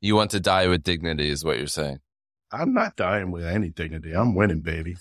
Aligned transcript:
You 0.00 0.16
want 0.16 0.30
to 0.30 0.40
die 0.40 0.66
with 0.66 0.82
dignity, 0.82 1.28
is 1.28 1.44
what 1.44 1.58
you're 1.58 1.66
saying. 1.66 1.98
I'm 2.50 2.72
not 2.72 2.96
dying 2.96 3.30
with 3.30 3.44
any 3.44 3.68
dignity. 3.68 4.12
I'm 4.12 4.34
winning, 4.34 4.60
baby. 4.60 4.96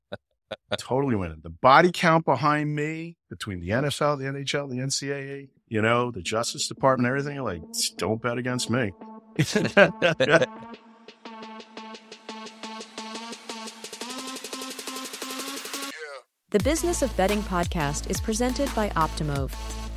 totally 0.78 1.16
winning. 1.16 1.40
The 1.42 1.50
body 1.50 1.90
count 1.92 2.24
behind 2.26 2.74
me 2.74 3.16
between 3.30 3.60
the 3.60 3.70
NFL, 3.70 4.18
the 4.18 4.26
NHL, 4.26 4.68
the 4.68 4.76
NCAA, 4.76 5.48
you 5.68 5.80
know, 5.80 6.10
the 6.10 6.20
Justice 6.20 6.68
Department, 6.68 7.08
everything, 7.08 7.42
like, 7.42 7.62
don't 7.96 8.20
bet 8.20 8.38
against 8.38 8.70
me. 8.70 8.92
The 16.52 16.58
Business 16.64 17.02
of 17.02 17.16
Betting 17.16 17.42
podcast 17.42 18.10
is 18.10 18.20
presented 18.20 18.74
by 18.74 18.88
Optimove, 18.90 19.52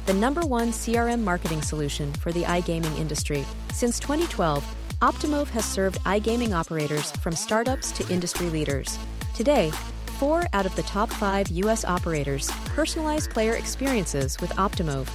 the 0.06 0.14
number 0.14 0.42
one 0.42 0.70
CRM 0.70 1.22
marketing 1.22 1.62
solution 1.62 2.12
for 2.14 2.32
the 2.32 2.44
iGaming 2.44 2.98
industry. 3.00 3.46
Since 3.72 4.00
2012, 4.00 4.64
Optimove 5.02 5.50
has 5.50 5.66
served 5.66 6.00
iGaming 6.04 6.54
operators 6.54 7.12
from 7.12 7.34
startups 7.34 7.92
to 7.94 8.08
industry 8.14 8.50
leaders. 8.50 8.98
Today, 9.34 9.72
four 10.20 10.46
out 10.54 10.66
of 10.66 10.76
the 10.76 10.84
top 10.84 11.10
five 11.10 11.48
U.S. 11.50 11.86
operators 11.86 12.50
personalize 12.76 13.30
player 13.30 13.56
experiences 13.56 14.40
with 14.40 14.52
Optimove. 14.52 15.08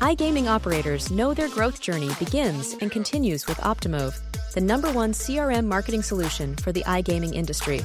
iGaming 0.00 0.48
operators 0.48 1.10
know 1.10 1.34
their 1.34 1.48
growth 1.48 1.80
journey 1.80 2.10
begins 2.18 2.74
and 2.80 2.90
continues 2.90 3.46
with 3.46 3.58
Optimove, 3.58 4.18
the 4.52 4.60
number 4.60 4.92
one 4.92 5.12
CRM 5.12 5.66
marketing 5.66 6.02
solution 6.02 6.54
for 6.56 6.72
the 6.72 6.82
iGaming 6.82 7.34
industry. 7.34 7.80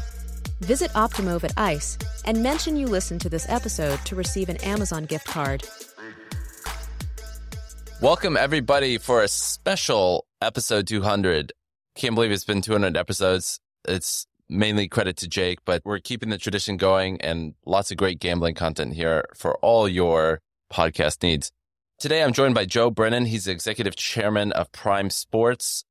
Visit 0.61 0.91
Optimove 0.91 1.43
at 1.43 1.53
ICE 1.57 1.97
and 2.25 2.41
mention 2.41 2.75
you 2.75 2.87
listened 2.87 3.21
to 3.21 3.29
this 3.29 3.47
episode 3.49 4.03
to 4.05 4.15
receive 4.15 4.49
an 4.49 4.57
Amazon 4.57 5.05
gift 5.05 5.27
card. 5.27 5.67
Welcome, 7.99 8.37
everybody, 8.37 8.99
for 8.99 9.23
a 9.23 9.27
special 9.27 10.27
episode 10.39 10.85
200. 10.85 11.51
Can't 11.95 12.13
believe 12.13 12.31
it's 12.31 12.43
been 12.43 12.61
200 12.61 12.95
episodes. 12.95 13.59
It's 13.87 14.27
mainly 14.47 14.87
credit 14.87 15.17
to 15.17 15.27
Jake, 15.27 15.59
but 15.65 15.81
we're 15.83 15.97
keeping 15.97 16.29
the 16.29 16.37
tradition 16.37 16.77
going 16.77 17.19
and 17.21 17.55
lots 17.65 17.89
of 17.89 17.97
great 17.97 18.19
gambling 18.19 18.53
content 18.53 18.93
here 18.93 19.25
for 19.35 19.57
all 19.63 19.89
your 19.89 20.41
podcast 20.71 21.23
needs. 21.23 21.51
Today, 21.97 22.21
I'm 22.21 22.33
joined 22.33 22.53
by 22.53 22.65
Joe 22.65 22.91
Brennan. 22.91 23.25
He's 23.25 23.45
the 23.45 23.51
executive 23.51 23.95
chairman 23.95 24.51
of 24.51 24.71
Prime 24.71 25.09
Sports 25.09 25.83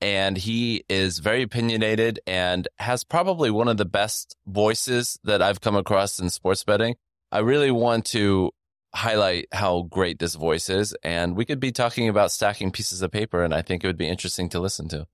and 0.00 0.36
he 0.36 0.84
is 0.88 1.20
very 1.20 1.42
opinionated 1.42 2.18
and 2.26 2.66
has 2.80 3.04
probably 3.04 3.52
one 3.52 3.68
of 3.68 3.76
the 3.76 3.84
best 3.84 4.34
voices 4.48 5.16
that 5.22 5.40
I've 5.40 5.60
come 5.60 5.76
across 5.76 6.18
in 6.18 6.28
sports 6.28 6.64
betting. 6.64 6.96
I 7.30 7.38
really 7.38 7.70
want 7.70 8.06
to 8.06 8.50
highlight 8.94 9.48
how 9.52 9.82
great 9.82 10.18
this 10.18 10.34
voice 10.34 10.68
is, 10.68 10.94
and 11.02 11.36
we 11.36 11.44
could 11.44 11.60
be 11.60 11.72
talking 11.72 12.08
about 12.08 12.32
stacking 12.32 12.70
pieces 12.70 13.02
of 13.02 13.10
paper, 13.10 13.42
and 13.42 13.54
I 13.54 13.62
think 13.62 13.82
it 13.82 13.86
would 13.86 13.98
be 13.98 14.08
interesting 14.08 14.48
to 14.50 14.60
listen 14.60 14.88
to. 14.88 15.06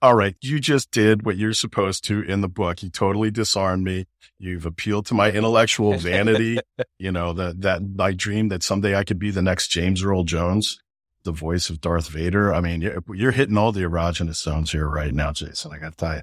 All 0.00 0.14
right, 0.14 0.34
you 0.40 0.58
just 0.58 0.90
did 0.90 1.24
what 1.24 1.36
you're 1.36 1.52
supposed 1.52 2.04
to 2.04 2.22
in 2.22 2.40
the 2.40 2.48
book. 2.48 2.82
You 2.82 2.90
totally 2.90 3.30
disarmed 3.30 3.84
me. 3.84 4.06
You've 4.38 4.66
appealed 4.66 5.06
to 5.06 5.14
my 5.14 5.30
intellectual 5.30 5.96
vanity. 5.96 6.58
you 6.98 7.12
know 7.12 7.32
that 7.34 7.60
that 7.60 7.82
my 7.82 8.12
dream 8.12 8.48
that 8.48 8.64
someday 8.64 8.96
I 8.96 9.04
could 9.04 9.20
be 9.20 9.30
the 9.30 9.42
next 9.42 9.68
James 9.68 10.02
Earl 10.02 10.24
Jones 10.24 10.82
the 11.24 11.32
voice 11.32 11.70
of 11.70 11.80
Darth 11.80 12.08
Vader. 12.08 12.52
I 12.52 12.60
mean, 12.60 12.82
you're, 12.82 13.02
you're 13.12 13.32
hitting 13.32 13.56
all 13.56 13.72
the 13.72 13.82
erogenous 13.82 14.42
zones 14.42 14.72
here 14.72 14.88
right 14.88 15.14
now, 15.14 15.32
Jason. 15.32 15.72
I 15.72 15.78
got 15.78 15.92
to 15.92 15.96
tell 15.96 16.16
you. 16.16 16.22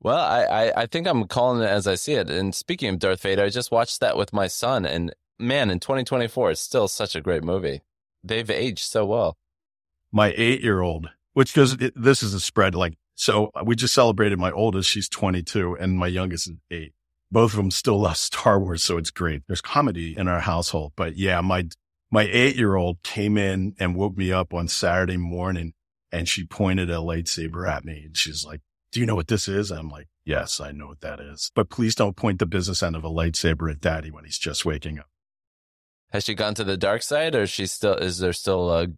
Well, 0.00 0.18
I, 0.18 0.42
I, 0.44 0.82
I, 0.82 0.86
think 0.86 1.08
I'm 1.08 1.26
calling 1.26 1.62
it 1.62 1.66
as 1.68 1.88
I 1.88 1.96
see 1.96 2.12
it. 2.12 2.30
And 2.30 2.54
speaking 2.54 2.88
of 2.88 3.00
Darth 3.00 3.20
Vader, 3.20 3.42
I 3.42 3.48
just 3.48 3.72
watched 3.72 4.00
that 4.00 4.16
with 4.16 4.32
my 4.32 4.46
son. 4.46 4.86
And 4.86 5.12
man, 5.38 5.70
in 5.70 5.80
2024, 5.80 6.52
it's 6.52 6.60
still 6.60 6.88
such 6.88 7.14
a 7.14 7.20
great 7.20 7.44
movie. 7.44 7.82
They've 8.22 8.50
aged 8.50 8.84
so 8.84 9.06
well. 9.06 9.36
My 10.10 10.32
eight 10.36 10.62
year 10.62 10.80
old, 10.80 11.10
which 11.34 11.54
goes, 11.54 11.74
it, 11.74 11.92
this 11.96 12.22
is 12.22 12.34
a 12.34 12.40
spread. 12.40 12.74
Like, 12.74 12.96
so 13.14 13.50
we 13.64 13.76
just 13.76 13.94
celebrated 13.94 14.38
my 14.38 14.50
oldest. 14.50 14.90
She's 14.90 15.08
22 15.08 15.76
and 15.78 15.98
my 15.98 16.06
youngest 16.06 16.48
is 16.48 16.56
eight. 16.70 16.92
Both 17.30 17.52
of 17.52 17.56
them 17.58 17.70
still 17.70 18.00
love 18.00 18.16
Star 18.18 18.58
Wars. 18.58 18.82
So 18.82 18.96
it's 18.96 19.10
great. 19.10 19.42
There's 19.46 19.60
comedy 19.60 20.16
in 20.16 20.28
our 20.28 20.40
household. 20.40 20.92
But 20.96 21.16
yeah, 21.16 21.40
my, 21.40 21.68
my 22.10 22.28
eight 22.30 22.56
year 22.56 22.76
old 22.76 23.02
came 23.02 23.36
in 23.36 23.74
and 23.78 23.96
woke 23.96 24.16
me 24.16 24.32
up 24.32 24.54
on 24.54 24.68
Saturday 24.68 25.16
morning 25.16 25.74
and 26.10 26.28
she 26.28 26.44
pointed 26.44 26.90
a 26.90 26.94
lightsaber 26.94 27.68
at 27.68 27.84
me 27.84 28.04
and 28.06 28.16
she's 28.16 28.44
like, 28.44 28.60
do 28.92 29.00
you 29.00 29.06
know 29.06 29.14
what 29.14 29.28
this 29.28 29.48
is? 29.48 29.70
I'm 29.70 29.90
like, 29.90 30.08
yes, 30.24 30.60
I 30.60 30.72
know 30.72 30.86
what 30.86 31.02
that 31.02 31.20
is, 31.20 31.50
but 31.54 31.68
please 31.68 31.94
don't 31.94 32.16
point 32.16 32.38
the 32.38 32.46
business 32.46 32.82
end 32.82 32.96
of 32.96 33.04
a 33.04 33.10
lightsaber 33.10 33.70
at 33.70 33.80
daddy 33.80 34.10
when 34.10 34.24
he's 34.24 34.38
just 34.38 34.64
waking 34.64 34.98
up. 34.98 35.06
Has 36.10 36.24
she 36.24 36.34
gone 36.34 36.54
to 36.54 36.64
the 36.64 36.76
dark 36.76 37.02
side 37.02 37.34
or 37.34 37.46
she 37.46 37.66
still, 37.66 37.94
is 37.94 38.18
there 38.18 38.32
still 38.32 38.72
a? 38.72 38.88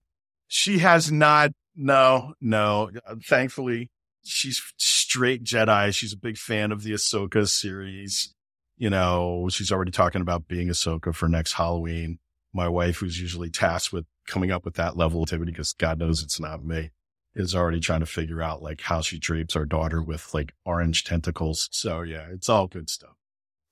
She 0.49 0.79
has 0.79 1.11
not. 1.11 1.53
No, 1.75 2.35
no. 2.41 2.91
Thankfully, 3.25 3.91
she's 4.25 4.63
straight 4.77 5.45
Jedi. 5.45 5.95
She's 5.95 6.13
a 6.13 6.19
big 6.19 6.37
fan 6.37 6.73
of 6.73 6.83
the 6.83 6.93
Ahsoka 6.93 7.49
series. 7.49 8.35
You 8.77 8.91
know, 8.91 9.49
she's 9.51 9.71
already 9.73 9.91
talking 9.91 10.21
about 10.21 10.49
being 10.49 10.69
Ahsoka 10.69 11.15
for 11.15 11.29
next 11.29 11.53
Halloween 11.53 12.19
my 12.53 12.69
wife, 12.69 12.99
who's 12.99 13.21
usually 13.21 13.51
tasked 13.51 13.93
with 13.93 14.07
coming 14.27 14.51
up 14.51 14.65
with 14.65 14.75
that 14.75 14.97
level 14.97 15.23
of 15.23 15.29
activity, 15.29 15.53
because 15.53 15.73
God 15.73 15.99
knows 15.99 16.23
it's 16.23 16.41
not 16.41 16.65
me, 16.65 16.91
is 17.35 17.55
already 17.55 17.81
trying 17.81 18.01
to 18.01 18.07
figure 18.07 18.43
out 18.43 18.63
like 18.63 18.81
how 18.81 19.01
she 19.01 19.19
drapes 19.19 19.55
our 19.55 19.65
daughter 19.65 20.03
with 20.03 20.33
like 20.35 20.53
orange 20.65 21.05
tentacles. 21.05 21.69
So 21.71 22.03
yeah, 22.03 22.27
it's 22.33 22.49
all 22.49 22.67
good 22.67 22.91
stuff. 22.91 23.20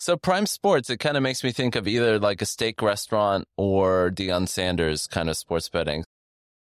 So 0.00 0.16
Prime 0.16 0.46
Sports, 0.46 0.90
it 0.90 0.98
kind 0.98 1.16
of 1.16 1.24
makes 1.24 1.42
me 1.42 1.50
think 1.50 1.74
of 1.74 1.88
either 1.88 2.20
like 2.20 2.40
a 2.40 2.46
steak 2.46 2.80
restaurant 2.80 3.48
or 3.56 4.12
Deion 4.12 4.48
Sanders 4.48 5.08
kind 5.08 5.28
of 5.28 5.36
sports 5.36 5.68
betting. 5.68 6.04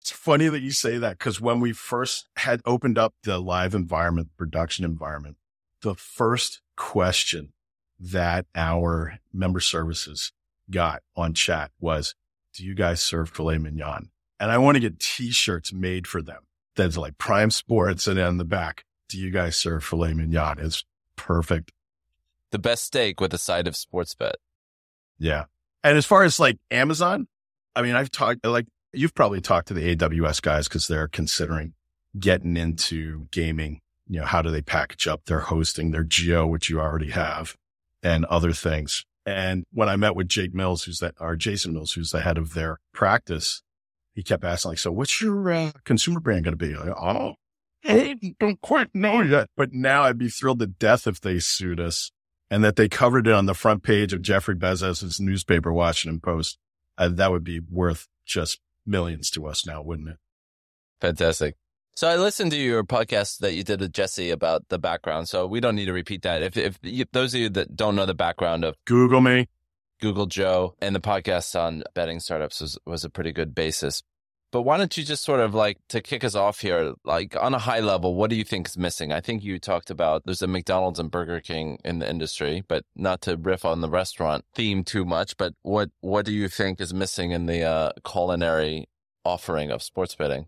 It's 0.02 0.12
funny 0.12 0.50
that 0.50 0.62
you 0.62 0.70
say 0.70 1.00
that 1.00 1.18
because 1.18 1.42
when 1.42 1.60
we 1.60 1.74
first 1.74 2.28
had 2.36 2.62
opened 2.64 3.00
up 3.00 3.16
the 3.24 3.40
live 3.40 3.74
environment, 3.74 4.30
production 4.38 4.86
environment, 4.86 5.38
the 5.82 5.96
first 5.96 6.62
question 6.76 7.54
that 8.00 8.46
our 8.54 9.20
member 9.34 9.60
services 9.60 10.32
got 10.70 11.02
on 11.16 11.34
chat 11.34 11.72
was, 11.80 12.14
do 12.54 12.64
you 12.64 12.76
guys 12.76 13.02
serve 13.02 13.30
filet 13.30 13.58
mignon? 13.58 14.10
And 14.40 14.52
I 14.52 14.60
want 14.60 14.76
to 14.76 14.82
get 14.82 15.00
t-shirts 15.00 15.74
made 15.74 16.06
for 16.06 16.22
them. 16.22 16.44
That's 16.76 16.98
like 16.98 17.18
prime 17.18 17.50
sports. 17.50 18.06
And 18.06 18.20
on 18.20 18.38
the 18.38 18.46
back, 18.46 18.84
do 19.10 19.18
you 19.18 19.32
guys 19.32 19.58
serve 19.58 19.84
filet 19.84 20.14
mignon? 20.14 20.60
It's 20.60 20.84
perfect. 21.16 21.72
The 22.54 22.60
best 22.60 22.84
steak 22.84 23.20
with 23.20 23.34
a 23.34 23.40
side 23.40 23.68
of 23.68 23.76
sports 23.76 24.14
bet. 24.14 24.36
Yeah. 25.18 25.46
And 25.84 25.98
as 25.98 26.06
far 26.06 26.24
as 26.24 26.40
like 26.40 26.60
Amazon, 26.70 27.28
I 27.76 27.82
mean, 27.82 27.96
I've 27.96 28.12
talked 28.12 28.46
like 28.46 28.68
you've 28.94 29.16
probably 29.16 29.42
talked 29.42 29.70
to 29.70 29.74
the 29.74 29.96
AWS 29.96 30.40
guys 30.40 30.68
because 30.68 30.88
they're 30.88 31.08
considering 31.08 31.74
getting 32.20 32.56
into 32.56 33.26
gaming. 33.32 33.82
You 34.08 34.20
know, 34.20 34.28
how 34.28 34.44
do 34.44 34.52
they 34.52 34.62
package 34.62 35.08
up 35.08 35.26
their 35.26 35.40
hosting, 35.40 35.90
their 35.90 36.04
geo, 36.04 36.46
which 36.46 36.70
you 36.70 36.80
already 36.80 37.10
have 37.10 37.56
and 38.04 38.24
other 38.26 38.52
things. 38.52 39.04
And 39.26 39.64
when 39.72 39.90
I 39.90 39.96
met 39.96 40.16
with 40.16 40.28
Jake 40.28 40.54
Mills, 40.54 40.84
who's 40.84 41.00
that, 41.00 41.16
or 41.20 41.36
Jason 41.36 41.74
Mills, 41.74 41.94
who's 41.94 42.12
the 42.12 42.22
head 42.22 42.38
of 42.38 42.54
their 42.54 42.78
practice, 42.94 43.64
he 44.14 44.22
kept 44.22 44.44
asking 44.44 44.70
like, 44.70 44.78
so 44.78 44.92
what's 44.92 45.22
your 45.22 45.52
uh, 45.52 45.72
consumer 45.86 46.20
brand 46.20 46.44
going 46.44 46.56
to 46.56 46.66
be? 46.66 46.76
Like, 46.76 46.90
oh, 46.90 47.34
I 47.84 48.16
don't 48.40 48.62
quite 48.62 48.94
know 48.94 49.22
yet. 49.22 49.50
But 49.56 49.74
now 49.74 50.04
I'd 50.04 50.18
be 50.18 50.30
thrilled 50.30 50.60
to 50.60 50.68
death 50.68 51.08
if 51.08 51.22
they 51.22 51.40
sued 51.40 51.80
us 51.80 52.12
and 52.50 52.64
that 52.64 52.76
they 52.76 52.90
covered 52.90 53.28
it 53.28 53.34
on 53.34 53.46
the 53.46 53.54
front 53.54 53.84
page 53.84 54.14
of 54.14 54.22
Jeffrey 54.22 54.56
Bezos's 54.56 55.20
newspaper, 55.20 55.72
Washington 55.72 56.20
Post. 56.20 56.58
Uh, 56.98 57.10
that 57.10 57.32
would 57.32 57.44
be 57.44 57.60
worth 57.60 58.08
just 58.26 58.60
millions 58.86 59.30
to 59.32 59.48
us 59.48 59.66
now, 59.66 59.82
wouldn't 59.82 60.10
it? 60.10 60.18
Fantastic. 61.02 61.56
So 61.96 62.08
I 62.08 62.16
listened 62.16 62.52
to 62.52 62.58
your 62.58 62.84
podcast 62.84 63.40
that 63.40 63.54
you 63.54 63.64
did 63.64 63.80
with 63.80 63.94
Jesse 63.94 64.32
about 64.32 64.70
the 64.70 64.80
background. 64.80 65.30
So 65.30 65.46
we 65.46 65.60
don't 65.60 65.76
need 65.76 65.86
to 65.86 65.94
repeat 65.94 66.24
that. 66.24 66.42
If, 66.42 66.58
if 66.58 66.80
you, 66.82 67.06
those 67.12 67.36
of 67.36 67.42
you 67.42 67.50
that 67.50 67.76
don't 67.76 67.96
know 67.96 68.08
the 68.08 68.16
background 68.16 68.64
of 68.64 68.76
Google 68.86 69.22
me, 69.22 69.48
Google 70.02 70.26
Joe, 70.26 70.76
and 70.82 70.96
the 70.96 71.00
podcast 71.00 71.60
on 71.60 71.84
betting 71.94 72.20
startups 72.20 72.62
was, 72.62 72.80
was 72.86 73.04
a 73.04 73.10
pretty 73.10 73.32
good 73.32 73.54
basis. 73.54 74.02
But 74.54 74.62
why 74.62 74.78
don't 74.78 74.96
you 74.96 75.04
just 75.04 75.26
sort 75.26 75.42
of 75.42 75.54
like 75.54 75.80
to 75.90 76.00
kick 76.00 76.24
us 76.24 76.36
off 76.36 76.62
here, 76.62 76.94
like 77.04 77.36
on 77.36 77.54
a 77.54 77.60
high 77.60 77.82
level, 77.82 78.16
what 78.16 78.30
do 78.30 78.38
you 78.38 78.46
think 78.46 78.68
is 78.68 78.78
missing? 78.78 79.12
I 79.12 79.20
think 79.20 79.44
you 79.44 79.60
talked 79.60 79.90
about 79.90 80.24
there's 80.24 80.42
a 80.42 80.48
McDonald's 80.48 81.00
and 81.00 81.12
Burger 81.12 81.42
King 81.42 81.80
in 81.84 82.00
the 82.00 82.10
industry, 82.10 82.64
but 82.66 82.86
not 82.96 83.20
to 83.24 83.36
riff 83.36 83.66
on 83.66 83.82
the 83.82 83.90
restaurant 83.90 84.46
theme 84.56 84.86
too 84.86 85.04
much. 85.04 85.36
But 85.36 85.56
what 85.64 85.90
what 86.00 86.26
do 86.26 86.32
you 86.32 86.48
think 86.48 86.80
is 86.80 86.94
missing 86.94 87.32
in 87.32 87.48
the 87.48 87.64
uh, 87.64 87.92
culinary 88.06 88.88
offering 89.26 89.72
of 89.72 89.84
sports 89.84 90.16
betting? 90.16 90.48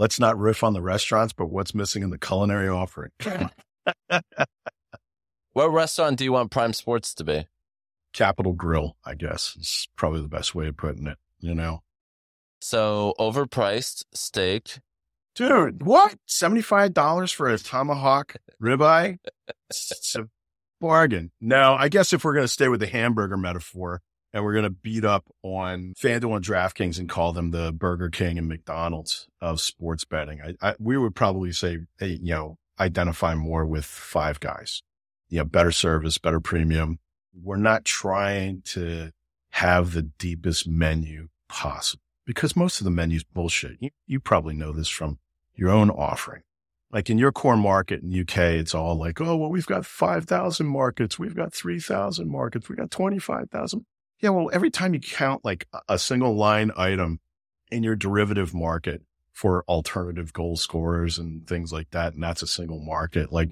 let's 0.00 0.18
not 0.18 0.38
riff 0.38 0.64
on 0.64 0.72
the 0.72 0.80
restaurants, 0.80 1.34
but 1.34 1.50
what's 1.50 1.74
missing 1.74 2.02
in 2.02 2.08
the 2.08 2.18
culinary 2.18 2.68
offering. 2.68 3.10
what 5.52 5.68
restaurant 5.68 6.16
do 6.16 6.24
you 6.24 6.32
want 6.32 6.50
Prime 6.50 6.72
Sports 6.72 7.12
to 7.14 7.22
be? 7.22 7.46
Capital 8.14 8.54
Grille, 8.54 8.96
I 9.04 9.14
guess, 9.14 9.54
is 9.60 9.88
probably 9.96 10.22
the 10.22 10.28
best 10.28 10.54
way 10.54 10.68
of 10.68 10.78
putting 10.78 11.06
it, 11.06 11.18
you 11.38 11.54
know? 11.54 11.82
So 12.60 13.14
overpriced 13.18 14.04
steak. 14.14 14.78
Dude, 15.34 15.84
what? 15.84 16.16
$75 16.28 17.32
for 17.32 17.48
a 17.48 17.58
tomahawk 17.58 18.36
ribeye? 18.62 19.18
it's 19.70 20.16
a 20.16 20.28
bargain. 20.80 21.30
No, 21.40 21.74
I 21.74 21.88
guess 21.88 22.12
if 22.12 22.24
we're 22.24 22.34
going 22.34 22.44
to 22.44 22.48
stay 22.48 22.68
with 22.68 22.80
the 22.80 22.86
hamburger 22.86 23.36
metaphor, 23.36 24.02
and 24.32 24.44
we're 24.44 24.52
going 24.52 24.64
to 24.64 24.70
beat 24.70 25.04
up 25.04 25.24
on 25.42 25.94
FanDuel 25.98 26.36
and 26.36 26.44
DraftKings 26.44 26.98
and 26.98 27.08
call 27.08 27.32
them 27.32 27.50
the 27.50 27.72
Burger 27.72 28.10
King 28.10 28.38
and 28.38 28.48
McDonald's 28.48 29.26
of 29.40 29.60
sports 29.60 30.04
betting. 30.04 30.40
I, 30.40 30.68
I, 30.70 30.74
we 30.78 30.96
would 30.96 31.14
probably 31.14 31.52
say, 31.52 31.78
hey, 31.98 32.18
you 32.22 32.32
know, 32.32 32.56
identify 32.78 33.34
more 33.34 33.66
with 33.66 33.84
five 33.84 34.38
guys, 34.38 34.82
you 35.28 35.38
know, 35.38 35.44
better 35.44 35.72
service, 35.72 36.18
better 36.18 36.40
premium. 36.40 36.98
We're 37.34 37.56
not 37.56 37.84
trying 37.84 38.62
to 38.66 39.10
have 39.50 39.92
the 39.92 40.02
deepest 40.02 40.68
menu 40.68 41.28
possible 41.48 42.02
because 42.26 42.56
most 42.56 42.80
of 42.80 42.84
the 42.84 42.90
menu's 42.90 43.24
bullshit. 43.24 43.76
You, 43.80 43.90
you 44.06 44.20
probably 44.20 44.54
know 44.54 44.72
this 44.72 44.88
from 44.88 45.18
your 45.54 45.70
own 45.70 45.90
offering. 45.90 46.42
Like 46.92 47.08
in 47.08 47.18
your 47.18 47.32
core 47.32 47.56
market 47.56 48.02
in 48.02 48.20
UK, 48.20 48.38
it's 48.58 48.74
all 48.74 48.96
like, 48.96 49.20
oh, 49.20 49.36
well, 49.36 49.50
we've 49.50 49.66
got 49.66 49.86
5,000 49.86 50.66
markets. 50.66 51.18
We've 51.18 51.36
got 51.36 51.52
3,000 51.52 52.28
markets. 52.28 52.68
We've 52.68 52.78
got 52.78 52.90
25,000. 52.90 53.86
Yeah. 54.20 54.30
Well, 54.30 54.50
every 54.52 54.70
time 54.70 54.94
you 54.94 55.00
count 55.00 55.44
like 55.44 55.66
a 55.88 55.98
single 55.98 56.34
line 56.34 56.72
item 56.76 57.20
in 57.70 57.82
your 57.82 57.94
derivative 57.94 58.52
market 58.52 59.02
for 59.32 59.64
alternative 59.68 60.32
goal 60.32 60.56
scorers 60.56 61.18
and 61.18 61.46
things 61.46 61.72
like 61.72 61.90
that, 61.90 62.14
and 62.14 62.22
that's 62.22 62.42
a 62.42 62.48
single 62.48 62.80
market, 62.80 63.32
like, 63.32 63.50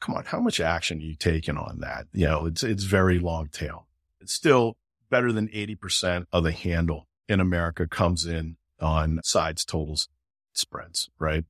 come 0.00 0.14
on, 0.14 0.24
how 0.26 0.40
much 0.40 0.60
action 0.60 0.98
are 0.98 1.02
you 1.02 1.14
taking 1.14 1.56
on 1.56 1.80
that? 1.80 2.06
You 2.12 2.26
know, 2.26 2.46
it's, 2.46 2.62
it's 2.62 2.84
very 2.84 3.18
long 3.18 3.48
tail. 3.48 3.86
It's 4.20 4.34
still 4.34 4.76
better 5.08 5.32
than 5.32 5.48
80% 5.48 6.26
of 6.32 6.44
the 6.44 6.52
handle 6.52 7.08
in 7.28 7.40
America 7.40 7.86
comes 7.86 8.26
in 8.26 8.56
on 8.80 9.20
sides, 9.24 9.64
totals, 9.64 10.08
spreads, 10.52 11.10
right? 11.18 11.44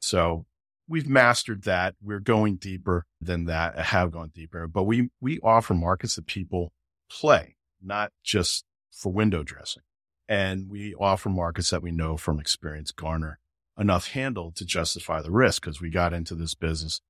So 0.00 0.46
we've 0.88 1.08
mastered 1.08 1.64
that. 1.64 1.94
We're 2.02 2.20
going 2.20 2.56
deeper 2.56 3.06
than 3.20 3.44
that, 3.46 3.78
have 3.78 4.12
gone 4.12 4.30
deeper, 4.34 4.66
but 4.66 4.84
we, 4.84 5.10
we 5.20 5.38
offer 5.40 5.74
markets 5.74 6.16
that 6.16 6.26
people 6.26 6.72
play, 7.10 7.56
not 7.82 8.12
just 8.22 8.64
for 8.90 9.12
window 9.12 9.42
dressing. 9.42 9.82
And 10.28 10.68
we 10.68 10.94
offer 10.94 11.30
markets 11.30 11.70
that 11.70 11.82
we 11.82 11.90
know 11.90 12.16
from 12.16 12.38
experience 12.38 12.92
garner 12.92 13.38
enough 13.78 14.08
handle 14.08 14.50
to 14.52 14.64
justify 14.64 15.22
the 15.22 15.30
risk 15.30 15.62
because 15.62 15.80
we 15.80 15.88
got 15.88 16.12
into 16.12 16.34
this 16.34 16.54
business 16.54 17.00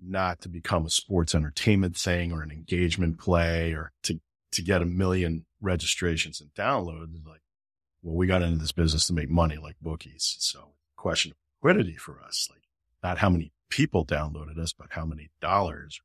not 0.00 0.40
to 0.42 0.48
become 0.48 0.86
a 0.86 0.90
sports 0.90 1.34
entertainment 1.34 1.96
thing 1.96 2.32
or 2.32 2.42
an 2.42 2.50
engagement 2.50 3.18
play 3.18 3.72
or 3.72 3.90
to, 4.02 4.20
to 4.52 4.62
get 4.62 4.82
a 4.82 4.86
million 4.86 5.44
registrations 5.60 6.40
and 6.40 6.50
downloads. 6.54 7.14
Like, 7.26 7.40
well, 8.02 8.16
we 8.16 8.26
got 8.26 8.42
into 8.42 8.58
this 8.58 8.72
business 8.72 9.06
to 9.06 9.12
make 9.12 9.28
money 9.28 9.56
like 9.56 9.76
bookies. 9.80 10.36
So 10.38 10.72
question 10.96 11.32
of 11.32 11.36
liquidity 11.62 11.96
for 11.96 12.20
us, 12.20 12.48
like 12.50 12.62
not 13.02 13.18
how 13.18 13.30
many 13.30 13.52
people 13.70 14.04
downloaded 14.04 14.58
us, 14.58 14.72
but 14.72 14.88
how 14.90 15.04
many 15.04 15.30
dollars. 15.40 16.00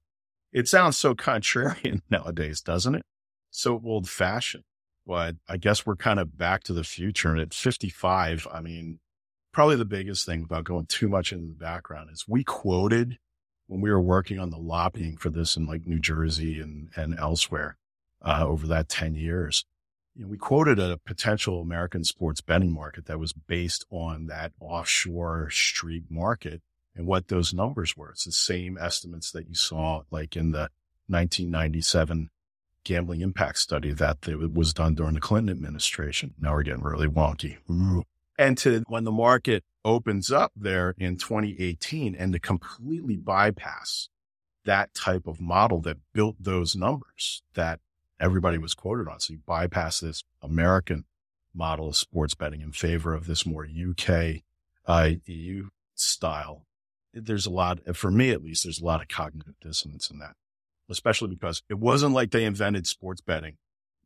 It 0.51 0.67
sounds 0.67 0.97
so 0.97 1.15
contrarian 1.15 2.01
nowadays, 2.09 2.61
doesn't 2.61 2.95
it? 2.95 3.03
So 3.51 3.81
old 3.85 4.09
fashioned, 4.09 4.63
but 5.05 5.35
I 5.47 5.57
guess 5.57 5.85
we're 5.85 5.95
kind 5.95 6.19
of 6.19 6.37
back 6.37 6.63
to 6.63 6.73
the 6.73 6.83
future. 6.83 7.31
And 7.31 7.39
at 7.39 7.53
55, 7.53 8.47
I 8.51 8.61
mean, 8.61 8.99
probably 9.51 9.75
the 9.75 9.85
biggest 9.85 10.25
thing 10.25 10.43
about 10.43 10.63
going 10.63 10.87
too 10.87 11.07
much 11.07 11.31
into 11.31 11.47
the 11.47 11.53
background 11.53 12.09
is 12.11 12.25
we 12.27 12.43
quoted 12.43 13.17
when 13.67 13.81
we 13.81 13.91
were 13.91 14.01
working 14.01 14.39
on 14.39 14.49
the 14.49 14.57
lobbying 14.57 15.17
for 15.17 15.29
this 15.29 15.55
in 15.55 15.65
like 15.65 15.85
New 15.85 15.99
Jersey 15.99 16.59
and, 16.59 16.89
and 16.95 17.17
elsewhere 17.17 17.77
uh, 18.23 18.43
over 18.45 18.67
that 18.67 18.89
10 18.89 19.15
years. 19.15 19.65
You 20.15 20.23
know, 20.25 20.29
we 20.29 20.37
quoted 20.37 20.79
a 20.79 20.97
potential 20.97 21.59
American 21.61 22.03
sports 22.03 22.41
betting 22.41 22.71
market 22.71 23.07
that 23.07 23.19
was 23.19 23.33
based 23.33 23.85
on 23.89 24.27
that 24.27 24.51
offshore 24.59 25.49
street 25.49 26.03
market 26.09 26.61
and 26.95 27.07
what 27.07 27.29
those 27.29 27.53
numbers 27.53 27.97
were. 27.97 28.11
It's 28.11 28.25
the 28.25 28.31
same 28.31 28.77
estimates 28.77 29.31
that 29.31 29.47
you 29.47 29.55
saw 29.55 30.03
like 30.11 30.35
in 30.35 30.51
the 30.51 30.69
1997 31.07 32.29
gambling 32.83 33.21
impact 33.21 33.57
study 33.57 33.91
that 33.91 34.17
was 34.53 34.73
done 34.73 34.93
during 34.93 35.15
the 35.15 35.19
Clinton 35.19 35.49
administration. 35.49 36.33
Now 36.39 36.53
we're 36.53 36.63
getting 36.63 36.83
really 36.83 37.07
wonky. 37.07 37.57
And 38.37 38.57
to 38.59 38.83
when 38.87 39.05
the 39.05 39.11
market 39.11 39.63
opens 39.85 40.31
up 40.31 40.51
there 40.55 40.93
in 40.97 41.17
2018 41.17 42.15
and 42.15 42.33
to 42.33 42.39
completely 42.39 43.15
bypass 43.15 44.09
that 44.65 44.93
type 44.93 45.27
of 45.27 45.41
model 45.41 45.81
that 45.81 45.97
built 46.13 46.35
those 46.39 46.75
numbers 46.75 47.41
that 47.53 47.79
everybody 48.19 48.57
was 48.57 48.73
quoted 48.73 49.07
on. 49.07 49.19
So 49.19 49.33
you 49.33 49.39
bypass 49.45 49.99
this 49.99 50.23
American 50.41 51.05
model 51.53 51.89
of 51.89 51.97
sports 51.97 52.33
betting 52.33 52.61
in 52.61 52.71
favor 52.71 53.13
of 53.13 53.27
this 53.27 53.45
more 53.45 53.65
UK, 53.65 54.41
uh, 54.85 55.11
EU 55.25 55.69
style 55.95 56.65
there's 57.13 57.45
a 57.45 57.51
lot, 57.51 57.79
for 57.95 58.11
me 58.11 58.31
at 58.31 58.43
least, 58.43 58.63
there's 58.63 58.81
a 58.81 58.85
lot 58.85 59.01
of 59.01 59.07
cognitive 59.07 59.55
dissonance 59.61 60.09
in 60.09 60.19
that, 60.19 60.35
especially 60.89 61.29
because 61.29 61.61
it 61.69 61.79
wasn't 61.79 62.13
like 62.13 62.31
they 62.31 62.45
invented 62.45 62.87
sports 62.87 63.21
betting 63.21 63.57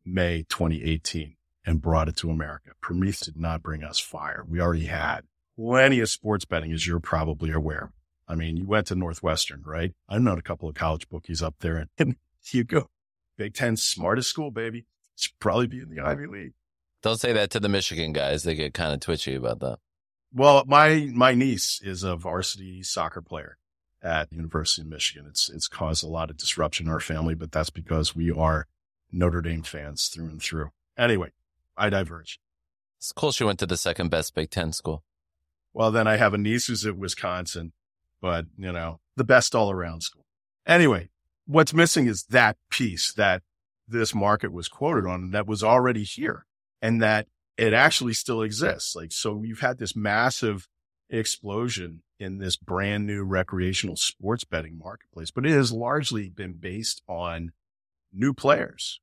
May 0.06 0.46
2018 0.50 1.36
and 1.66 1.82
brought 1.82 2.10
it 2.10 2.18
to 2.18 2.30
America. 2.30 2.72
Prometheus 2.82 3.22
did 3.22 3.38
not 3.38 3.64
bring 3.64 3.84
us 3.84 4.00
fire. 4.00 4.46
We 4.48 4.62
already 4.62 4.86
had 4.86 5.22
plenty 5.56 6.00
of 6.00 6.10
sports 6.10 6.46
betting, 6.46 6.72
as 6.72 6.86
you're 6.86 7.00
probably 7.00 7.52
aware. 7.52 7.92
I 8.28 8.36
mean, 8.36 8.58
you 8.58 8.66
went 8.66 8.88
to 8.88 8.96
Northwestern, 8.96 9.64
right? 9.66 9.94
I 10.10 10.18
know 10.20 10.34
a 10.34 10.42
couple 10.42 10.68
of 10.68 10.76
college 10.76 11.08
bookies 11.08 11.42
up 11.42 11.56
there 11.60 11.78
and, 11.78 11.90
and 11.98 12.16
you 12.52 12.64
go. 12.64 12.90
Big 13.38 13.54
Ten 13.54 13.78
smartest 13.78 14.30
school, 14.30 14.52
baby. 14.52 14.86
Should 15.16 15.40
probably 15.40 15.68
be 15.68 15.80
in 15.80 15.90
the 15.90 16.02
Ivy 16.02 16.28
League. 16.28 16.54
Don't 17.02 17.20
say 17.20 17.34
that 17.34 17.50
to 17.52 17.60
the 17.60 17.70
Michigan 17.70 18.14
guys. 18.14 18.44
They 18.44 18.56
get 18.56 18.74
kind 18.74 18.94
of 18.94 19.00
twitchy 19.00 19.36
about 19.36 19.60
that. 19.60 19.80
Well, 20.34 20.64
my 20.68 21.10
my 21.14 21.34
niece 21.34 21.82
is 21.84 22.04
a 22.04 22.16
varsity 22.16 22.84
soccer 22.84 23.22
player 23.22 23.58
at 24.02 24.30
the 24.30 24.36
University 24.36 24.82
of 24.82 24.90
Michigan. 24.90 25.26
It's 25.28 25.50
it's 25.50 25.68
caused 25.68 26.04
a 26.04 26.08
lot 26.08 26.30
of 26.30 26.38
disruption 26.38 26.88
in 26.88 26.92
our 26.92 27.00
family, 27.00 27.36
but 27.36 27.52
that's 27.52 27.70
because 27.70 28.16
we 28.16 28.32
are 28.32 28.68
Notre 29.12 29.42
Dame 29.42 29.64
fans 29.64 30.08
through 30.08 30.26
and 30.28 30.42
through. 30.42 30.70
Anyway, 30.98 31.32
I 31.78 31.90
diverge. 31.90 32.40
It's 32.98 33.12
cool 33.12 33.32
she 33.32 33.44
went 33.44 33.60
to 33.60 33.66
the 33.66 33.78
second 33.78 34.10
best 34.10 34.36
Big 34.36 34.50
Ten 34.50 34.74
school. 34.74 35.04
Well, 35.74 35.92
then 35.92 36.08
I 36.08 36.18
have 36.18 36.34
a 36.34 36.38
niece 36.40 36.68
who's 36.68 36.86
at 36.86 36.98
Wisconsin, 36.98 37.74
but 38.22 38.46
you 38.58 38.72
know, 38.72 39.00
the 39.16 39.24
best 39.24 39.56
all 39.56 39.72
around 39.72 40.02
school. 40.02 40.26
Anyway, 40.66 41.10
what's 41.48 41.74
missing 41.74 42.08
is 42.08 42.26
that 42.26 42.58
piece 42.70 43.14
that 43.14 43.42
this 43.88 44.14
market 44.14 44.52
was 44.52 44.68
quoted 44.68 45.08
on 45.08 45.32
that 45.32 45.48
was 45.48 45.64
already 45.64 46.04
here 46.04 46.46
and 46.82 47.02
that 47.02 47.28
it 47.58 47.74
actually 47.74 48.14
still 48.14 48.42
exists. 48.42 48.96
Like, 48.96 49.12
so 49.12 49.42
you've 49.44 49.62
had 49.62 49.80
this 49.80 49.96
massive 49.96 50.68
explosion 51.10 52.04
in 52.20 52.38
this 52.38 52.58
brand 52.58 53.08
new 53.08 53.24
recreational 53.24 53.96
sports 53.96 54.44
betting 54.44 54.78
marketplace, 54.78 55.32
but 55.32 55.46
it 55.46 55.52
has 55.52 55.72
largely 55.72 56.30
been 56.30 56.54
based 56.54 57.02
on 57.08 57.52
new 58.14 58.34
players 58.34 59.00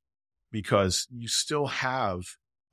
because 0.51 1.07
you 1.11 1.27
still 1.27 1.67
have 1.67 2.21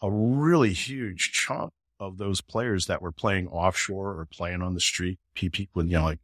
a 0.03 0.11
really 0.11 0.73
huge 0.73 1.33
chunk 1.33 1.73
of 1.99 2.19
those 2.19 2.41
players 2.41 2.87
that 2.87 3.01
were 3.01 3.13
playing 3.13 3.49
offshore 3.49 4.19
or 4.19 4.27
playing 4.31 4.61
on 4.61 4.75
the 4.75 4.81
street, 4.81 5.19
PP, 5.37 5.69
you 5.75 5.83
know, 5.85 6.05
like 6.05 6.19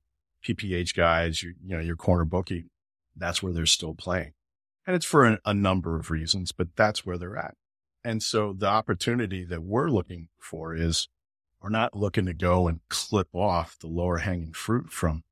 PPH 0.44 0.94
guys, 0.94 1.42
you 1.42 1.54
know, 1.62 1.78
your 1.78 1.96
corner 1.96 2.24
bookie, 2.24 2.66
that's 3.18 3.42
where 3.42 3.52
they're 3.52 3.66
still 3.66 3.94
playing. 3.94 4.32
And 4.86 4.96
it's 4.96 5.06
for 5.06 5.26
a, 5.26 5.38
a 5.44 5.54
number 5.54 5.96
of 5.96 6.10
reasons, 6.10 6.52
but 6.52 6.68
that's 6.76 7.04
where 7.04 7.18
they're 7.18 7.36
at. 7.36 7.54
And 8.04 8.22
so 8.22 8.54
the 8.56 8.66
opportunity 8.66 9.44
that 9.44 9.62
we're 9.62 9.90
looking 9.90 10.28
for 10.38 10.74
is 10.74 11.08
we're 11.60 11.68
not 11.68 11.96
looking 11.96 12.26
to 12.26 12.32
go 12.32 12.68
and 12.68 12.80
clip 12.88 13.28
off 13.34 13.78
the 13.78 13.88
lower 13.88 14.18
hanging 14.18 14.52
fruit 14.52 14.90
from 14.90 15.24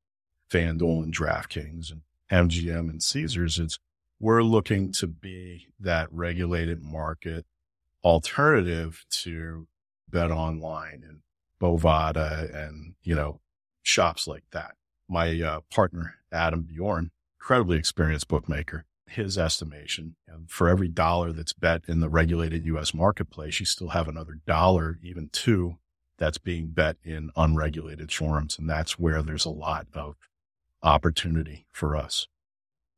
FanDuel 0.50 1.04
and 1.04 1.14
DraftKings 1.14 1.90
and 1.90 2.02
MGM 2.30 2.90
and 2.90 3.02
Caesars. 3.02 3.58
It's 3.58 3.78
we're 4.18 4.42
looking 4.42 4.92
to 4.92 5.06
be 5.06 5.68
that 5.78 6.12
regulated 6.12 6.82
market 6.82 7.44
alternative 8.02 9.04
to 9.10 9.68
BetOnline 10.10 11.02
and 11.08 11.20
Bovada 11.60 12.54
and, 12.54 12.94
you 13.02 13.14
know, 13.14 13.40
shops 13.82 14.26
like 14.26 14.44
that. 14.52 14.74
My 15.08 15.40
uh, 15.40 15.60
partner, 15.70 16.16
Adam 16.32 16.62
Bjorn, 16.62 17.10
incredibly 17.40 17.78
experienced 17.78 18.28
bookmaker, 18.28 18.84
his 19.06 19.38
estimation. 19.38 20.16
For 20.48 20.68
every 20.68 20.88
dollar 20.88 21.32
that's 21.32 21.52
bet 21.52 21.82
in 21.88 22.00
the 22.00 22.08
regulated 22.08 22.64
U.S. 22.66 22.92
marketplace, 22.92 23.60
you 23.60 23.66
still 23.66 23.90
have 23.90 24.08
another 24.08 24.38
dollar, 24.46 24.98
even 25.02 25.28
two, 25.32 25.78
that's 26.18 26.38
being 26.38 26.68
bet 26.68 26.96
in 27.04 27.30
unregulated 27.36 28.10
forums. 28.12 28.58
And 28.58 28.68
that's 28.68 28.98
where 28.98 29.22
there's 29.22 29.44
a 29.44 29.50
lot 29.50 29.86
of 29.94 30.16
opportunity 30.82 31.66
for 31.72 31.96
us. 31.96 32.26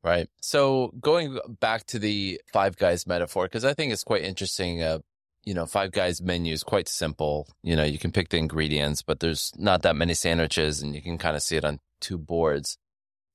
Right. 0.03 0.29
So 0.39 0.93
going 0.99 1.37
back 1.59 1.85
to 1.87 1.99
the 1.99 2.39
Five 2.53 2.77
Guys 2.77 3.05
metaphor, 3.05 3.45
because 3.45 3.65
I 3.65 3.73
think 3.73 3.91
it's 3.91 4.03
quite 4.03 4.23
interesting. 4.23 4.81
Uh, 4.81 4.99
you 5.43 5.53
know, 5.53 5.65
Five 5.65 5.91
Guys 5.91 6.21
menu 6.21 6.53
is 6.53 6.63
quite 6.63 6.87
simple. 6.87 7.47
You 7.63 7.75
know, 7.75 7.83
you 7.83 7.99
can 7.99 8.11
pick 8.11 8.29
the 8.29 8.37
ingredients, 8.37 9.01
but 9.01 9.19
there's 9.19 9.51
not 9.57 9.81
that 9.81 9.97
many 9.97 10.13
sandwiches 10.13 10.81
and 10.81 10.95
you 10.95 11.01
can 11.01 11.17
kind 11.17 11.35
of 11.35 11.43
see 11.43 11.57
it 11.57 11.65
on 11.65 11.79
two 11.99 12.17
boards. 12.17 12.77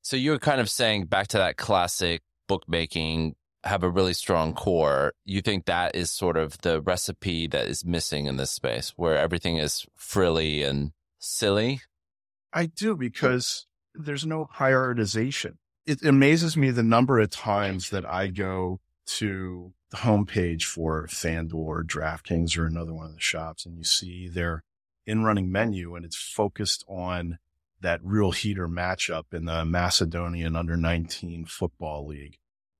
So 0.04 0.16
you're 0.16 0.38
kind 0.38 0.60
of 0.60 0.68
saying 0.68 1.06
back 1.06 1.28
to 1.28 1.38
that 1.38 1.56
classic 1.56 2.20
bookmaking 2.46 3.36
have 3.64 3.82
a 3.82 3.88
really 3.88 4.12
strong 4.12 4.52
core, 4.52 5.14
you 5.24 5.40
think 5.40 5.64
that 5.64 5.96
is 5.96 6.10
sort 6.10 6.36
of 6.36 6.58
the 6.58 6.82
recipe 6.82 7.46
that 7.46 7.66
is 7.66 7.86
missing 7.86 8.26
in 8.26 8.36
this 8.36 8.50
space 8.50 8.92
where 8.96 9.16
everything 9.16 9.56
is 9.56 9.86
frilly 9.96 10.62
and 10.62 10.92
silly? 11.18 11.80
I 12.52 12.66
do 12.66 12.94
because 12.94 13.64
there's 13.94 14.26
no 14.26 14.46
prioritization. 14.54 15.54
It 15.86 16.04
amazes 16.04 16.54
me 16.54 16.70
the 16.70 16.82
number 16.82 17.18
of 17.18 17.30
times 17.30 17.88
that 17.88 18.04
I 18.04 18.26
go 18.26 18.80
to 19.06 19.72
the 19.90 19.96
homepage 19.96 20.64
for 20.64 21.06
FanDuel 21.06 21.54
or 21.54 21.82
DraftKings 21.82 22.58
or 22.58 22.66
another 22.66 22.92
one 22.92 23.06
of 23.06 23.14
the 23.14 23.20
shops 23.20 23.64
and 23.64 23.78
you 23.78 23.84
see 23.84 24.28
their 24.28 24.64
in 25.06 25.24
running 25.24 25.50
menu 25.50 25.94
and 25.94 26.04
it's 26.04 26.16
focused 26.16 26.84
on 26.88 27.38
that 27.84 28.00
real 28.02 28.32
heater 28.32 28.66
matchup 28.66 29.32
in 29.32 29.44
the 29.44 29.64
Macedonian 29.64 30.56
under 30.56 30.76
19 30.76 31.44
football 31.44 32.06
league 32.06 32.38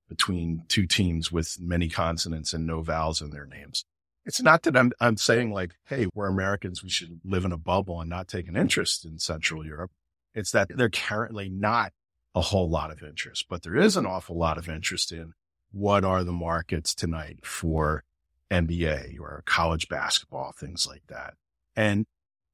between 0.09 0.63
two 0.67 0.87
teams 0.87 1.31
with 1.31 1.59
many 1.59 1.89
consonants 1.89 2.53
and 2.53 2.65
no 2.65 2.81
vowels 2.81 3.21
in 3.21 3.29
their 3.29 3.45
names. 3.45 3.85
It's 4.25 4.41
not 4.41 4.63
that 4.63 4.75
I'm, 4.75 4.91
I'm 4.99 5.17
saying 5.17 5.51
like, 5.51 5.75
Hey, 5.85 6.07
we're 6.15 6.27
Americans. 6.27 6.83
We 6.83 6.89
should 6.89 7.21
live 7.23 7.45
in 7.45 7.51
a 7.51 7.57
bubble 7.57 8.01
and 8.01 8.09
not 8.09 8.27
take 8.27 8.47
an 8.47 8.57
interest 8.57 9.05
in 9.05 9.19
Central 9.19 9.63
Europe. 9.63 9.91
It's 10.33 10.51
that 10.51 10.69
they're 10.75 10.89
currently 10.89 11.49
not 11.49 11.93
a 12.33 12.41
whole 12.41 12.69
lot 12.69 12.91
of 12.91 13.03
interest, 13.03 13.45
but 13.47 13.61
there 13.61 13.75
is 13.75 13.95
an 13.95 14.07
awful 14.07 14.37
lot 14.37 14.57
of 14.57 14.67
interest 14.67 15.11
in 15.11 15.33
what 15.71 16.03
are 16.03 16.23
the 16.23 16.31
markets 16.31 16.95
tonight 16.95 17.45
for 17.45 18.03
NBA 18.49 19.19
or 19.19 19.43
college 19.45 19.87
basketball, 19.87 20.51
things 20.51 20.87
like 20.87 21.03
that. 21.07 21.35
And 21.75 22.05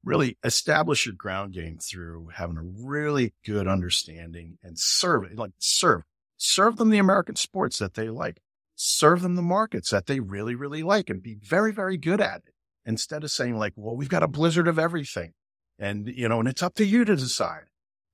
really 0.04 0.36
establish 0.44 1.06
your 1.06 1.14
ground 1.14 1.52
game 1.52 1.78
through 1.78 2.28
having 2.34 2.56
a 2.56 2.86
really 2.86 3.34
good 3.44 3.68
understanding 3.68 4.58
and 4.62 4.78
serve 4.78 5.24
it, 5.24 5.38
like 5.38 5.52
serve, 5.58 6.02
serve 6.36 6.76
them 6.76 6.90
the 6.90 6.98
American 6.98 7.36
sports 7.36 7.78
that 7.78 7.94
they 7.94 8.08
like, 8.08 8.40
serve 8.74 9.22
them 9.22 9.36
the 9.36 9.42
markets 9.42 9.90
that 9.90 10.06
they 10.06 10.20
really, 10.20 10.54
really 10.54 10.82
like 10.82 11.08
and 11.08 11.22
be 11.22 11.36
very, 11.40 11.72
very 11.72 11.96
good 11.96 12.20
at 12.20 12.42
it 12.46 12.54
instead 12.84 13.22
of 13.22 13.30
saying 13.30 13.56
like, 13.56 13.72
well, 13.76 13.96
we've 13.96 14.08
got 14.08 14.22
a 14.22 14.28
blizzard 14.28 14.66
of 14.66 14.78
everything. 14.78 15.32
And, 15.78 16.08
you 16.08 16.28
know, 16.28 16.40
and 16.40 16.48
it's 16.48 16.62
up 16.62 16.74
to 16.76 16.84
you 16.84 17.04
to 17.04 17.16
decide. 17.16 17.64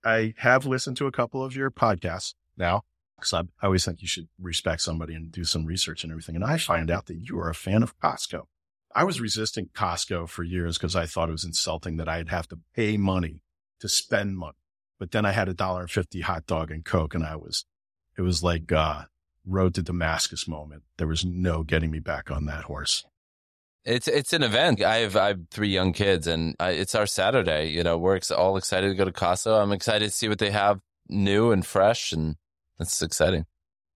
I 0.05 0.35
have 0.39 0.67
listened 0.67 0.97
to 0.99 1.07
a 1.07 1.13
couple 1.13 1.43
of 1.43 1.57
your 1.57 1.71
podcasts 1.71 2.35
now 2.57 2.83
because 3.17 3.33
I, 3.33 3.41
I 3.63 3.67
always 3.67 3.85
think 3.85 4.01
you 4.01 4.09
should 4.09 4.29
respect 4.39 4.83
somebody 4.83 5.15
and 5.15 5.33
do 5.33 5.45
some 5.45 5.65
research 5.65 6.05
and 6.05 6.13
everything. 6.13 6.37
And 6.37 6.45
I 6.45 6.59
find 6.59 6.91
out 6.91 7.07
that 7.07 7.19
you 7.19 7.39
are 7.39 7.51
a 7.51 7.55
fan 7.55 7.83
of 7.83 7.99
Costco. 7.99 8.45
I 8.95 9.05
was 9.05 9.21
resisting 9.21 9.69
Costco 9.75 10.29
for 10.29 10.43
years 10.43 10.79
because 10.79 10.97
I 10.97 11.07
thought 11.07 11.29
it 11.29 11.33
was 11.33 11.45
insulting 11.45 11.97
that 11.99 12.09
I'd 12.09 12.29
have 12.29 12.49
to 12.49 12.59
pay 12.75 12.97
money 12.97 13.43
to 13.81 13.89
spend 13.89 14.39
money. 14.39 14.57
But 14.99 15.13
then 15.13 15.25
I 15.25 15.33
had 15.33 15.49
a 15.49 15.55
dollar 15.55 15.87
fifty 15.87 16.23
hot 16.23 16.47
dog 16.47 16.71
and 16.71 16.85
Coke 16.85 17.15
and 17.15 17.25
I 17.25 17.37
was, 17.37 17.65
it 18.17 18.23
was 18.23 18.43
like, 18.43 18.73
uh, 18.73 19.05
road 19.49 19.75
to 19.75 19.83
Damascus 19.83 20.47
moment. 20.47 20.83
There 20.99 21.07
was 21.07 21.25
no 21.25 21.63
getting 21.63 21.91
me 21.91 21.99
back 21.99 22.31
on 22.31 22.47
that 22.47 22.65
horse. 22.65 23.05
It's 23.85 24.09
it's 24.09 24.33
an 24.33 24.43
event. 24.43 24.83
I 24.83 24.99
have 24.99 25.17
I 25.17 25.29
have 25.29 25.41
three 25.51 25.69
young 25.69 25.93
kids, 25.93 26.27
and 26.27 26.55
I, 26.61 26.71
it's 26.73 26.95
our 26.95 27.07
Saturday. 27.07 27.71
You 27.71 27.83
know, 27.83 27.97
we're 27.97 28.21
all 28.37 28.57
excited 28.57 28.89
to 28.89 28.95
go 28.95 29.05
to 29.05 29.13
Costco. 29.13 29.63
I'm 29.63 29.73
excited 29.73 30.11
to 30.11 30.15
see 30.15 30.29
what 30.29 30.39
they 30.39 30.51
have 30.51 30.81
new 31.09 31.53
and 31.53 31.65
fresh, 31.65 32.13
and 32.13 32.37
that's 32.79 33.01
exciting. 33.01 33.47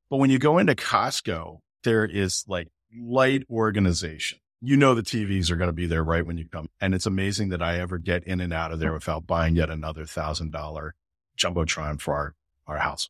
But 0.08 0.16
when 0.16 0.30
you 0.30 0.38
go 0.38 0.58
into 0.58 0.74
Costco, 0.74 1.58
there 1.84 2.06
is 2.06 2.44
like 2.46 2.68
light 2.96 3.42
organization 3.50 4.38
you 4.64 4.76
know 4.76 4.94
the 4.94 5.02
TVs 5.02 5.50
are 5.50 5.56
going 5.56 5.68
to 5.68 5.72
be 5.72 5.86
there 5.86 6.04
right 6.04 6.24
when 6.24 6.38
you 6.38 6.48
come. 6.48 6.68
And 6.80 6.94
it's 6.94 7.04
amazing 7.04 7.48
that 7.48 7.60
I 7.60 7.80
ever 7.80 7.98
get 7.98 8.22
in 8.24 8.40
and 8.40 8.52
out 8.52 8.70
of 8.70 8.78
there 8.78 8.92
without 8.92 9.26
buying 9.26 9.56
yet 9.56 9.68
another 9.68 10.06
thousand 10.06 10.52
dollar 10.52 10.94
jumbotron 11.36 12.00
for 12.00 12.14
our, 12.14 12.34
our 12.68 12.78
house. 12.78 13.08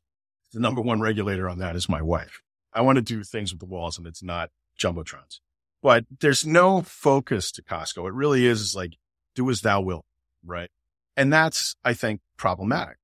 The 0.53 0.61
number 0.61 0.81
one 0.81 1.03
regulator 1.03 1.51
on 1.51 1.59
that 1.59 1.77
is 1.77 1.91
my 1.91 2.01
wife. 2.01 2.41
I 2.73 2.81
want 2.81 2.97
to 2.97 3.03
do 3.03 3.23
things 3.23 3.53
with 3.53 3.61
the 3.61 3.67
walls 3.67 3.99
and 3.99 4.07
it's 4.07 4.23
not 4.23 4.49
jumbotrons, 4.81 5.41
but 5.83 6.07
there's 6.21 6.47
no 6.47 6.81
focus 6.81 7.53
to 7.53 7.63
Costco. 7.63 8.09
It 8.09 8.15
really 8.15 8.47
is 8.47 8.75
like 8.75 8.95
do 9.35 9.51
as 9.51 9.61
thou 9.61 9.83
wilt, 9.83 10.07
right? 10.45 10.71
And 11.19 11.31
that's, 11.31 11.77
I 11.85 11.93
think, 11.93 12.23
problematic 12.39 12.97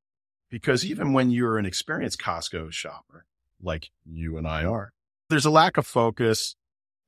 because 0.50 0.86
even 0.86 1.12
when 1.12 1.30
you're 1.30 1.58
an 1.58 1.66
experienced 1.66 2.18
Costco 2.18 2.72
shopper, 2.72 3.26
like 3.60 3.90
you 4.06 4.38
and 4.38 4.48
I 4.48 4.64
are, 4.64 4.92
there's 5.28 5.44
a 5.44 5.50
lack 5.50 5.76
of 5.76 5.86
focus 5.86 6.56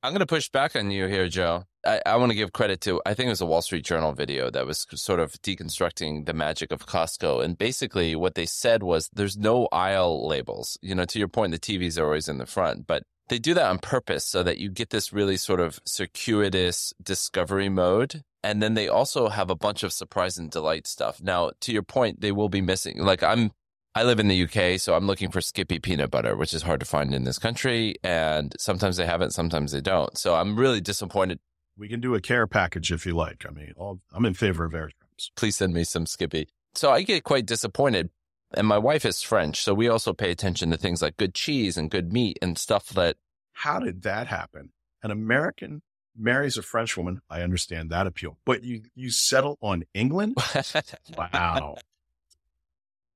I'm 0.03 0.13
going 0.13 0.21
to 0.21 0.25
push 0.25 0.49
back 0.49 0.75
on 0.75 0.89
you 0.89 1.05
here, 1.05 1.29
Joe. 1.29 1.65
I, 1.85 2.01
I 2.07 2.15
want 2.15 2.31
to 2.31 2.35
give 2.35 2.53
credit 2.53 2.81
to, 2.81 3.01
I 3.05 3.13
think 3.13 3.27
it 3.27 3.31
was 3.31 3.41
a 3.41 3.45
Wall 3.45 3.61
Street 3.61 3.85
Journal 3.85 4.13
video 4.13 4.49
that 4.49 4.65
was 4.65 4.87
sort 4.95 5.19
of 5.19 5.33
deconstructing 5.43 6.25
the 6.25 6.33
magic 6.33 6.71
of 6.71 6.87
Costco. 6.87 7.43
And 7.43 7.55
basically, 7.55 8.15
what 8.15 8.33
they 8.33 8.47
said 8.47 8.81
was 8.81 9.09
there's 9.13 9.37
no 9.37 9.67
aisle 9.71 10.27
labels. 10.27 10.77
You 10.81 10.95
know, 10.95 11.05
to 11.05 11.19
your 11.19 11.27
point, 11.27 11.51
the 11.51 11.59
TVs 11.59 11.99
are 11.99 12.05
always 12.05 12.27
in 12.27 12.39
the 12.39 12.47
front, 12.47 12.87
but 12.87 13.03
they 13.29 13.37
do 13.37 13.53
that 13.53 13.69
on 13.69 13.77
purpose 13.77 14.25
so 14.25 14.41
that 14.41 14.57
you 14.57 14.69
get 14.69 14.89
this 14.89 15.13
really 15.13 15.37
sort 15.37 15.59
of 15.59 15.79
circuitous 15.85 16.93
discovery 17.01 17.69
mode. 17.69 18.23
And 18.43 18.61
then 18.61 18.73
they 18.73 18.87
also 18.87 19.29
have 19.29 19.51
a 19.51 19.55
bunch 19.55 19.83
of 19.83 19.93
surprise 19.93 20.39
and 20.39 20.49
delight 20.49 20.87
stuff. 20.87 21.21
Now, 21.21 21.51
to 21.61 21.71
your 21.71 21.83
point, 21.83 22.21
they 22.21 22.31
will 22.31 22.49
be 22.49 22.61
missing. 22.61 22.97
Like, 22.97 23.21
I'm 23.21 23.51
I 23.93 24.03
live 24.03 24.19
in 24.19 24.29
the 24.29 24.43
UK, 24.43 24.79
so 24.79 24.95
I'm 24.95 25.05
looking 25.05 25.31
for 25.31 25.41
Skippy 25.41 25.79
peanut 25.79 26.11
butter, 26.11 26.35
which 26.37 26.53
is 26.53 26.61
hard 26.61 26.79
to 26.79 26.85
find 26.85 27.13
in 27.13 27.25
this 27.25 27.37
country. 27.37 27.95
And 28.03 28.55
sometimes 28.57 28.97
they 28.97 29.05
have 29.05 29.21
it, 29.21 29.33
sometimes 29.33 29.73
they 29.73 29.81
don't. 29.81 30.17
So 30.17 30.35
I'm 30.35 30.55
really 30.55 30.79
disappointed. 30.79 31.39
We 31.77 31.89
can 31.89 31.99
do 31.99 32.15
a 32.15 32.21
care 32.21 32.47
package 32.47 32.91
if 32.91 33.05
you 33.05 33.13
like. 33.13 33.45
I 33.47 33.51
mean, 33.51 33.73
I'm 34.13 34.25
in 34.25 34.33
favor 34.33 34.63
of 34.63 34.73
air 34.73 34.91
Please 35.35 35.57
send 35.57 35.73
me 35.73 35.83
some 35.83 36.05
Skippy. 36.05 36.47
So 36.73 36.91
I 36.91 37.01
get 37.01 37.23
quite 37.23 37.45
disappointed. 37.45 38.09
And 38.53 38.67
my 38.67 38.77
wife 38.77 39.05
is 39.05 39.21
French, 39.21 39.61
so 39.61 39.73
we 39.73 39.87
also 39.87 40.11
pay 40.13 40.29
attention 40.29 40.71
to 40.71 40.77
things 40.77 41.01
like 41.01 41.15
good 41.15 41.33
cheese 41.33 41.77
and 41.77 41.89
good 41.89 42.11
meat 42.11 42.37
and 42.41 42.57
stuff 42.57 42.89
that. 42.89 43.15
How 43.53 43.79
did 43.79 44.01
that 44.03 44.27
happen? 44.27 44.71
An 45.03 45.11
American 45.11 45.81
marries 46.17 46.57
a 46.57 46.61
French 46.61 46.97
woman. 46.97 47.21
I 47.29 47.41
understand 47.43 47.91
that 47.91 48.07
appeal, 48.07 48.37
but 48.45 48.63
you 48.63 48.83
you 48.93 49.09
settle 49.09 49.57
on 49.61 49.83
England. 49.93 50.35
wow. 51.17 51.77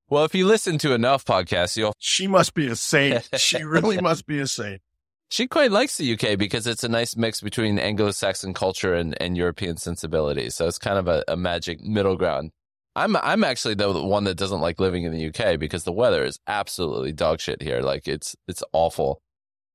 Well, 0.08 0.24
if 0.24 0.34
you 0.34 0.46
listen 0.46 0.78
to 0.78 0.92
enough 0.92 1.24
podcasts, 1.24 1.76
you'll. 1.76 1.92
She 1.98 2.26
must 2.26 2.54
be 2.54 2.68
a 2.68 2.76
saint. 2.76 3.28
she 3.36 3.62
really 3.62 4.00
must 4.00 4.26
be 4.26 4.38
a 4.38 4.46
saint. 4.46 4.80
She 5.28 5.48
quite 5.48 5.72
likes 5.72 5.96
the 5.96 6.12
UK 6.12 6.38
because 6.38 6.66
it's 6.68 6.84
a 6.84 6.88
nice 6.88 7.16
mix 7.16 7.40
between 7.40 7.80
Anglo-Saxon 7.80 8.54
culture 8.54 8.94
and, 8.94 9.20
and 9.20 9.36
European 9.36 9.76
sensibility. 9.76 10.50
So 10.50 10.68
it's 10.68 10.78
kind 10.78 10.98
of 10.98 11.08
a, 11.08 11.24
a 11.26 11.36
magic 11.36 11.80
middle 11.80 12.16
ground. 12.16 12.52
I'm 12.94 13.16
I'm 13.16 13.44
actually 13.44 13.74
the 13.74 13.92
one 13.92 14.24
that 14.24 14.36
doesn't 14.36 14.60
like 14.60 14.80
living 14.80 15.04
in 15.04 15.12
the 15.12 15.28
UK 15.28 15.58
because 15.58 15.84
the 15.84 15.92
weather 15.92 16.24
is 16.24 16.38
absolutely 16.46 17.12
dog 17.12 17.40
shit 17.40 17.60
here. 17.60 17.82
Like 17.82 18.08
it's 18.08 18.34
it's 18.48 18.62
awful. 18.72 19.20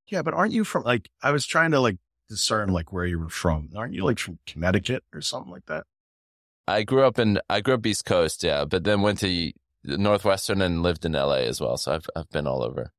Yeah, 0.07 0.23
but 0.23 0.33
aren't 0.33 0.53
you 0.53 0.63
from 0.63 0.83
like 0.83 1.09
I 1.21 1.31
was 1.31 1.45
trying 1.45 1.71
to 1.71 1.79
like 1.79 1.97
discern 2.31 2.69
like 2.69 2.93
where 2.93 3.05
you 3.05 3.19
were 3.19 3.29
from. 3.29 3.69
Aren't 3.75 3.93
you 3.93 4.05
like 4.05 4.17
from 4.17 4.39
Connecticut 4.47 5.03
or 5.13 5.21
something 5.21 5.51
like 5.51 5.65
that? 5.65 5.83
I 6.67 6.83
grew 6.83 7.03
up 7.03 7.19
in 7.19 7.39
I 7.49 7.59
grew 7.59 7.73
up 7.73 7.85
East 7.85 8.05
Coast, 8.05 8.43
yeah, 8.43 8.63
but 8.65 8.85
then 8.85 9.01
went 9.01 9.19
to 9.19 9.51
Northwestern 9.83 10.61
and 10.61 10.83
lived 10.83 11.05
in 11.05 11.13
LA 11.13 11.43
as 11.43 11.59
well. 11.59 11.77
So 11.77 11.93
I've, 11.93 12.09
I've 12.15 12.29
been 12.29 12.47
all 12.47 12.63
over. 12.63 12.91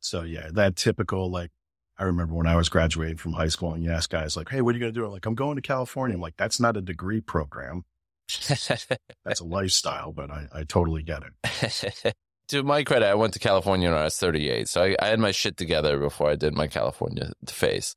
So 0.00 0.22
yeah, 0.22 0.48
that 0.52 0.76
typical, 0.76 1.30
like, 1.30 1.50
I 1.98 2.04
remember 2.04 2.34
when 2.34 2.46
I 2.46 2.56
was 2.56 2.68
graduating 2.68 3.16
from 3.16 3.32
high 3.32 3.48
school 3.48 3.72
and 3.72 3.82
you 3.82 3.90
ask 3.90 4.10
guys 4.10 4.36
like, 4.36 4.50
Hey, 4.50 4.60
what 4.60 4.74
are 4.74 4.78
you 4.78 4.80
going 4.80 4.92
to 4.92 5.00
do? 5.00 5.06
I'm 5.06 5.12
like, 5.12 5.26
I'm 5.26 5.34
going 5.34 5.56
to 5.56 5.62
California. 5.62 6.14
I'm 6.14 6.20
like, 6.20 6.36
that's 6.36 6.60
not 6.60 6.76
a 6.76 6.82
degree 6.82 7.20
program. 7.20 7.84
that's 8.48 9.40
a 9.40 9.44
lifestyle, 9.44 10.12
but 10.12 10.30
I, 10.30 10.46
I 10.52 10.64
totally 10.64 11.02
get 11.02 11.22
it. 11.22 12.14
to 12.48 12.62
my 12.62 12.84
credit, 12.84 13.06
I 13.06 13.14
went 13.14 13.32
to 13.34 13.38
California 13.38 13.88
when 13.88 13.98
I 13.98 14.04
was 14.04 14.16
38. 14.16 14.68
So 14.68 14.82
I, 14.82 14.96
I 15.00 15.06
had 15.06 15.20
my 15.20 15.30
shit 15.30 15.56
together 15.56 15.98
before 15.98 16.30
I 16.30 16.36
did 16.36 16.54
my 16.54 16.66
California 16.66 17.32
face. 17.46 17.94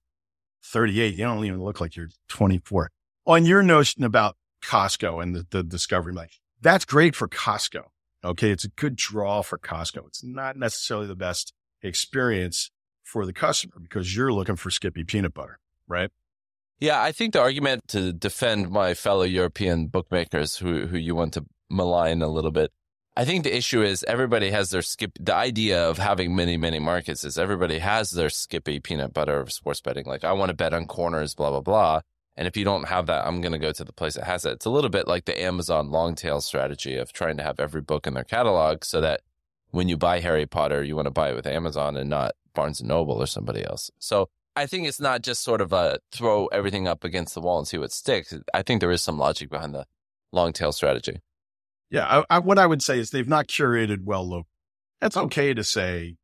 38. 0.63 1.15
You 1.15 1.25
don't 1.25 1.45
even 1.45 1.61
look 1.61 1.81
like 1.81 1.95
you're 1.95 2.09
24. 2.29 2.89
On 3.25 3.45
your 3.45 3.63
notion 3.63 4.03
about 4.03 4.37
Costco 4.63 5.21
and 5.21 5.35
the, 5.35 5.45
the 5.49 5.63
discovery, 5.63 6.13
like 6.13 6.31
that's 6.61 6.85
great 6.85 7.15
for 7.15 7.27
Costco. 7.27 7.83
Okay. 8.23 8.51
It's 8.51 8.65
a 8.65 8.69
good 8.69 8.95
draw 8.95 9.41
for 9.41 9.57
Costco. 9.57 10.07
It's 10.07 10.23
not 10.23 10.57
necessarily 10.57 11.07
the 11.07 11.15
best 11.15 11.53
experience 11.81 12.71
for 13.03 13.25
the 13.25 13.33
customer 13.33 13.75
because 13.81 14.15
you're 14.15 14.33
looking 14.33 14.55
for 14.55 14.69
Skippy 14.69 15.03
peanut 15.03 15.33
butter, 15.33 15.59
right? 15.87 16.11
Yeah. 16.79 17.01
I 17.01 17.11
think 17.11 17.33
the 17.33 17.41
argument 17.41 17.87
to 17.89 18.13
defend 18.13 18.69
my 18.69 18.93
fellow 18.93 19.23
European 19.23 19.87
bookmakers 19.87 20.57
who, 20.57 20.87
who 20.87 20.97
you 20.97 21.15
want 21.15 21.33
to 21.33 21.45
malign 21.69 22.21
a 22.21 22.27
little 22.27 22.51
bit. 22.51 22.71
I 23.17 23.25
think 23.25 23.43
the 23.43 23.55
issue 23.55 23.81
is 23.81 24.05
everybody 24.07 24.49
has 24.51 24.69
their 24.69 24.81
skip. 24.81 25.11
The 25.19 25.35
idea 25.35 25.89
of 25.89 25.97
having 25.97 26.35
many, 26.35 26.55
many 26.55 26.79
markets 26.79 27.25
is 27.25 27.37
everybody 27.37 27.79
has 27.79 28.11
their 28.11 28.29
Skippy 28.29 28.79
peanut 28.79 29.13
butter 29.13 29.39
of 29.39 29.51
sports 29.51 29.81
betting. 29.81 30.05
Like 30.05 30.23
I 30.23 30.31
want 30.31 30.49
to 30.49 30.55
bet 30.55 30.73
on 30.73 30.85
corners, 30.85 31.35
blah, 31.35 31.49
blah, 31.49 31.61
blah. 31.61 32.01
And 32.39 32.47
if 32.47 32.55
you 32.55 32.63
don't 32.63 32.87
have 32.87 33.07
that, 33.07 33.27
I'm 33.27 33.41
going 33.41 33.51
to 33.51 33.59
go 33.59 33.73
to 33.73 33.83
the 33.83 33.91
place 33.91 34.13
that 34.13 34.23
has 34.23 34.45
it. 34.45 34.53
It's 34.53 34.65
a 34.65 34.69
little 34.69 34.89
bit 34.89 35.09
like 35.09 35.25
the 35.25 35.39
Amazon 35.39 35.91
long 35.91 36.15
tail 36.15 36.39
strategy 36.39 36.95
of 36.95 37.11
trying 37.11 37.35
to 37.35 37.43
have 37.43 37.59
every 37.59 37.81
book 37.81 38.07
in 38.07 38.13
their 38.13 38.23
catalog 38.23 38.85
so 38.85 39.01
that 39.01 39.23
when 39.71 39.89
you 39.89 39.97
buy 39.97 40.21
Harry 40.21 40.45
Potter, 40.45 40.81
you 40.81 40.95
want 40.95 41.07
to 41.07 41.11
buy 41.11 41.31
it 41.31 41.35
with 41.35 41.45
Amazon 41.45 41.97
and 41.97 42.09
not 42.09 42.31
Barnes 42.55 42.79
and 42.79 42.87
Noble 42.87 43.21
or 43.21 43.25
somebody 43.25 43.65
else. 43.65 43.91
So 43.99 44.29
I 44.55 44.67
think 44.67 44.87
it's 44.87 45.01
not 45.01 45.21
just 45.21 45.43
sort 45.43 45.59
of 45.59 45.73
a 45.73 45.99
throw 46.13 46.45
everything 46.47 46.87
up 46.87 47.03
against 47.03 47.33
the 47.33 47.41
wall 47.41 47.57
and 47.57 47.67
see 47.67 47.77
what 47.77 47.91
sticks. 47.91 48.33
I 48.53 48.61
think 48.61 48.79
there 48.79 48.89
is 48.89 49.03
some 49.03 49.17
logic 49.17 49.49
behind 49.49 49.75
the 49.75 49.85
long 50.31 50.53
tail 50.53 50.71
strategy. 50.71 51.19
Yeah. 51.91 52.23
I, 52.29 52.37
I, 52.37 52.39
what 52.39 52.57
I 52.57 52.67
would 52.67 52.81
say 52.81 52.99
is 52.99 53.09
they've 53.09 53.27
not 53.27 53.47
curated 53.47 54.05
well 54.05 54.25
look. 54.25 54.47
That's 55.01 55.17
okay 55.17 55.53
to 55.53 55.63
say. 55.65 56.15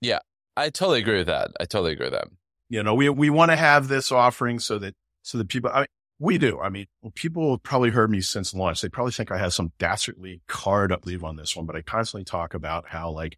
Yeah. 0.00 0.20
I 0.56 0.70
totally 0.70 1.00
agree 1.00 1.18
with 1.18 1.26
that. 1.26 1.50
I 1.60 1.66
totally 1.66 1.92
agree 1.92 2.06
with 2.06 2.14
that. 2.14 2.28
You 2.70 2.82
know, 2.82 2.94
we, 2.94 3.10
we 3.10 3.28
want 3.28 3.50
to 3.50 3.56
have 3.56 3.88
this 3.88 4.10
offering 4.10 4.60
so 4.60 4.78
that 4.78 4.94
so 5.28 5.36
the 5.36 5.44
people, 5.44 5.70
I 5.70 5.80
mean, 5.80 5.86
we 6.18 6.38
do. 6.38 6.58
I 6.58 6.70
mean, 6.70 6.86
well, 7.02 7.12
people 7.14 7.50
have 7.50 7.62
probably 7.62 7.90
heard 7.90 8.10
me 8.10 8.22
since 8.22 8.54
launch. 8.54 8.80
They 8.80 8.88
probably 8.88 9.12
think 9.12 9.30
I 9.30 9.36
have 9.36 9.52
some 9.52 9.72
dastardly 9.78 10.40
card 10.48 10.90
up 10.90 11.04
leave 11.04 11.22
on 11.22 11.36
this 11.36 11.54
one, 11.54 11.66
but 11.66 11.76
I 11.76 11.82
constantly 11.82 12.24
talk 12.24 12.54
about 12.54 12.88
how 12.88 13.10
like, 13.10 13.36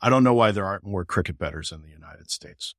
I 0.00 0.08
don't 0.08 0.24
know 0.24 0.32
why 0.32 0.50
there 0.50 0.64
aren't 0.64 0.86
more 0.86 1.04
cricket 1.04 1.38
bettors 1.38 1.72
in 1.72 1.82
the 1.82 1.90
United 1.90 2.30
States. 2.30 2.74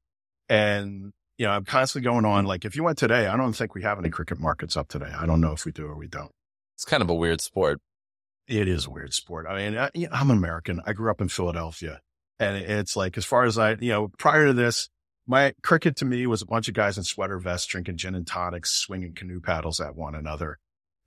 And, 0.50 1.14
you 1.38 1.46
know, 1.46 1.52
I'm 1.52 1.66
constantly 1.66 2.10
going 2.10 2.26
on. 2.26 2.46
Like 2.46 2.66
if 2.66 2.76
you 2.76 2.84
went 2.84 2.98
today, 2.98 3.28
I 3.28 3.38
don't 3.38 3.54
think 3.54 3.76
we 3.76 3.84
have 3.84 4.00
any 4.00 4.10
cricket 4.10 4.40
markets 4.40 4.76
up 4.76 4.88
today. 4.88 5.12
I 5.16 5.28
don't 5.28 5.40
know 5.40 5.52
if 5.52 5.64
we 5.64 5.72
do 5.72 5.86
or 5.86 5.96
we 5.96 6.08
don't. 6.08 6.32
It's 6.76 6.86
kind 6.86 7.04
of 7.04 7.12
a 7.12 7.16
weird 7.16 7.42
sport. 7.42 7.80
It 8.48 8.68
is 8.68 8.88
a 8.88 8.90
weird 8.90 9.14
sport. 9.14 9.46
I 9.48 9.56
mean, 9.56 9.78
I, 9.78 9.92
I'm 10.12 10.32
American. 10.32 10.82
I 10.84 10.94
grew 10.94 11.12
up 11.12 11.22
in 11.22 11.30
Philadelphia 11.30 12.02
and 12.40 12.58
it's 12.58 12.96
like, 12.96 13.20
as 13.20 13.26
far 13.26 13.44
as 13.44 13.60
I, 13.60 13.76
you 13.80 13.92
know, 13.92 14.08
prior 14.18 14.48
to 14.48 14.54
this, 14.54 14.90
my 15.28 15.54
cricket 15.62 15.98
to 15.98 16.06
me 16.06 16.26
was 16.26 16.42
a 16.42 16.46
bunch 16.46 16.68
of 16.68 16.74
guys 16.74 16.98
in 16.98 17.04
sweater 17.04 17.38
vests 17.38 17.68
drinking 17.68 17.98
gin 17.98 18.16
and 18.16 18.26
tonics, 18.26 18.72
swinging 18.72 19.14
canoe 19.14 19.42
paddles 19.42 19.80
at 19.82 19.96
one 19.96 20.16
another. 20.16 20.58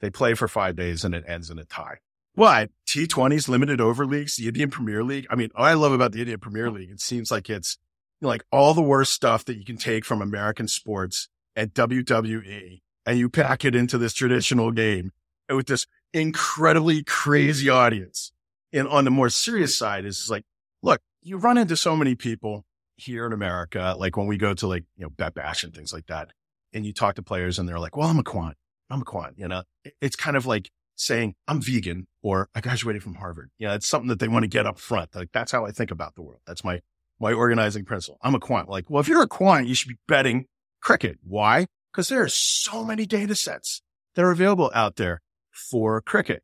They 0.00 0.10
play 0.10 0.34
for 0.34 0.46
five 0.46 0.76
days 0.76 1.04
and 1.04 1.14
it 1.14 1.24
ends 1.26 1.50
in 1.50 1.58
a 1.58 1.64
tie. 1.64 1.98
What? 2.34 2.70
T20s, 2.86 3.48
limited 3.48 3.80
over 3.80 4.06
leagues, 4.06 4.36
the 4.36 4.46
Indian 4.46 4.70
Premier 4.70 5.02
League. 5.02 5.26
I 5.30 5.36
mean, 5.36 5.50
I 5.56 5.74
love 5.74 5.92
about 5.92 6.12
the 6.12 6.20
Indian 6.20 6.38
Premier 6.38 6.70
League, 6.70 6.90
it 6.90 7.00
seems 7.00 7.30
like 7.30 7.50
it's 7.50 7.78
like 8.20 8.44
all 8.52 8.74
the 8.74 8.82
worst 8.82 9.12
stuff 9.12 9.44
that 9.46 9.56
you 9.56 9.64
can 9.64 9.78
take 9.78 10.04
from 10.04 10.20
American 10.20 10.68
sports 10.68 11.28
and 11.56 11.72
WWE 11.72 12.80
and 13.06 13.18
you 13.18 13.28
pack 13.28 13.64
it 13.64 13.74
into 13.74 13.98
this 13.98 14.12
traditional 14.12 14.70
game 14.70 15.12
with 15.48 15.66
this 15.66 15.86
incredibly 16.12 17.02
crazy 17.02 17.68
audience. 17.68 18.32
And 18.72 18.86
on 18.86 19.04
the 19.04 19.10
more 19.10 19.30
serious 19.30 19.76
side 19.76 20.04
is 20.04 20.28
like, 20.30 20.44
look, 20.82 21.00
you 21.22 21.38
run 21.38 21.58
into 21.58 21.76
so 21.76 21.96
many 21.96 22.14
people 22.14 22.64
here 23.00 23.26
in 23.26 23.33
America, 23.33 23.95
like 23.99 24.16
when 24.16 24.26
we 24.26 24.37
go 24.37 24.54
to 24.54 24.66
like, 24.66 24.85
you 24.97 25.04
know, 25.04 25.11
Bet 25.11 25.35
Bash 25.35 25.64
and 25.64 25.75
things 25.75 25.92
like 25.92 26.07
that, 26.07 26.30
and 26.73 26.87
you 26.87 26.92
talk 26.92 27.16
to 27.16 27.23
players 27.23 27.59
and 27.59 27.69
they're 27.69 27.78
like, 27.78 27.97
well, 27.97 28.09
I'm 28.09 28.19
a 28.19 28.23
quant. 28.23 28.57
I'm 28.90 29.02
a 29.02 29.04
quant. 29.04 29.35
You 29.38 29.49
know, 29.49 29.62
it's 30.00 30.16
kind 30.16 30.37
of 30.37 30.47
like 30.47 30.71
saying 30.97 31.35
I'm 31.49 31.61
vegan 31.61 32.07
or 32.23 32.49
I 32.54 32.61
graduated 32.61 33.02
from 33.02 33.14
Harvard. 33.14 33.50
You 33.59 33.69
know, 33.69 33.75
it's 33.75 33.87
something 33.87 34.09
that 34.09 34.19
they 34.19 34.28
want 34.28 34.45
to 34.45 34.49
get 34.49 34.66
up 34.66 34.78
front. 34.78 35.14
Like 35.14 35.30
that's 35.33 35.52
how 35.52 35.64
I 35.64 35.71
think 35.71 35.90
about 35.90 36.14
the 36.14 36.23
world. 36.23 36.40
That's 36.47 36.62
my, 36.64 36.80
my 37.19 37.33
organizing 37.33 37.85
principle. 37.85 38.19
I'm 38.23 38.35
a 38.35 38.40
quant. 38.40 38.69
Like, 38.69 38.88
well, 38.88 39.00
if 39.00 39.09
you're 39.09 39.23
a 39.23 39.28
quant, 39.28 39.66
you 39.66 39.75
should 39.75 39.88
be 39.88 39.99
betting 40.07 40.47
cricket. 40.80 41.19
Why? 41.23 41.66
Because 41.92 42.09
there 42.09 42.23
are 42.23 42.28
so 42.28 42.85
many 42.85 43.07
data 43.07 43.35
sets 43.35 43.83
that 44.14 44.25
are 44.25 44.30
available 44.30 44.71
out 44.75 44.97
there 44.97 45.21
for 45.50 46.00
cricket. 46.00 46.42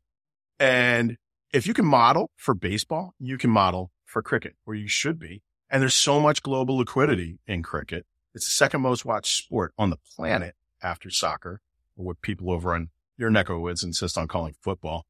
And 0.59 1.17
if 1.53 1.67
you 1.67 1.73
can 1.73 1.85
model 1.85 2.31
for 2.35 2.53
baseball, 2.53 3.13
you 3.19 3.37
can 3.37 3.49
model 3.49 3.91
for 4.05 4.21
cricket 4.21 4.55
or 4.65 4.75
you 4.75 4.87
should 4.87 5.19
be. 5.19 5.41
And 5.69 5.81
there's 5.81 5.95
so 5.95 6.19
much 6.19 6.43
global 6.43 6.77
liquidity 6.77 7.39
in 7.45 7.63
cricket. 7.63 8.05
It's 8.33 8.45
the 8.45 8.51
second 8.51 8.81
most 8.81 9.03
watched 9.03 9.35
sport 9.35 9.73
on 9.77 9.89
the 9.89 9.97
planet 10.15 10.55
after 10.81 11.09
soccer, 11.09 11.61
or 11.97 12.05
what 12.05 12.21
people 12.21 12.51
over 12.51 12.73
on 12.73 12.89
your 13.17 13.29
neck 13.29 13.49
of 13.49 13.59
woods 13.59 13.83
insist 13.83 14.17
on 14.17 14.27
calling 14.27 14.55
football. 14.61 15.05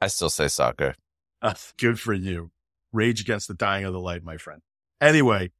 I 0.00 0.08
still 0.08 0.30
say 0.30 0.48
soccer. 0.48 0.94
Uh, 1.42 1.54
good 1.78 1.98
for 1.98 2.12
you. 2.12 2.50
Rage 2.92 3.20
against 3.20 3.48
the 3.48 3.54
dying 3.54 3.84
of 3.84 3.92
the 3.92 4.00
light, 4.00 4.22
my 4.22 4.36
friend. 4.36 4.62
Anyway, 5.00 5.50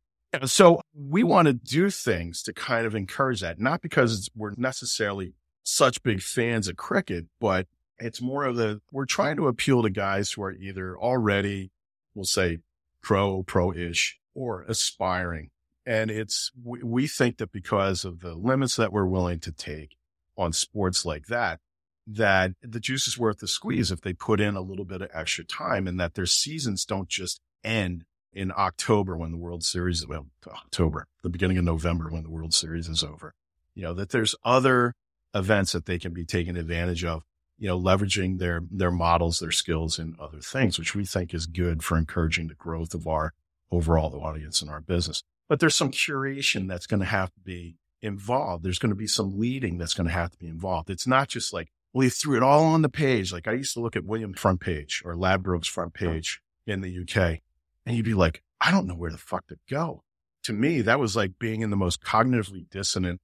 so 0.44 0.80
we 0.94 1.24
want 1.24 1.46
to 1.46 1.54
do 1.54 1.90
things 1.90 2.42
to 2.42 2.52
kind 2.52 2.86
of 2.86 2.94
encourage 2.94 3.40
that, 3.40 3.58
not 3.58 3.80
because 3.80 4.28
we're 4.36 4.52
necessarily 4.56 5.34
such 5.62 6.02
big 6.02 6.20
fans 6.20 6.68
of 6.68 6.76
cricket, 6.76 7.26
but 7.40 7.66
it's 7.98 8.20
more 8.20 8.44
of 8.44 8.56
the, 8.56 8.80
we're 8.92 9.06
trying 9.06 9.36
to 9.36 9.48
appeal 9.48 9.82
to 9.82 9.90
guys 9.90 10.32
who 10.32 10.42
are 10.42 10.52
either 10.52 10.96
already, 10.96 11.70
we'll 12.14 12.24
say 12.24 12.58
pro, 13.02 13.42
pro-ish 13.42 14.19
or 14.34 14.62
aspiring. 14.62 15.50
And 15.86 16.10
it's, 16.10 16.50
we, 16.62 16.82
we 16.82 17.06
think 17.06 17.38
that 17.38 17.52
because 17.52 18.04
of 18.04 18.20
the 18.20 18.34
limits 18.34 18.76
that 18.76 18.92
we're 18.92 19.06
willing 19.06 19.40
to 19.40 19.52
take 19.52 19.96
on 20.36 20.52
sports 20.52 21.04
like 21.04 21.26
that, 21.26 21.60
that 22.06 22.52
the 22.62 22.80
juice 22.80 23.06
is 23.06 23.18
worth 23.18 23.38
the 23.38 23.48
squeeze 23.48 23.90
if 23.90 24.00
they 24.00 24.12
put 24.12 24.40
in 24.40 24.56
a 24.56 24.60
little 24.60 24.84
bit 24.84 25.02
of 25.02 25.10
extra 25.12 25.44
time 25.44 25.86
and 25.86 25.98
that 26.00 26.14
their 26.14 26.26
seasons 26.26 26.84
don't 26.84 27.08
just 27.08 27.40
end 27.62 28.04
in 28.32 28.52
October 28.56 29.16
when 29.16 29.32
the 29.32 29.36
World 29.36 29.64
Series, 29.64 30.06
well, 30.06 30.26
October, 30.46 31.06
the 31.22 31.28
beginning 31.28 31.58
of 31.58 31.64
November 31.64 32.08
when 32.10 32.22
the 32.22 32.30
World 32.30 32.54
Series 32.54 32.88
is 32.88 33.02
over. 33.02 33.34
You 33.74 33.82
know, 33.82 33.94
that 33.94 34.10
there's 34.10 34.34
other 34.44 34.94
events 35.34 35.72
that 35.72 35.86
they 35.86 35.98
can 35.98 36.12
be 36.12 36.24
taken 36.24 36.56
advantage 36.56 37.04
of, 37.04 37.22
you 37.58 37.68
know, 37.68 37.78
leveraging 37.78 38.38
their, 38.38 38.62
their 38.70 38.90
models, 38.90 39.38
their 39.38 39.50
skills 39.50 39.98
and 39.98 40.18
other 40.18 40.40
things, 40.40 40.78
which 40.78 40.94
we 40.94 41.04
think 41.04 41.34
is 41.34 41.46
good 41.46 41.82
for 41.82 41.98
encouraging 41.98 42.48
the 42.48 42.54
growth 42.54 42.94
of 42.94 43.06
our 43.06 43.32
overall 43.70 44.10
the 44.10 44.18
audience 44.18 44.62
in 44.62 44.68
our 44.68 44.80
business. 44.80 45.22
But 45.48 45.60
there's 45.60 45.74
some 45.74 45.90
curation 45.90 46.68
that's 46.68 46.86
going 46.86 47.00
to 47.00 47.06
have 47.06 47.32
to 47.34 47.40
be 47.40 47.76
involved. 48.02 48.64
There's 48.64 48.78
going 48.78 48.90
to 48.90 48.96
be 48.96 49.06
some 49.06 49.38
leading 49.38 49.78
that's 49.78 49.94
going 49.94 50.06
to 50.06 50.12
have 50.12 50.30
to 50.30 50.38
be 50.38 50.48
involved. 50.48 50.90
It's 50.90 51.06
not 51.06 51.28
just 51.28 51.52
like, 51.52 51.68
well, 51.92 52.04
he 52.04 52.10
threw 52.10 52.36
it 52.36 52.42
all 52.42 52.64
on 52.64 52.82
the 52.82 52.88
page. 52.88 53.32
Like 53.32 53.48
I 53.48 53.52
used 53.52 53.74
to 53.74 53.80
look 53.80 53.96
at 53.96 54.04
William 54.04 54.32
front 54.32 54.60
page 54.60 55.02
or 55.04 55.16
Ladbroke's 55.16 55.68
front 55.68 55.94
page 55.94 56.40
in 56.66 56.80
the 56.82 57.00
UK 57.00 57.40
and 57.84 57.96
you'd 57.96 58.04
be 58.04 58.14
like, 58.14 58.42
I 58.60 58.70
don't 58.70 58.86
know 58.86 58.94
where 58.94 59.10
the 59.10 59.18
fuck 59.18 59.46
to 59.48 59.56
go. 59.68 60.04
To 60.44 60.52
me, 60.52 60.80
that 60.82 61.00
was 61.00 61.16
like 61.16 61.38
being 61.38 61.60
in 61.60 61.70
the 61.70 61.76
most 61.76 62.02
cognitively 62.02 62.68
dissonant 62.70 63.20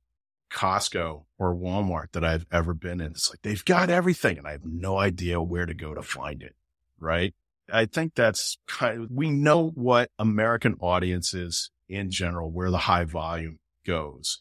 Costco 0.52 1.24
or 1.38 1.54
Walmart 1.54 2.12
that 2.12 2.24
I've 2.24 2.46
ever 2.50 2.74
been 2.74 3.00
in. 3.00 3.12
It's 3.12 3.30
like 3.30 3.42
they've 3.42 3.64
got 3.64 3.90
everything 3.90 4.38
and 4.38 4.46
I 4.46 4.52
have 4.52 4.64
no 4.64 4.98
idea 4.98 5.40
where 5.40 5.66
to 5.66 5.74
go 5.74 5.94
to 5.94 6.02
find 6.02 6.42
it. 6.42 6.54
Right. 6.98 7.34
I 7.72 7.86
think 7.86 8.14
that's 8.14 8.58
kind 8.66 9.02
of, 9.04 9.10
we 9.10 9.30
know 9.30 9.70
what 9.70 10.10
American 10.18 10.76
audiences 10.80 11.70
in 11.88 12.10
general, 12.10 12.50
where 12.50 12.70
the 12.70 12.78
high 12.78 13.04
volume 13.04 13.58
goes, 13.84 14.38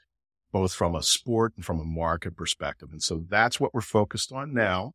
both 0.51 0.73
from 0.73 0.95
a 0.95 1.03
sport 1.03 1.53
and 1.55 1.65
from 1.65 1.79
a 1.79 1.85
market 1.85 2.35
perspective. 2.35 2.89
And 2.91 3.01
so 3.01 3.23
that's 3.27 3.59
what 3.59 3.73
we're 3.73 3.81
focused 3.81 4.31
on 4.31 4.53
now. 4.53 4.93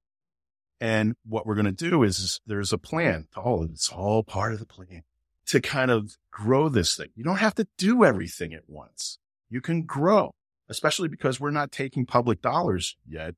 And 0.80 1.14
what 1.26 1.46
we're 1.46 1.56
going 1.56 1.66
to 1.66 1.90
do 1.90 2.02
is, 2.02 2.18
is 2.18 2.40
there's 2.46 2.72
a 2.72 2.78
plan. 2.78 3.28
It's 3.36 3.88
all 3.90 4.24
part 4.24 4.52
of 4.52 4.58
the 4.58 4.66
plan 4.66 5.02
to 5.46 5.60
kind 5.60 5.90
of 5.90 6.16
grow 6.30 6.68
this 6.68 6.96
thing. 6.96 7.08
You 7.14 7.24
don't 7.24 7.36
have 7.36 7.54
to 7.56 7.66
do 7.76 8.04
everything 8.04 8.54
at 8.54 8.68
once. 8.68 9.18
You 9.50 9.60
can 9.60 9.82
grow, 9.82 10.32
especially 10.68 11.08
because 11.08 11.40
we're 11.40 11.50
not 11.50 11.72
taking 11.72 12.06
public 12.06 12.40
dollars 12.40 12.96
yet. 13.06 13.34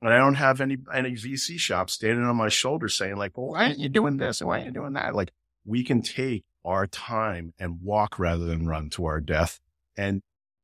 And 0.00 0.12
I 0.12 0.18
don't 0.18 0.34
have 0.34 0.60
any, 0.60 0.76
any 0.94 1.12
VC 1.12 1.58
shops 1.58 1.94
standing 1.94 2.24
on 2.24 2.36
my 2.36 2.48
shoulder 2.48 2.88
saying 2.88 3.16
like, 3.16 3.36
well, 3.36 3.48
why 3.48 3.64
aren't 3.64 3.78
you 3.78 3.88
doing 3.88 4.16
this? 4.16 4.40
And 4.40 4.48
why 4.48 4.56
aren't 4.56 4.66
you 4.66 4.72
doing 4.72 4.92
that? 4.92 5.14
Like 5.14 5.32
we 5.64 5.82
can 5.82 6.02
take 6.02 6.44
our 6.64 6.86
time 6.86 7.52
and 7.58 7.82
walk 7.82 8.18
rather 8.18 8.44
than 8.44 8.66
run 8.66 8.90
to 8.90 9.06
our 9.06 9.20
death 9.20 9.58
and 9.96 10.22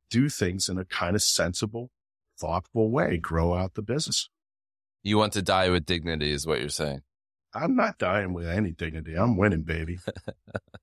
do 0.09 0.29
things 0.29 0.69
in 0.69 0.77
a 0.77 0.85
kind 0.85 1.15
of 1.15 1.21
sensible, 1.21 1.91
thoughtful 2.39 2.91
way, 2.91 3.17
grow 3.17 3.53
out 3.53 3.73
the 3.73 3.81
business. 3.81 4.29
You 5.03 5.17
want 5.17 5.33
to 5.33 5.41
die 5.41 5.69
with 5.69 5.85
dignity 5.85 6.31
is 6.31 6.47
what 6.47 6.59
you're 6.59 6.69
saying. 6.69 7.01
I'm 7.53 7.75
not 7.75 7.97
dying 7.97 8.33
with 8.33 8.47
any 8.47 8.71
dignity. 8.71 9.15
I'm 9.15 9.37
winning, 9.37 9.63
baby. 9.63 9.99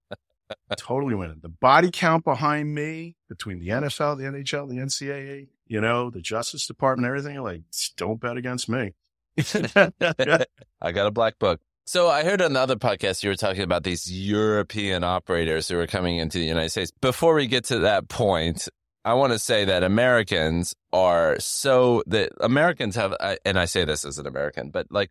totally 0.77 1.15
winning. 1.15 1.41
The 1.43 1.49
body 1.49 1.91
count 1.91 2.25
behind 2.25 2.75
me 2.75 3.17
between 3.29 3.59
the 3.59 3.69
NFL, 3.69 4.19
the 4.19 4.25
NHL, 4.25 4.69
the 4.69 4.77
NCAA, 4.77 5.49
you 5.72 5.80
know, 5.80 6.11
the 6.11 6.20
Justice 6.20 6.66
Department, 6.66 7.08
everything, 7.08 7.40
like, 7.40 7.62
don't 7.96 8.20
bet 8.20 8.37
against 8.37 8.68
me. 8.68 8.92
I 9.38 10.92
got 10.92 11.06
a 11.06 11.11
black 11.11 11.38
book. 11.38 11.62
So 11.87 12.11
I 12.11 12.24
heard 12.24 12.42
on 12.42 12.52
the 12.52 12.61
other 12.61 12.76
podcast 12.76 13.22
you 13.22 13.30
were 13.30 13.37
talking 13.37 13.62
about 13.62 13.82
these 13.82 14.12
European 14.12 15.02
operators 15.02 15.68
who 15.68 15.78
are 15.78 15.87
coming 15.87 16.18
into 16.18 16.38
the 16.38 16.44
United 16.44 16.68
States. 16.68 16.92
Before 17.00 17.35
we 17.35 17.46
get 17.46 17.64
to 17.64 17.78
that 17.80 18.11
point, 18.11 18.68
I 19.02 19.14
want 19.14 19.32
to 19.32 19.38
say 19.38 19.64
that 19.64 19.82
Americans 19.82 20.74
are 20.92 21.40
so 21.40 22.02
that 22.06 22.32
Americans 22.40 22.94
have, 22.96 23.16
and 23.46 23.58
I 23.58 23.64
say 23.64 23.87
this 23.87 24.04
as 24.04 24.18
an 24.18 24.26
American, 24.26 24.68
but 24.68 24.88
like 24.90 25.11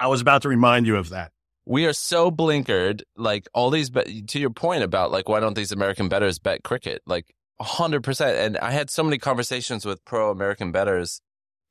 I 0.00 0.06
was 0.06 0.22
about 0.22 0.40
to 0.42 0.48
remind 0.48 0.86
you 0.86 0.96
of 0.96 1.10
that. 1.10 1.32
We 1.66 1.84
are 1.84 1.92
so 1.92 2.30
blinkered. 2.30 3.02
Like 3.14 3.46
all 3.52 3.68
these, 3.68 3.90
But 3.90 4.06
to 4.28 4.40
your 4.40 4.50
point 4.50 4.84
about 4.84 5.12
like, 5.12 5.28
why 5.28 5.40
don't 5.40 5.54
these 5.54 5.70
American 5.70 6.08
bettors 6.08 6.38
bet 6.38 6.64
cricket? 6.64 7.02
Like 7.06 7.34
hundred 7.60 8.02
percent. 8.02 8.36
And 8.36 8.58
I 8.58 8.70
had 8.70 8.90
so 8.90 9.02
many 9.02 9.18
conversations 9.18 9.84
with 9.84 10.04
pro 10.04 10.30
American 10.30 10.72
bettors 10.72 11.20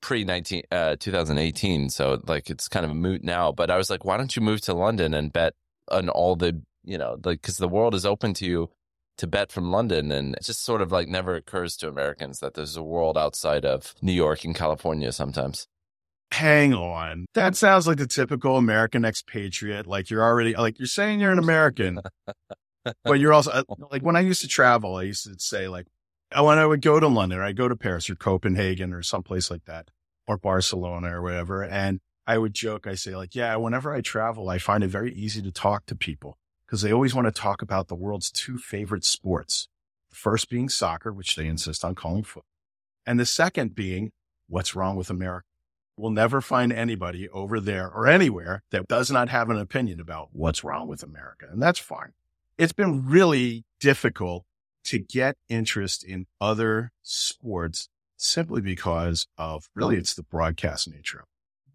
pre 0.02 0.24
19, 0.24 0.64
uh, 0.72 0.96
2018. 1.00 1.90
So 1.90 2.22
like, 2.28 2.50
it's 2.50 2.68
kind 2.68 2.86
of 2.86 2.92
a 2.92 2.96
moot 2.96 3.24
now, 3.24 3.52
but 3.52 3.72
I 3.72 3.78
was 3.78 3.90
like, 3.90 4.06
why 4.06 4.18
don't 4.18 4.36
you 4.36 4.42
move 4.42 4.62
to 4.62 4.74
London 4.74 5.14
and 5.14 5.34
bet 5.34 5.54
on 5.90 6.10
all 6.10 6.36
the, 6.36 6.62
you 6.84 6.98
know, 6.98 7.18
like, 7.24 7.42
cause 7.42 7.58
the 7.58 7.68
world 7.68 7.96
is 7.96 8.06
open 8.06 8.34
to 8.36 8.46
you 8.46 8.70
to 9.18 9.28
bet 9.28 9.52
from 9.52 9.72
London. 9.72 10.12
And 10.12 10.36
it 10.36 10.44
just 10.44 10.64
sort 10.64 10.82
of 10.82 10.92
like 10.92 11.08
never 11.08 11.36
occurs 11.36 11.76
to 11.78 11.88
Americans 11.88 12.40
that 12.40 12.54
there's 12.54 12.78
a 12.78 12.84
world 12.84 13.18
outside 13.18 13.66
of 13.66 13.96
New 14.02 14.14
York 14.14 14.44
and 14.44 14.56
California 14.56 15.12
sometimes 15.12 15.68
hang 16.32 16.74
on. 16.74 17.26
That 17.34 17.56
sounds 17.56 17.88
like 17.88 17.98
the 17.98 18.08
typical 18.08 18.58
American 18.58 19.06
expatriate. 19.06 19.88
Like 19.88 20.10
you're 20.10 20.24
already, 20.24 20.56
like 20.56 20.80
you're 20.80 20.88
saying 20.88 21.20
you're 21.20 21.32
an 21.32 21.40
American, 21.40 22.02
but 23.04 23.20
you're 23.20 23.34
also 23.34 23.52
uh, 23.52 23.64
like 23.92 24.02
when 24.02 24.16
I 24.16 24.22
used 24.22 24.42
to 24.42 24.48
travel, 24.48 24.96
I 24.96 25.04
used 25.04 25.24
to 25.26 25.40
say 25.40 25.68
like, 25.68 25.88
oh, 26.34 26.46
when 26.46 26.58
I 26.58 26.66
would 26.66 26.82
go 26.82 27.00
to 27.00 27.08
London 27.08 27.40
or 27.40 27.44
I'd 27.44 27.58
go 27.58 27.68
to 27.68 27.76
Paris 27.76 28.10
or 28.10 28.16
Copenhagen 28.16 28.94
or 28.94 29.02
someplace 29.02 29.50
like 29.50 29.66
that 29.66 29.92
or 30.28 30.38
Barcelona 30.38 31.16
or 31.16 31.22
whatever. 31.22 31.64
And 31.64 32.00
I 32.26 32.38
would 32.38 32.54
joke, 32.54 32.88
I 32.88 32.96
say 32.96 33.16
like, 33.16 33.36
yeah, 33.36 33.56
whenever 33.56 33.94
I 33.94 34.02
travel, 34.02 34.50
I 34.50 34.58
find 34.58 34.84
it 34.84 34.90
very 34.90 35.14
easy 35.14 35.42
to 35.42 35.52
talk 35.52 35.86
to 35.88 35.96
people 35.96 36.38
because 36.66 36.82
they 36.82 36.92
always 36.92 37.16
want 37.16 37.28
to 37.28 37.32
talk 37.32 37.62
about 37.62 37.88
the 37.88 37.96
world's 37.96 38.30
two 38.30 38.58
favorite 38.58 39.06
sports. 39.06 39.68
The 40.10 40.18
first 40.18 40.50
being 40.50 40.70
soccer, 40.70 41.14
which 41.14 41.36
they 41.36 41.48
insist 41.48 41.86
on 41.86 41.96
calling 41.96 42.24
football. 42.24 42.44
And 43.06 43.20
the 43.20 43.26
second 43.26 43.76
being 43.76 44.12
what's 44.48 44.76
wrong 44.76 44.96
with 44.96 45.10
America 45.10 45.46
We'll 45.98 46.12
never 46.12 46.42
find 46.42 46.72
anybody 46.72 47.28
over 47.30 47.60
there 47.60 47.90
or 47.90 48.06
anywhere 48.06 48.62
that 48.70 48.88
does 48.88 49.10
not 49.10 49.30
have 49.30 49.50
an 49.50 49.58
opinion 49.58 50.00
about 50.00 50.30
what's 50.32 50.64
wrong 50.64 50.88
with 50.88 51.02
America. 51.02 51.48
And 51.52 51.60
that's 51.60 51.80
fine. 51.80 52.14
It's 52.58 52.74
been 52.74 53.06
really 53.06 53.66
difficult 53.80 54.44
to 54.86 54.98
get 54.98 55.36
interest 55.48 56.04
in 56.04 56.26
other 56.42 56.92
sports 57.04 57.88
simply 58.16 58.62
because 58.62 59.28
of 59.38 59.70
really 59.76 59.98
it's 59.98 60.16
the 60.16 60.24
broadcast 60.24 60.90
nature. 60.90 61.26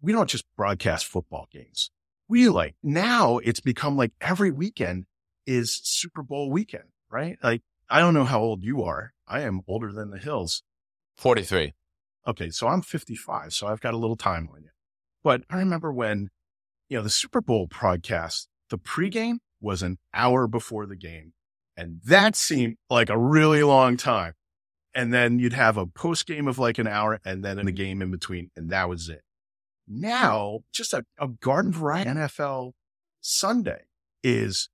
We 0.01 0.11
don't 0.11 0.29
just 0.29 0.43
broadcast 0.57 1.05
football 1.05 1.47
games. 1.53 1.89
We 2.27 2.49
like 2.49 2.75
now 2.83 3.37
it's 3.37 3.61
become 3.61 3.95
like 3.95 4.11
every 4.19 4.51
weekend 4.51 5.05
is 5.47 5.79
Super 5.83 6.21
Bowl 6.21 6.51
weekend, 6.51 6.89
right? 7.09 7.37
Like 7.41 7.61
I 7.89 7.99
don't 7.99 8.13
know 8.13 8.25
how 8.25 8.41
old 8.41 8.63
you 8.63 8.83
are. 8.83 9.13
I 9.25 9.41
am 9.41 9.61
older 9.67 9.93
than 9.93 10.09
the 10.09 10.17
hills. 10.17 10.63
43. 11.15 11.73
Okay. 12.27 12.49
So 12.49 12.67
I'm 12.67 12.81
55. 12.81 13.53
So 13.53 13.67
I've 13.67 13.79
got 13.79 13.93
a 13.93 13.97
little 13.97 14.17
time 14.17 14.49
on 14.53 14.63
you. 14.63 14.69
But 15.23 15.43
I 15.49 15.59
remember 15.59 15.93
when, 15.93 16.29
you 16.89 16.97
know, 16.97 17.03
the 17.03 17.09
Super 17.09 17.39
Bowl 17.39 17.67
broadcast, 17.67 18.49
the 18.69 18.77
pregame 18.77 19.37
was 19.63 19.81
an 19.81 19.97
hour 20.13 20.47
before 20.47 20.85
the 20.85 20.95
game. 20.95 21.33
And 21.75 22.01
that 22.05 22.35
seemed 22.35 22.75
like 22.89 23.09
a 23.09 23.17
really 23.17 23.63
long 23.63 23.97
time. 23.97 24.33
And 24.93 25.11
then 25.11 25.39
you'd 25.39 25.53
have 25.53 25.77
a 25.77 25.87
post 25.87 26.27
game 26.27 26.47
of 26.47 26.59
like 26.59 26.77
an 26.77 26.87
hour 26.87 27.19
and 27.25 27.43
then 27.43 27.57
a 27.57 27.71
game 27.71 28.01
in 28.01 28.11
between. 28.11 28.51
And 28.55 28.69
that 28.69 28.87
was 28.87 29.09
it. 29.09 29.21
Now, 29.87 30.59
just 30.71 30.93
a, 30.93 31.03
a 31.19 31.27
garden 31.27 31.71
variety 31.71 32.11
NFL 32.11 32.73
Sunday 33.21 33.83
is 34.23 34.69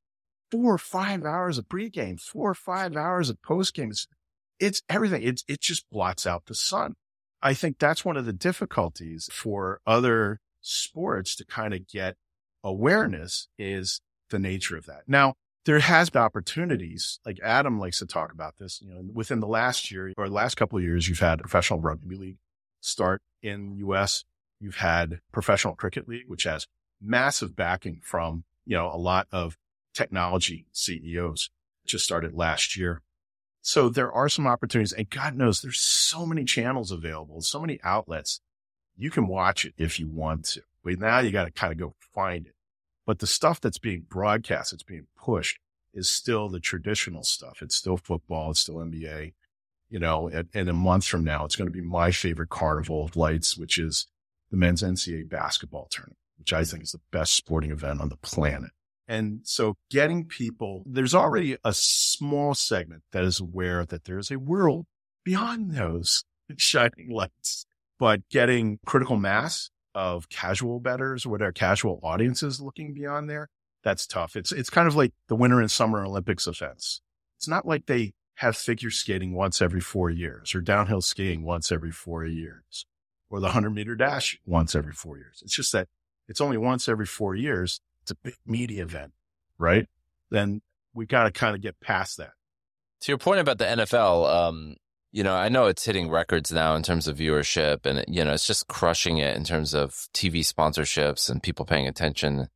four 0.52 0.74
or 0.74 0.78
five 0.78 1.24
hours 1.24 1.58
of 1.58 1.70
pregame, 1.70 2.20
four 2.20 2.50
or 2.50 2.56
five 2.56 2.98
hours 2.98 3.30
of 3.30 3.42
post 3.42 3.74
games. 3.74 4.08
It's 4.60 4.82
everything. 4.90 5.24
It's, 5.24 5.44
it 5.48 5.62
just 5.62 5.90
blots 5.90 6.28
out 6.28 6.48
the 6.48 6.56
sun. 6.56 6.96
I 7.42 7.54
think 7.54 7.80
that's 7.80 8.04
one 8.04 8.18
of 8.18 8.26
the 8.26 8.34
difficulties 8.34 9.30
for 9.32 9.80
other 9.88 10.42
sports 10.62 11.36
to 11.38 11.46
kind 11.46 11.74
of 11.74 11.88
get 11.88 12.18
awareness 12.64 13.48
is 13.58 14.02
the 14.30 14.40
nature 14.40 14.78
of 14.78 14.86
that. 14.86 15.04
Now, 15.08 15.36
there 15.66 15.80
has 15.80 16.10
been 16.10 16.22
opportunities 16.22 17.20
like 17.26 17.40
Adam 17.44 17.80
likes 17.80 18.00
to 18.00 18.06
talk 18.06 18.32
about 18.32 18.58
this, 18.58 18.82
you 18.82 18.90
know, 18.90 19.02
within 19.14 19.40
the 19.40 19.48
last 19.48 19.92
year 19.92 20.14
or 20.18 20.30
last 20.30 20.56
couple 20.56 20.78
of 20.78 20.84
years, 20.84 21.08
you've 21.08 21.20
had 21.20 21.40
professional 21.40 21.80
rugby 21.80 22.16
league 22.16 22.38
start 22.82 23.22
in 23.42 23.76
US. 23.78 24.24
You've 24.60 24.78
had 24.78 25.20
professional 25.32 25.76
cricket 25.76 26.08
league, 26.08 26.28
which 26.28 26.44
has 26.44 26.68
massive 27.02 27.56
backing 27.56 28.02
from, 28.04 28.44
you 28.66 28.76
know, 28.76 28.88
a 28.88 28.98
lot 28.98 29.28
of 29.32 29.58
technology 29.94 30.66
CEOs 30.72 31.50
just 31.86 32.06
started 32.06 32.34
last 32.34 32.78
year. 32.78 33.02
So 33.62 33.90
there 33.90 34.12
are 34.12 34.30
some 34.30 34.48
opportunities 34.48 34.94
and 34.94 35.10
God 35.10 35.36
knows 35.36 35.62
there's 35.62 35.82
so 35.82 36.26
many 36.26 36.46
channels 36.46 36.92
available, 36.92 37.42
so 37.42 37.60
many 37.60 37.80
outlets. 37.84 38.42
You 38.98 39.12
can 39.12 39.28
watch 39.28 39.66
it 39.66 39.74
if 39.78 40.00
you 40.00 40.10
want 40.10 40.46
to, 40.46 40.62
but 40.84 41.00
now 41.00 41.20
you 41.20 41.32
got 41.32 41.46
to 41.46 41.52
kind 41.52 41.72
of 41.72 41.80
go 41.80 41.96
find 42.14 42.48
it. 42.48 42.54
But 43.10 43.18
the 43.18 43.26
stuff 43.26 43.60
that's 43.60 43.80
being 43.80 44.06
broadcast, 44.08 44.72
it's 44.72 44.84
being 44.84 45.08
pushed 45.18 45.58
is 45.96 46.08
still 46.08 46.48
the 46.48 46.60
traditional 46.60 47.24
stuff. 47.24 47.64
It's 47.64 47.74
still 47.74 47.98
football. 47.98 48.52
It's 48.52 48.60
still 48.60 48.76
NBA. 48.76 49.34
You 49.90 49.98
know, 49.98 50.30
and 50.54 50.70
a 50.70 50.74
month 50.74 51.06
from 51.06 51.24
now, 51.24 51.44
it's 51.44 51.56
going 51.56 51.68
to 51.68 51.74
be 51.74 51.82
my 51.82 52.12
favorite 52.12 52.50
carnival 52.50 53.04
of 53.04 53.16
lights, 53.16 53.58
which 53.58 53.80
is 53.80 54.06
the 54.52 54.58
men's 54.58 54.84
NCAA 54.84 55.28
basketball 55.28 55.88
tournament, 55.90 56.20
which 56.38 56.54
I 56.54 56.64
think 56.64 56.84
is 56.84 56.92
the 56.92 57.02
best 57.12 57.34
sporting 57.34 57.72
event 57.72 58.00
on 58.00 58.10
the 58.10 58.18
planet. 58.18 58.70
And 59.08 59.40
so 59.42 59.78
getting 59.90 60.26
people, 60.26 60.84
there's 60.86 61.16
already 61.16 61.58
a 61.66 61.74
small 61.74 62.54
segment 62.54 63.02
that 63.12 63.24
is 63.24 63.40
aware 63.40 63.86
that 63.86 64.04
there's 64.04 64.30
a 64.30 64.38
world 64.38 64.86
beyond 65.26 65.72
those 65.72 66.26
shining 66.58 67.10
lights, 67.10 67.66
but 67.98 68.30
getting 68.30 68.78
critical 68.86 69.18
mass 69.18 69.72
of 69.96 70.30
casual 70.30 70.80
bettors 70.80 71.26
or 71.26 71.30
whatever 71.30 71.52
casual 71.52 72.00
audiences 72.04 72.62
looking 72.62 72.94
beyond 72.94 73.30
there, 73.30 73.50
that's 73.84 74.06
tough. 74.06 74.36
It's, 74.36 74.52
it's 74.52 74.70
kind 74.70 74.88
of 74.88 74.96
like 74.96 75.14
the 75.28 75.36
winter 75.36 75.60
and 75.60 75.72
summer 75.72 76.04
Olympics 76.04 76.48
events. 76.48 77.02
It's 77.38 77.48
not 77.48 77.66
like 77.66 77.86
they 77.86 78.14
have 78.36 78.56
figure 78.56 78.92
skating 78.92 79.34
once 79.34 79.62
every 79.62 79.82
four 79.82 80.10
years 80.10 80.56
or 80.56 80.62
downhill 80.62 81.02
skiing 81.02 81.44
once 81.44 81.72
every 81.72 81.92
four 81.92 82.26
years 82.26 82.86
or 83.30 83.40
the 83.40 83.48
100 83.48 83.70
meter 83.72 83.96
dash 83.96 84.40
once 84.46 84.76
every 84.76 84.94
four 84.94 85.18
years. 85.18 85.42
It's 85.44 85.56
just 85.56 85.72
that 85.74 85.88
it's 86.28 86.42
only 86.42 86.58
once 86.58 86.88
every 86.88 87.06
four 87.06 87.36
years 87.36 87.82
it's 88.02 88.12
a 88.12 88.16
big 88.16 88.36
media 88.46 88.84
event, 88.84 89.12
right? 89.58 89.88
Then 90.30 90.62
we 90.94 91.06
got 91.06 91.24
to 91.24 91.32
kind 91.32 91.56
of 91.56 91.62
get 91.62 91.80
past 91.80 92.18
that. 92.18 92.32
To 93.02 93.12
your 93.12 93.18
point 93.18 93.40
about 93.40 93.58
the 93.58 93.66
NFL, 93.66 94.30
um, 94.30 94.76
you 95.12 95.24
know, 95.24 95.36
I 95.36 95.50
know 95.50 95.66
it's 95.68 95.86
hitting 95.86 96.10
records 96.10 96.52
now 96.52 96.76
in 96.76 96.84
terms 96.84 97.08
of 97.08 97.18
viewership 97.18 97.86
and, 97.86 98.06
you 98.08 98.24
know, 98.24 98.34
it's 98.34 98.48
just 98.48 98.68
crushing 98.68 99.18
it 99.18 99.36
in 99.36 99.44
terms 99.44 99.74
of 99.74 100.08
TV 100.14 100.42
sponsorships 100.42 101.30
and 101.30 101.42
people 101.42 101.66
paying 101.66 101.88
attention. 101.88 102.48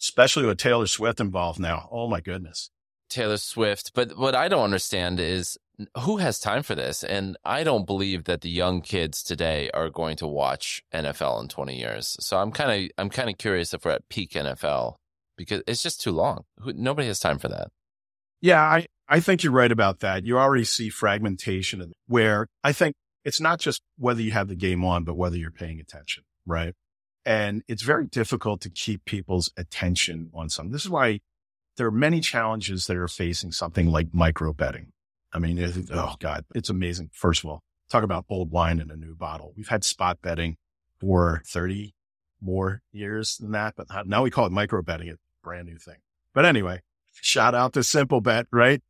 Especially 0.00 0.46
with 0.46 0.58
Taylor 0.58 0.86
Swift 0.86 1.20
involved 1.20 1.58
now. 1.58 1.88
Oh 1.90 2.08
my 2.08 2.20
goodness. 2.20 2.70
Taylor 3.08 3.38
Swift. 3.38 3.92
But 3.94 4.16
what 4.16 4.34
I 4.34 4.48
don't 4.48 4.64
understand 4.64 5.20
is 5.20 5.58
who 6.00 6.18
has 6.18 6.38
time 6.38 6.62
for 6.62 6.74
this? 6.74 7.02
And 7.02 7.36
I 7.44 7.64
don't 7.64 7.86
believe 7.86 8.24
that 8.24 8.40
the 8.40 8.50
young 8.50 8.80
kids 8.80 9.22
today 9.22 9.70
are 9.74 9.90
going 9.90 10.16
to 10.18 10.26
watch 10.26 10.82
NFL 10.94 11.42
in 11.42 11.48
20 11.48 11.78
years. 11.78 12.16
So 12.20 12.38
I'm 12.38 12.52
kind 12.52 12.84
of 12.84 12.90
I'm 12.98 13.10
kind 13.10 13.30
of 13.30 13.38
curious 13.38 13.74
if 13.74 13.84
we're 13.84 13.92
at 13.92 14.08
peak 14.08 14.32
NFL 14.32 14.96
because 15.36 15.62
it's 15.66 15.82
just 15.82 16.00
too 16.00 16.12
long. 16.12 16.44
Nobody 16.64 17.08
has 17.08 17.18
time 17.18 17.38
for 17.38 17.48
that. 17.48 17.68
Yeah, 18.40 18.62
I 18.62 18.86
I 19.08 19.20
think 19.20 19.42
you're 19.42 19.52
right 19.52 19.70
about 19.70 20.00
that. 20.00 20.24
You 20.24 20.38
already 20.38 20.64
see 20.64 20.88
fragmentation 20.88 21.92
where 22.06 22.48
I 22.64 22.72
think 22.72 22.94
it's 23.24 23.40
not 23.40 23.60
just 23.60 23.80
whether 23.98 24.20
you 24.20 24.32
have 24.32 24.48
the 24.48 24.56
game 24.56 24.84
on, 24.84 25.04
but 25.04 25.16
whether 25.16 25.36
you're 25.36 25.50
paying 25.50 25.80
attention, 25.80 26.24
right? 26.44 26.74
And 27.24 27.62
it's 27.68 27.82
very 27.82 28.06
difficult 28.06 28.60
to 28.62 28.70
keep 28.70 29.04
people's 29.04 29.50
attention 29.56 30.30
on 30.34 30.48
something. 30.48 30.72
This 30.72 30.84
is 30.84 30.90
why 30.90 31.20
there 31.76 31.86
are 31.86 31.92
many 31.92 32.20
challenges 32.20 32.86
that 32.86 32.96
are 32.96 33.08
facing 33.08 33.52
something 33.52 33.88
like 33.88 34.08
micro 34.12 34.52
betting 34.52 34.92
I 35.36 35.38
mean, 35.38 35.58
oh 35.92 36.14
God, 36.18 36.46
it's 36.54 36.70
amazing. 36.70 37.10
First 37.12 37.44
of 37.44 37.50
all, 37.50 37.62
talk 37.90 38.02
about 38.02 38.24
old 38.30 38.50
wine 38.50 38.80
in 38.80 38.90
a 38.90 38.96
new 38.96 39.14
bottle. 39.14 39.52
We've 39.54 39.68
had 39.68 39.84
spot 39.84 40.18
betting 40.22 40.56
for 40.98 41.42
30 41.46 41.94
more 42.40 42.80
years 42.90 43.36
than 43.36 43.50
that, 43.52 43.74
but 43.76 43.86
now 44.06 44.22
we 44.22 44.30
call 44.30 44.46
it 44.46 44.52
micro 44.52 44.80
betting. 44.80 45.08
It's 45.08 45.18
a 45.18 45.44
brand 45.44 45.68
new 45.68 45.76
thing. 45.76 45.96
But 46.32 46.46
anyway, 46.46 46.80
shout 47.20 47.54
out 47.54 47.72
to 47.74 47.80
Simplebet, 47.80 48.46
right? 48.50 48.82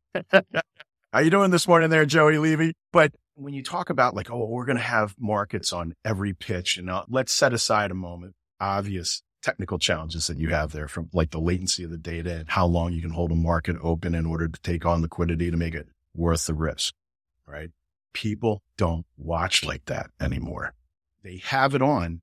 How 1.12 1.20
you 1.20 1.30
doing 1.30 1.50
this 1.50 1.68
morning 1.68 1.90
there, 1.90 2.06
Joey 2.06 2.38
Levy? 2.38 2.74
But 2.92 3.12
when 3.34 3.54
you 3.54 3.62
talk 3.62 3.90
about 3.90 4.14
like, 4.14 4.30
oh, 4.30 4.46
we're 4.46 4.64
going 4.64 4.78
to 4.78 4.82
have 4.82 5.14
markets 5.18 5.72
on 5.72 5.94
every 6.04 6.32
pitch 6.32 6.78
and 6.78 6.90
uh, 6.90 7.04
let's 7.08 7.32
set 7.32 7.52
aside 7.52 7.90
a 7.90 7.94
moment, 7.94 8.34
obvious 8.60 9.22
technical 9.42 9.78
challenges 9.78 10.26
that 10.26 10.38
you 10.38 10.48
have 10.48 10.72
there 10.72 10.88
from 10.88 11.08
like 11.12 11.30
the 11.30 11.38
latency 11.38 11.84
of 11.84 11.90
the 11.90 11.96
data 11.96 12.34
and 12.34 12.48
how 12.48 12.66
long 12.66 12.92
you 12.92 13.00
can 13.00 13.12
hold 13.12 13.30
a 13.30 13.36
market 13.36 13.76
open 13.82 14.14
in 14.14 14.26
order 14.26 14.48
to 14.48 14.60
take 14.62 14.84
on 14.84 15.02
liquidity 15.02 15.50
to 15.50 15.56
make 15.56 15.74
it 15.74 15.88
worth 16.14 16.46
the 16.46 16.54
risk, 16.54 16.94
right? 17.46 17.70
People 18.12 18.62
don't 18.76 19.06
watch 19.16 19.64
like 19.64 19.84
that 19.84 20.10
anymore. 20.20 20.74
They 21.22 21.36
have 21.44 21.74
it 21.74 21.82
on, 21.82 22.22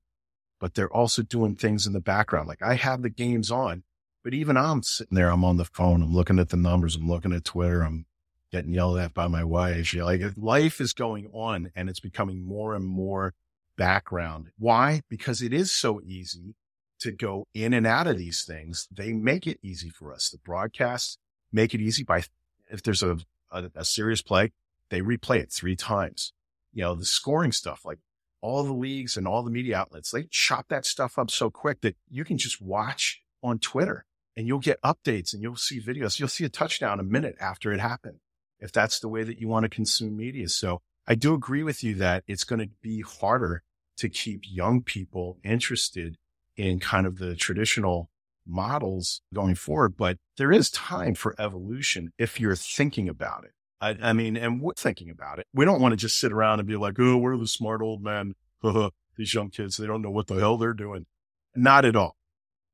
but 0.60 0.74
they're 0.74 0.92
also 0.92 1.22
doing 1.22 1.54
things 1.54 1.86
in 1.86 1.94
the 1.94 2.00
background. 2.00 2.48
Like 2.48 2.62
I 2.62 2.74
have 2.74 3.02
the 3.02 3.10
games 3.10 3.50
on, 3.50 3.84
but 4.24 4.32
even 4.32 4.56
I'm 4.56 4.82
sitting 4.82 5.14
there, 5.14 5.28
I'm 5.28 5.44
on 5.44 5.58
the 5.58 5.66
phone, 5.66 6.02
I'm 6.02 6.14
looking 6.14 6.38
at 6.38 6.48
the 6.48 6.56
numbers, 6.56 6.96
I'm 6.96 7.06
looking 7.06 7.34
at 7.34 7.44
Twitter, 7.44 7.82
I'm 7.82 8.06
getting 8.50 8.72
yelled 8.72 8.98
at 8.98 9.12
by 9.12 9.28
my 9.28 9.44
wife. 9.44 9.92
You're 9.92 10.06
like 10.06 10.22
life 10.36 10.80
is 10.80 10.94
going 10.94 11.28
on 11.32 11.70
and 11.76 11.90
it's 11.90 12.00
becoming 12.00 12.44
more 12.44 12.74
and 12.74 12.84
more 12.84 13.34
background. 13.76 14.50
Why? 14.58 15.02
Because 15.10 15.42
it 15.42 15.52
is 15.52 15.76
so 15.76 16.00
easy 16.00 16.54
to 17.00 17.12
go 17.12 17.46
in 17.52 17.74
and 17.74 17.86
out 17.86 18.06
of 18.06 18.16
these 18.16 18.44
things. 18.44 18.88
They 18.90 19.12
make 19.12 19.46
it 19.46 19.58
easy 19.62 19.90
for 19.90 20.12
us. 20.12 20.30
The 20.30 20.38
broadcasts 20.38 21.18
make 21.52 21.74
it 21.74 21.80
easy 21.82 22.02
by 22.02 22.22
if 22.70 22.82
there's 22.82 23.02
a 23.02 23.18
a, 23.52 23.70
a 23.74 23.84
serious 23.84 24.22
play, 24.22 24.52
they 24.88 25.00
replay 25.00 25.38
it 25.40 25.52
three 25.52 25.76
times. 25.76 26.32
You 26.72 26.82
know, 26.82 26.94
the 26.94 27.04
scoring 27.04 27.52
stuff, 27.52 27.84
like 27.84 27.98
all 28.40 28.64
the 28.64 28.72
leagues 28.72 29.18
and 29.18 29.28
all 29.28 29.42
the 29.42 29.50
media 29.50 29.76
outlets, 29.76 30.10
they 30.10 30.24
chop 30.30 30.68
that 30.68 30.86
stuff 30.86 31.18
up 31.18 31.30
so 31.30 31.50
quick 31.50 31.82
that 31.82 31.96
you 32.08 32.24
can 32.24 32.38
just 32.38 32.62
watch 32.62 33.22
on 33.42 33.58
Twitter 33.58 34.06
and 34.36 34.46
you'll 34.46 34.58
get 34.58 34.80
updates 34.82 35.32
and 35.32 35.42
you'll 35.42 35.56
see 35.56 35.80
videos. 35.80 36.18
You'll 36.18 36.28
see 36.28 36.44
a 36.44 36.48
touchdown 36.48 37.00
a 37.00 37.04
minute 37.04 37.36
after 37.40 37.72
it 37.72 37.80
happened. 37.80 38.18
If 38.60 38.72
that's 38.72 39.00
the 39.00 39.08
way 39.08 39.24
that 39.24 39.38
you 39.38 39.48
want 39.48 39.64
to 39.64 39.68
consume 39.68 40.16
media. 40.16 40.48
So 40.48 40.80
I 41.06 41.14
do 41.14 41.34
agree 41.34 41.62
with 41.62 41.84
you 41.84 41.94
that 41.96 42.24
it's 42.26 42.44
going 42.44 42.60
to 42.60 42.70
be 42.82 43.02
harder 43.02 43.62
to 43.98 44.08
keep 44.08 44.42
young 44.44 44.82
people 44.82 45.38
interested 45.44 46.16
in 46.56 46.80
kind 46.80 47.06
of 47.06 47.18
the 47.18 47.34
traditional 47.34 48.10
models 48.46 49.22
going 49.32 49.54
forward, 49.54 49.96
but 49.96 50.18
there 50.36 50.52
is 50.52 50.70
time 50.70 51.14
for 51.14 51.34
evolution 51.38 52.12
if 52.18 52.38
you're 52.40 52.56
thinking 52.56 53.08
about 53.08 53.44
it. 53.44 53.52
I, 53.80 54.10
I 54.10 54.12
mean, 54.12 54.36
and 54.36 54.60
we're 54.60 54.74
thinking 54.74 55.10
about 55.10 55.38
it. 55.38 55.46
We 55.52 55.64
don't 55.64 55.80
want 55.80 55.92
to 55.92 55.96
just 55.96 56.18
sit 56.18 56.32
around 56.32 56.60
and 56.60 56.68
be 56.68 56.76
like, 56.76 56.98
oh, 56.98 57.16
we're 57.16 57.36
the 57.36 57.46
smart 57.46 57.82
old 57.82 58.02
men. 58.02 58.34
These 59.16 59.34
young 59.34 59.50
kids, 59.50 59.76
they 59.76 59.86
don't 59.86 60.02
know 60.02 60.10
what 60.10 60.26
the 60.26 60.36
hell 60.36 60.56
they're 60.56 60.72
doing. 60.72 61.06
Not 61.54 61.84
at 61.84 61.96
all. 61.96 62.16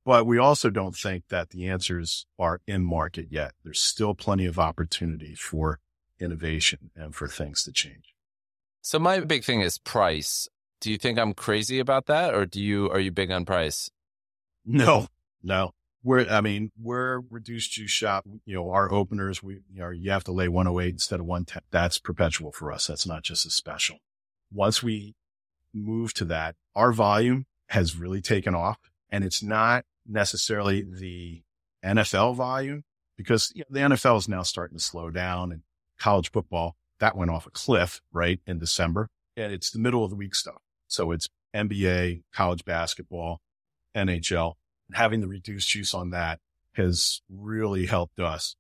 But 0.05 0.27
we 0.27 0.39
also 0.39 0.71
don't 0.71 0.97
think 0.97 1.29
that 1.29 1.51
the 1.51 1.69
answers 1.69 2.27
are 2.39 2.61
in 2.67 2.85
market 2.85 3.27
yet. 3.31 3.53
There's 3.63 3.83
still 3.83 4.15
plenty 4.15 4.47
of 4.47 4.59
opportunity 4.59 5.35
for 5.35 5.79
innovation 6.19 6.91
and 6.97 7.15
for 7.15 7.29
things 7.29 7.63
to 7.65 7.73
change. 7.73 8.15
So 8.81 8.99
my 8.99 9.21
big 9.21 9.45
thing 9.45 9.61
is 9.61 9.79
price. 9.79 10.49
Do 10.81 10.91
you 10.91 10.97
think 10.97 11.19
I'm 11.19 11.35
crazy 11.35 11.79
about 11.79 12.07
that 12.07 12.35
or 12.35 12.47
do 12.47 12.63
you 12.63 12.91
are 12.91 13.01
you 13.01 13.11
big 13.11 13.31
on 13.31 13.45
price? 13.45 13.91
No, 14.65 15.09
no, 15.43 15.73
we're, 16.03 16.27
I 16.29 16.41
mean, 16.41 16.73
we're 16.81 17.21
reduced 17.31 17.73
juice 17.73 17.91
shop. 17.91 18.25
You 18.47 18.55
know, 18.55 18.71
our 18.71 18.91
openers, 18.93 19.43
we, 19.43 19.61
you 19.71 19.81
know, 19.81 19.91
you 19.91 20.11
have 20.11 20.25
to 20.25 20.33
lay 20.33 20.49
108 20.49 20.89
instead 20.95 21.21
of 21.21 21.27
110. 21.27 21.63
That's 21.71 21.99
perpetual 21.99 22.53
for 22.53 22.73
us. 22.73 22.87
That's 22.87 23.07
not 23.07 23.23
just 23.23 23.47
a 23.47 23.51
special. 23.51 23.99
Once 24.51 24.83
we 24.83 25.15
move 25.75 26.15
to 26.15 26.25
that, 26.27 26.57
our 26.75 26.93
volume 26.93 27.47
has 27.69 27.97
really 27.97 28.21
taken 28.21 28.55
off 28.55 28.79
and 29.11 29.25
it's 29.25 29.43
not 29.43 29.85
necessarily 30.07 30.83
the 30.83 31.43
NFL 31.85 32.37
volume 32.37 32.85
because 33.17 33.53
you 33.55 33.65
know, 33.69 33.81
the 33.89 33.95
NFL 33.95 34.19
is 34.19 34.29
now 34.29 34.43
starting 34.43 34.79
to 34.79 34.85
slow 34.85 35.11
down 35.11 35.53
and 35.53 35.63
college 35.99 36.31
football 36.31 36.77
that 36.99 37.17
went 37.17 37.31
off 37.31 37.47
a 37.47 37.51
cliff, 37.51 38.01
right? 38.13 38.41
In 38.47 38.59
December 38.59 39.09
and 39.37 39.53
it's 39.53 39.71
the 39.71 39.79
middle 39.79 40.05
of 40.05 40.11
the 40.11 40.17
week 40.17 40.35
stuff. 40.35 40.61
So 40.89 41.13
it's 41.13 41.29
NBA, 41.55 42.23
college 42.33 42.65
basketball, 42.65 43.41
NHL 43.97 44.55
having 44.93 45.21
the 45.21 45.29
reduced 45.29 45.69
juice 45.69 45.95
on 45.95 46.11
that 46.11 46.39
has 46.75 47.21
really 47.29 47.87
helped 47.87 48.19
us 48.19 48.57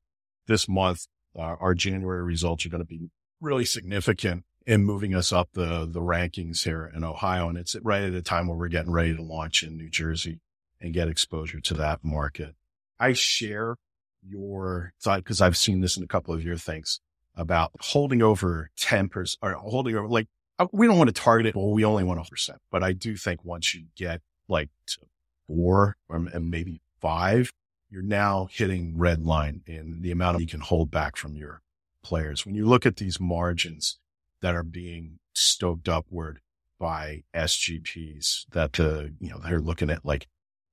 this 0.47 0.69
month. 0.69 1.07
Uh, 1.37 1.57
our 1.61 1.75
January 1.75 2.23
results 2.23 2.67
are 2.67 2.71
going 2.71 2.83
to 2.83 2.87
be 2.87 3.09
really 3.41 3.65
significant 3.65 4.45
in 4.71 4.85
moving 4.85 5.17
us 5.17 5.33
up 5.33 5.49
the, 5.53 5.85
the 5.85 6.01
rankings 6.01 6.63
here 6.63 6.93
in 6.95 7.03
Ohio. 7.03 7.49
And 7.49 7.59
it's 7.59 7.75
right 7.83 8.05
at 8.05 8.15
a 8.15 8.23
time 8.23 8.47
where 8.47 8.57
we're 8.57 8.69
getting 8.69 8.93
ready 8.93 9.17
to 9.17 9.21
launch 9.21 9.65
in 9.65 9.77
New 9.77 9.91
Jersey 9.91 10.39
and 10.81 10.95
get 10.95 11.09
exposure 11.09 11.59
to 11.59 11.75
that 11.75 12.05
market. 12.05 12.55
I 12.97 13.13
share 13.15 13.75
your 14.23 14.93
thought 15.03 15.25
because 15.25 15.41
I've 15.41 15.57
seen 15.57 15.81
this 15.81 15.97
in 15.97 16.05
a 16.05 16.07
couple 16.07 16.33
of 16.33 16.45
your 16.45 16.57
things 16.57 17.01
about 17.35 17.73
holding 17.81 18.23
over 18.23 18.71
10% 18.79 19.37
or 19.43 19.55
holding 19.55 19.97
over 19.97 20.07
like 20.07 20.29
uh, 20.61 20.67
we 20.71 20.87
don't 20.87 20.99
want 20.99 21.09
to 21.09 21.21
target 21.21 21.47
it. 21.47 21.57
Well, 21.57 21.73
we 21.73 21.85
only 21.85 22.05
want 22.05 22.21
a 22.21 22.31
percent, 22.31 22.61
but 22.71 22.85
I 22.85 22.93
do 22.93 23.17
think 23.17 23.45
once 23.45 23.75
you 23.75 23.87
get 23.97 24.21
like 24.47 24.69
four 25.49 25.97
or 26.09 26.21
maybe 26.21 26.81
five, 27.01 27.53
you're 27.91 28.03
now 28.03 28.47
hitting 28.53 28.97
red 28.97 29.27
line 29.27 29.63
in 29.67 30.01
the 30.01 30.13
amount 30.13 30.41
you 30.41 30.47
can 30.47 30.61
hold 30.61 30.93
back 30.93 31.17
from 31.17 31.35
your 31.35 31.61
players. 32.05 32.47
When 32.47 32.55
you 32.55 32.67
look 32.67 32.87
at 32.87 32.99
these 32.99 33.19
margins 33.19 33.99
that 34.42 34.55
are 34.55 34.62
being 34.62 35.18
stoked 35.35 35.88
upward 35.88 36.40
by 36.79 37.22
SGPs 37.35 38.46
that 38.53 38.72
the, 38.74 39.14
you 39.20 39.31
know, 39.31 39.38
they're 39.38 39.61
looking 39.61 39.90
at 39.90 40.05
like 40.05 40.26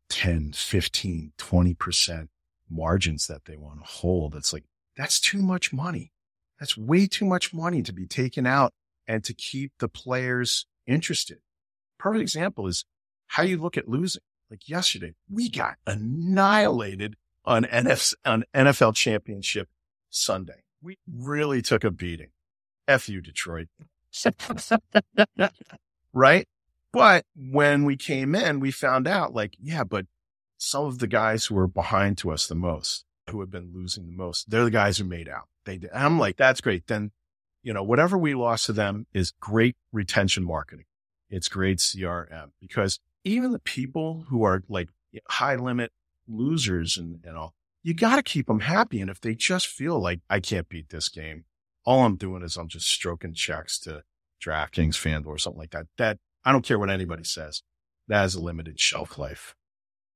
10, 0.10 0.54
15, 0.54 1.34
20% 1.38 2.28
margins 2.70 3.28
that 3.28 3.46
they 3.46 3.58
want 3.58 3.80
to 3.80 3.86
hold. 3.86 4.36
It's 4.36 4.54
like, 4.54 4.64
that's 4.96 5.20
too 5.20 5.42
much 5.42 5.74
money. 5.74 6.12
That's 6.60 6.78
way 6.78 7.08
too 7.08 7.26
much 7.26 7.54
money 7.54 7.84
to 7.84 7.94
be 7.94 8.08
taken 8.08 8.48
out 8.48 8.74
and 9.08 9.24
to 9.26 9.34
keep 9.34 9.74
the 9.80 9.88
players 9.88 10.66
interested. 10.86 11.40
Perfect 12.00 12.22
example 12.22 12.68
is 12.68 12.86
how 13.28 13.44
you 13.44 13.58
look 13.58 13.78
at 13.78 13.88
losing 13.88 14.22
like 14.50 14.70
yesterday, 14.70 15.14
we 15.30 15.50
got 15.50 15.76
annihilated 15.86 17.16
on, 17.44 17.66
on 17.66 18.44
NFL 18.54 18.96
championship 18.96 19.68
Sunday. 20.10 20.64
We 20.82 20.98
really 21.12 21.62
took 21.62 21.84
a 21.84 21.92
beating. 21.92 22.30
F 22.88 23.10
you, 23.10 23.22
Detroit. 23.22 23.68
right? 26.14 26.48
But 26.92 27.26
when 27.36 27.86
we 27.86 27.96
came 27.96 28.34
in, 28.34 28.60
we 28.60 28.72
found 28.72 29.08
out 29.08 29.34
like, 29.34 29.56
yeah, 29.60 29.84
but 29.84 30.06
some 30.58 30.86
of 30.86 31.00
the 31.00 31.08
guys 31.08 31.46
who 31.46 31.56
were 31.56 31.68
behind 31.68 32.18
to 32.20 32.32
us 32.32 32.48
the 32.48 32.56
most, 32.56 33.06
who 33.30 33.40
have 33.42 33.52
been 33.52 33.72
losing 33.74 34.08
the 34.08 34.16
most, 34.16 34.50
they're 34.50 34.64
the 34.64 34.72
guys 34.72 34.98
who 34.98 35.04
made 35.04 35.30
out. 35.30 35.48
They 35.66 35.78
did. 35.78 35.92
I'm 35.94 36.18
like, 36.18 36.38
that's 36.38 36.62
great. 36.62 36.88
Then, 36.88 37.12
you 37.62 37.74
know, 37.74 37.84
whatever 37.84 38.18
we 38.18 38.34
lost 38.34 38.66
to 38.68 38.74
them 38.74 39.06
is 39.14 39.32
great 39.40 39.76
retention 39.92 40.44
marketing. 40.44 40.86
It's 41.30 41.50
great 41.50 41.80
CRM 41.80 42.52
because 42.60 43.00
even 43.24 43.52
the 43.52 43.60
people 43.60 44.26
who 44.30 44.44
are 44.44 44.64
like 44.70 44.90
high 45.30 45.56
limit 45.56 45.92
losers 46.28 46.98
and, 46.98 47.20
and 47.26 47.38
all, 47.38 47.54
you 47.84 47.94
got 47.94 48.16
to 48.16 48.24
keep 48.24 48.48
them 48.48 48.62
happy. 48.62 49.02
And 49.02 49.10
if 49.10 49.22
they 49.22 49.36
just 49.36 49.68
feel 49.68 50.00
like 50.00 50.22
I 50.30 50.40
can't 50.40 50.70
beat 50.70 50.90
this 50.90 51.10
game, 51.10 51.46
all 51.88 52.04
I'm 52.04 52.18
doing 52.18 52.44
is 52.44 52.58
I'm 52.58 52.68
just 52.68 52.88
stroking 52.88 53.34
checks 53.34 53.80
to 53.80 54.04
DraftKings, 54.46 54.96
FanDuel, 54.96 55.28
or 55.28 55.38
something 55.38 55.60
like 55.60 55.72
that. 55.72 55.88
That 55.98 56.18
I 56.44 56.52
don't 56.52 56.66
care 56.66 56.78
what 56.78 56.90
anybody 56.90 57.24
says. 57.24 57.64
That 58.10 58.20
has 58.20 58.36
a 58.36 58.42
limited 58.42 58.78
shelf 58.78 59.18
life. 59.18 59.56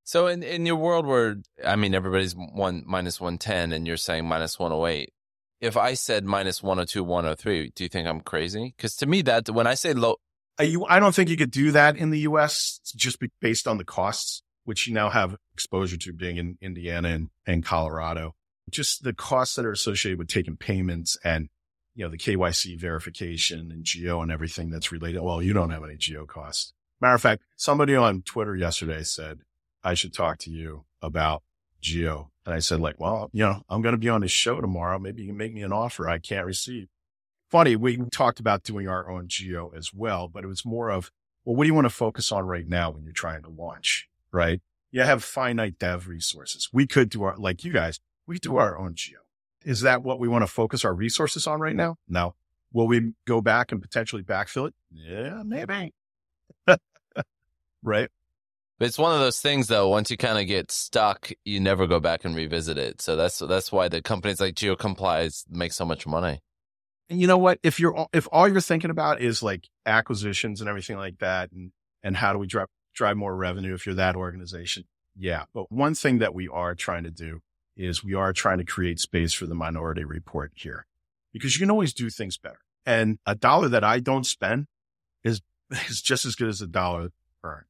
So 0.03 0.27
in 0.27 0.43
in 0.43 0.65
your 0.65 0.75
world 0.75 1.05
where 1.05 1.37
I 1.65 1.77
mean 1.77 1.95
everybody's 1.95 2.35
one 2.35 2.83
minus 2.85 3.21
one 3.21 3.37
ten 3.37 3.71
and 3.71 3.87
you're 3.87 3.97
saying 3.97 4.27
minus 4.27 4.59
one 4.59 4.73
oh 4.73 4.85
eight, 4.85 5.13
if 5.61 5.77
I 5.77 5.93
said 5.93 6.25
minus 6.25 6.61
102, 6.61 7.03
103, 7.03 7.71
do 7.73 7.83
you 7.83 7.87
think 7.87 8.07
I'm 8.07 8.19
crazy? 8.19 8.73
Because 8.75 8.95
to 8.97 9.05
me, 9.05 9.21
that 9.21 9.49
when 9.49 9.67
I 9.67 9.75
say 9.75 9.93
low, 9.93 10.17
you, 10.59 10.85
I 10.85 10.99
don't 10.99 11.15
think 11.15 11.29
you 11.29 11.37
could 11.37 11.51
do 11.51 11.71
that 11.71 11.95
in 11.95 12.09
the 12.09 12.19
U.S. 12.19 12.79
just 12.95 13.19
be 13.19 13.29
based 13.39 13.67
on 13.67 13.77
the 13.77 13.85
costs, 13.85 14.43
which 14.65 14.87
you 14.87 14.93
now 14.93 15.09
have 15.09 15.37
exposure 15.53 15.97
to 15.97 16.13
being 16.13 16.37
in 16.37 16.57
Indiana 16.61 17.09
and, 17.09 17.29
and 17.45 17.63
Colorado. 17.63 18.33
Just 18.69 19.03
the 19.03 19.13
costs 19.13 19.55
that 19.55 19.65
are 19.65 19.71
associated 19.71 20.19
with 20.19 20.27
taking 20.27 20.57
payments 20.57 21.17
and 21.23 21.49
you 21.95 22.05
know 22.05 22.11
the 22.11 22.17
KYC 22.17 22.79
verification 22.79 23.71
and 23.71 23.83
geo 23.83 24.21
and 24.21 24.31
everything 24.31 24.69
that's 24.69 24.91
related. 24.91 25.21
Well, 25.21 25.41
you 25.41 25.53
don't 25.53 25.71
have 25.71 25.83
any 25.83 25.97
geo 25.97 26.25
costs. 26.25 26.73
Matter 26.99 27.15
of 27.15 27.21
fact, 27.21 27.43
somebody 27.55 27.95
on 27.95 28.21
Twitter 28.21 28.55
yesterday 28.55 29.03
said 29.03 29.39
I 29.83 29.93
should 29.93 30.13
talk 30.13 30.37
to 30.39 30.51
you 30.51 30.85
about 31.01 31.43
geo, 31.81 32.31
and 32.45 32.53
I 32.53 32.59
said 32.59 32.79
like, 32.79 32.99
well, 32.99 33.29
you 33.33 33.43
know, 33.43 33.63
I'm 33.69 33.81
going 33.81 33.93
to 33.93 33.99
be 33.99 34.09
on 34.09 34.21
this 34.21 34.31
show 34.31 34.61
tomorrow. 34.61 34.99
Maybe 34.99 35.23
you 35.23 35.29
can 35.29 35.37
make 35.37 35.53
me 35.53 35.63
an 35.63 35.73
offer 35.73 36.07
I 36.07 36.19
can't 36.19 36.45
receive 36.45 36.87
funny. 37.51 37.75
We 37.75 37.97
talked 38.11 38.39
about 38.39 38.63
doing 38.63 38.87
our 38.87 39.11
own 39.11 39.27
geo 39.27 39.71
as 39.75 39.93
well, 39.93 40.27
but 40.29 40.43
it 40.43 40.47
was 40.47 40.65
more 40.65 40.89
of, 40.89 41.11
well, 41.43 41.55
what 41.55 41.65
do 41.65 41.67
you 41.67 41.73
want 41.73 41.85
to 41.85 41.89
focus 41.89 42.31
on 42.31 42.47
right 42.47 42.67
now 42.67 42.91
when 42.91 43.03
you're 43.03 43.13
trying 43.13 43.43
to 43.43 43.49
launch? 43.49 44.07
Right. 44.31 44.61
You 44.91 45.01
have 45.01 45.23
finite 45.23 45.77
dev 45.77 46.07
resources. 46.07 46.69
We 46.71 46.87
could 46.87 47.09
do 47.09 47.23
our, 47.23 47.37
like 47.37 47.63
you 47.63 47.73
guys, 47.73 47.99
we 48.25 48.39
do 48.39 48.57
our 48.57 48.77
own 48.77 48.95
geo. 48.95 49.19
Is 49.63 49.81
that 49.81 50.03
what 50.03 50.19
we 50.19 50.27
want 50.27 50.43
to 50.43 50.47
focus 50.47 50.85
our 50.85 50.93
resources 50.93 51.47
on 51.47 51.59
right 51.59 51.75
now? 51.75 51.97
No. 52.07 52.35
Will 52.73 52.87
we 52.87 53.13
go 53.25 53.41
back 53.41 53.71
and 53.71 53.81
potentially 53.81 54.23
backfill 54.23 54.67
it? 54.67 54.73
Yeah, 54.91 55.43
maybe. 55.45 55.93
right. 57.83 58.09
It's 58.79 58.97
one 58.97 59.13
of 59.13 59.19
those 59.19 59.39
things 59.39 59.67
though, 59.67 59.89
once 59.89 60.09
you 60.09 60.17
kind 60.17 60.39
of 60.39 60.47
get 60.47 60.71
stuck, 60.71 61.31
you 61.45 61.59
never 61.59 61.85
go 61.85 61.99
back 61.99 62.25
and 62.25 62.35
revisit 62.35 62.77
it. 62.77 63.01
So 63.01 63.15
that's, 63.15 63.37
that's 63.37 63.71
why 63.71 63.89
the 63.89 64.01
companies 64.01 64.41
like 64.41 64.55
GeoComply 64.55 65.45
make 65.49 65.73
so 65.73 65.85
much 65.85 66.07
money. 66.07 66.39
And 67.09 67.21
you 67.21 67.27
know 67.27 67.37
what? 67.37 67.59
If 67.61 67.79
you're, 67.79 68.07
if 68.13 68.27
all 68.31 68.47
you're 68.47 68.61
thinking 68.61 68.89
about 68.89 69.21
is 69.21 69.43
like 69.43 69.69
acquisitions 69.85 70.61
and 70.61 70.69
everything 70.69 70.97
like 70.97 71.19
that, 71.19 71.51
and, 71.51 71.71
and 72.01 72.17
how 72.17 72.33
do 72.33 72.39
we 72.39 72.47
drive, 72.47 72.67
drive 72.95 73.17
more 73.17 73.35
revenue 73.35 73.75
if 73.75 73.85
you're 73.85 73.95
that 73.95 74.15
organization? 74.15 74.85
Yeah. 75.15 75.43
But 75.53 75.71
one 75.71 75.93
thing 75.93 76.19
that 76.19 76.33
we 76.33 76.47
are 76.47 76.73
trying 76.73 77.03
to 77.03 77.11
do 77.11 77.41
is 77.75 78.03
we 78.03 78.13
are 78.13 78.33
trying 78.33 78.57
to 78.57 78.65
create 78.65 78.99
space 78.99 79.33
for 79.33 79.45
the 79.45 79.55
minority 79.55 80.03
report 80.03 80.51
here 80.55 80.85
because 81.33 81.55
you 81.55 81.59
can 81.59 81.71
always 81.71 81.93
do 81.93 82.09
things 82.09 82.37
better. 82.37 82.59
And 82.85 83.19
a 83.25 83.35
dollar 83.35 83.69
that 83.69 83.83
I 83.83 83.99
don't 83.99 84.25
spend 84.25 84.67
is, 85.23 85.41
is 85.87 86.01
just 86.01 86.25
as 86.25 86.35
good 86.35 86.49
as 86.49 86.61
a 86.61 86.67
dollar 86.67 87.09
earned. 87.43 87.65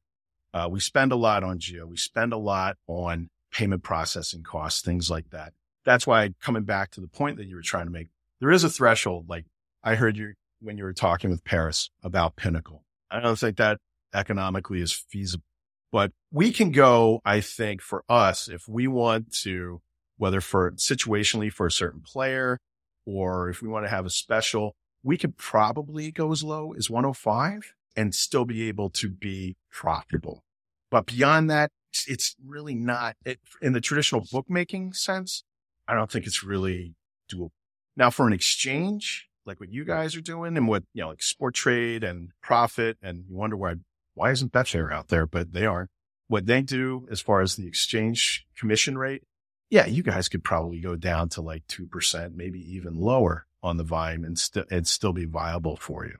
Uh, 0.54 0.68
we 0.70 0.80
spend 0.80 1.12
a 1.12 1.16
lot 1.16 1.42
on 1.42 1.58
geo. 1.58 1.86
We 1.86 1.96
spend 1.96 2.32
a 2.32 2.38
lot 2.38 2.76
on 2.86 3.30
payment 3.52 3.82
processing 3.82 4.42
costs, 4.42 4.82
things 4.82 5.10
like 5.10 5.30
that. 5.30 5.52
That's 5.84 6.06
why 6.06 6.34
coming 6.40 6.64
back 6.64 6.90
to 6.92 7.00
the 7.00 7.08
point 7.08 7.36
that 7.38 7.46
you 7.46 7.56
were 7.56 7.62
trying 7.62 7.86
to 7.86 7.92
make, 7.92 8.08
there 8.40 8.50
is 8.50 8.64
a 8.64 8.70
threshold. 8.70 9.28
Like 9.28 9.46
I 9.82 9.94
heard 9.94 10.16
you 10.16 10.34
when 10.60 10.78
you 10.78 10.84
were 10.84 10.92
talking 10.92 11.30
with 11.30 11.44
Paris 11.44 11.90
about 12.02 12.36
Pinnacle. 12.36 12.84
I 13.10 13.20
don't 13.20 13.38
think 13.38 13.56
that 13.56 13.78
economically 14.14 14.80
is 14.80 14.92
feasible, 14.92 15.44
but 15.90 16.12
we 16.30 16.52
can 16.52 16.70
go, 16.70 17.20
I 17.24 17.40
think 17.40 17.82
for 17.82 18.04
us, 18.08 18.48
if 18.48 18.68
we 18.68 18.86
want 18.86 19.32
to, 19.42 19.80
whether 20.22 20.40
for 20.40 20.70
situationally 20.72 21.52
for 21.52 21.66
a 21.66 21.70
certain 21.72 22.00
player 22.00 22.56
or 23.04 23.48
if 23.48 23.60
we 23.60 23.66
want 23.66 23.84
to 23.84 23.90
have 23.90 24.06
a 24.06 24.10
special, 24.10 24.72
we 25.02 25.18
could 25.18 25.36
probably 25.36 26.12
go 26.12 26.30
as 26.30 26.44
low 26.44 26.72
as 26.74 26.88
105 26.88 27.74
and 27.96 28.14
still 28.14 28.44
be 28.44 28.68
able 28.68 28.88
to 28.88 29.10
be 29.10 29.56
profitable. 29.72 30.44
But 30.92 31.06
beyond 31.06 31.50
that, 31.50 31.70
it's 32.06 32.36
really 32.46 32.76
not 32.76 33.16
it, 33.26 33.40
in 33.60 33.72
the 33.72 33.80
traditional 33.80 34.24
bookmaking 34.30 34.92
sense. 34.92 35.42
I 35.88 35.94
don't 35.94 36.08
think 36.08 36.28
it's 36.28 36.44
really 36.44 36.94
doable. 37.28 37.50
Now 37.96 38.10
for 38.10 38.28
an 38.28 38.32
exchange, 38.32 39.26
like 39.44 39.58
what 39.58 39.72
you 39.72 39.84
guys 39.84 40.14
are 40.14 40.20
doing 40.20 40.56
and 40.56 40.68
what, 40.68 40.84
you 40.94 41.02
know, 41.02 41.08
like 41.08 41.18
Sporttrade 41.18 42.04
and 42.04 42.28
Prophet 42.40 42.96
and 43.02 43.24
you 43.28 43.34
wonder 43.34 43.56
why, 43.56 43.74
why 44.14 44.30
isn't 44.30 44.52
Betfair 44.52 44.92
out 44.92 45.08
there? 45.08 45.26
But 45.26 45.52
they 45.52 45.66
are 45.66 45.88
what 46.28 46.46
they 46.46 46.62
do 46.62 47.08
as 47.10 47.20
far 47.20 47.40
as 47.40 47.56
the 47.56 47.66
exchange 47.66 48.46
commission 48.56 48.96
rate. 48.96 49.24
Yeah, 49.72 49.86
you 49.86 50.02
guys 50.02 50.28
could 50.28 50.44
probably 50.44 50.80
go 50.80 50.96
down 50.96 51.30
to 51.30 51.40
like 51.40 51.66
2%, 51.66 52.34
maybe 52.34 52.60
even 52.74 52.94
lower 52.94 53.46
on 53.62 53.78
the 53.78 53.84
volume 53.84 54.22
and 54.22 54.38
still, 54.38 54.64
it'd 54.70 54.86
still 54.86 55.14
be 55.14 55.24
viable 55.24 55.76
for 55.76 56.04
you. 56.04 56.18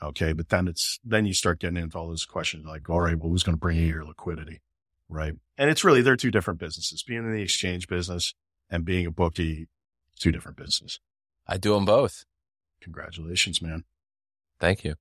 Okay. 0.00 0.32
But 0.32 0.50
then 0.50 0.68
it's, 0.68 1.00
then 1.04 1.26
you 1.26 1.34
start 1.34 1.58
getting 1.58 1.78
into 1.78 1.98
all 1.98 2.06
those 2.06 2.24
questions 2.24 2.64
like, 2.64 2.88
all 2.88 3.00
right, 3.00 3.18
well, 3.18 3.30
who's 3.30 3.42
going 3.42 3.56
to 3.56 3.60
bring 3.60 3.76
you 3.76 3.86
your 3.86 4.04
liquidity? 4.04 4.60
Right. 5.08 5.32
And 5.58 5.68
it's 5.68 5.82
really, 5.82 6.00
they're 6.00 6.14
two 6.14 6.30
different 6.30 6.60
businesses. 6.60 7.02
Being 7.02 7.24
in 7.24 7.32
the 7.32 7.42
exchange 7.42 7.88
business 7.88 8.34
and 8.70 8.84
being 8.84 9.04
a 9.04 9.10
bookie 9.10 9.66
two 10.16 10.30
different 10.30 10.56
businesses. 10.56 11.00
I 11.44 11.56
do 11.56 11.74
them 11.74 11.86
both. 11.86 12.24
Congratulations, 12.80 13.60
man. 13.60 13.82
Thank 14.60 14.84
you. 14.84 14.94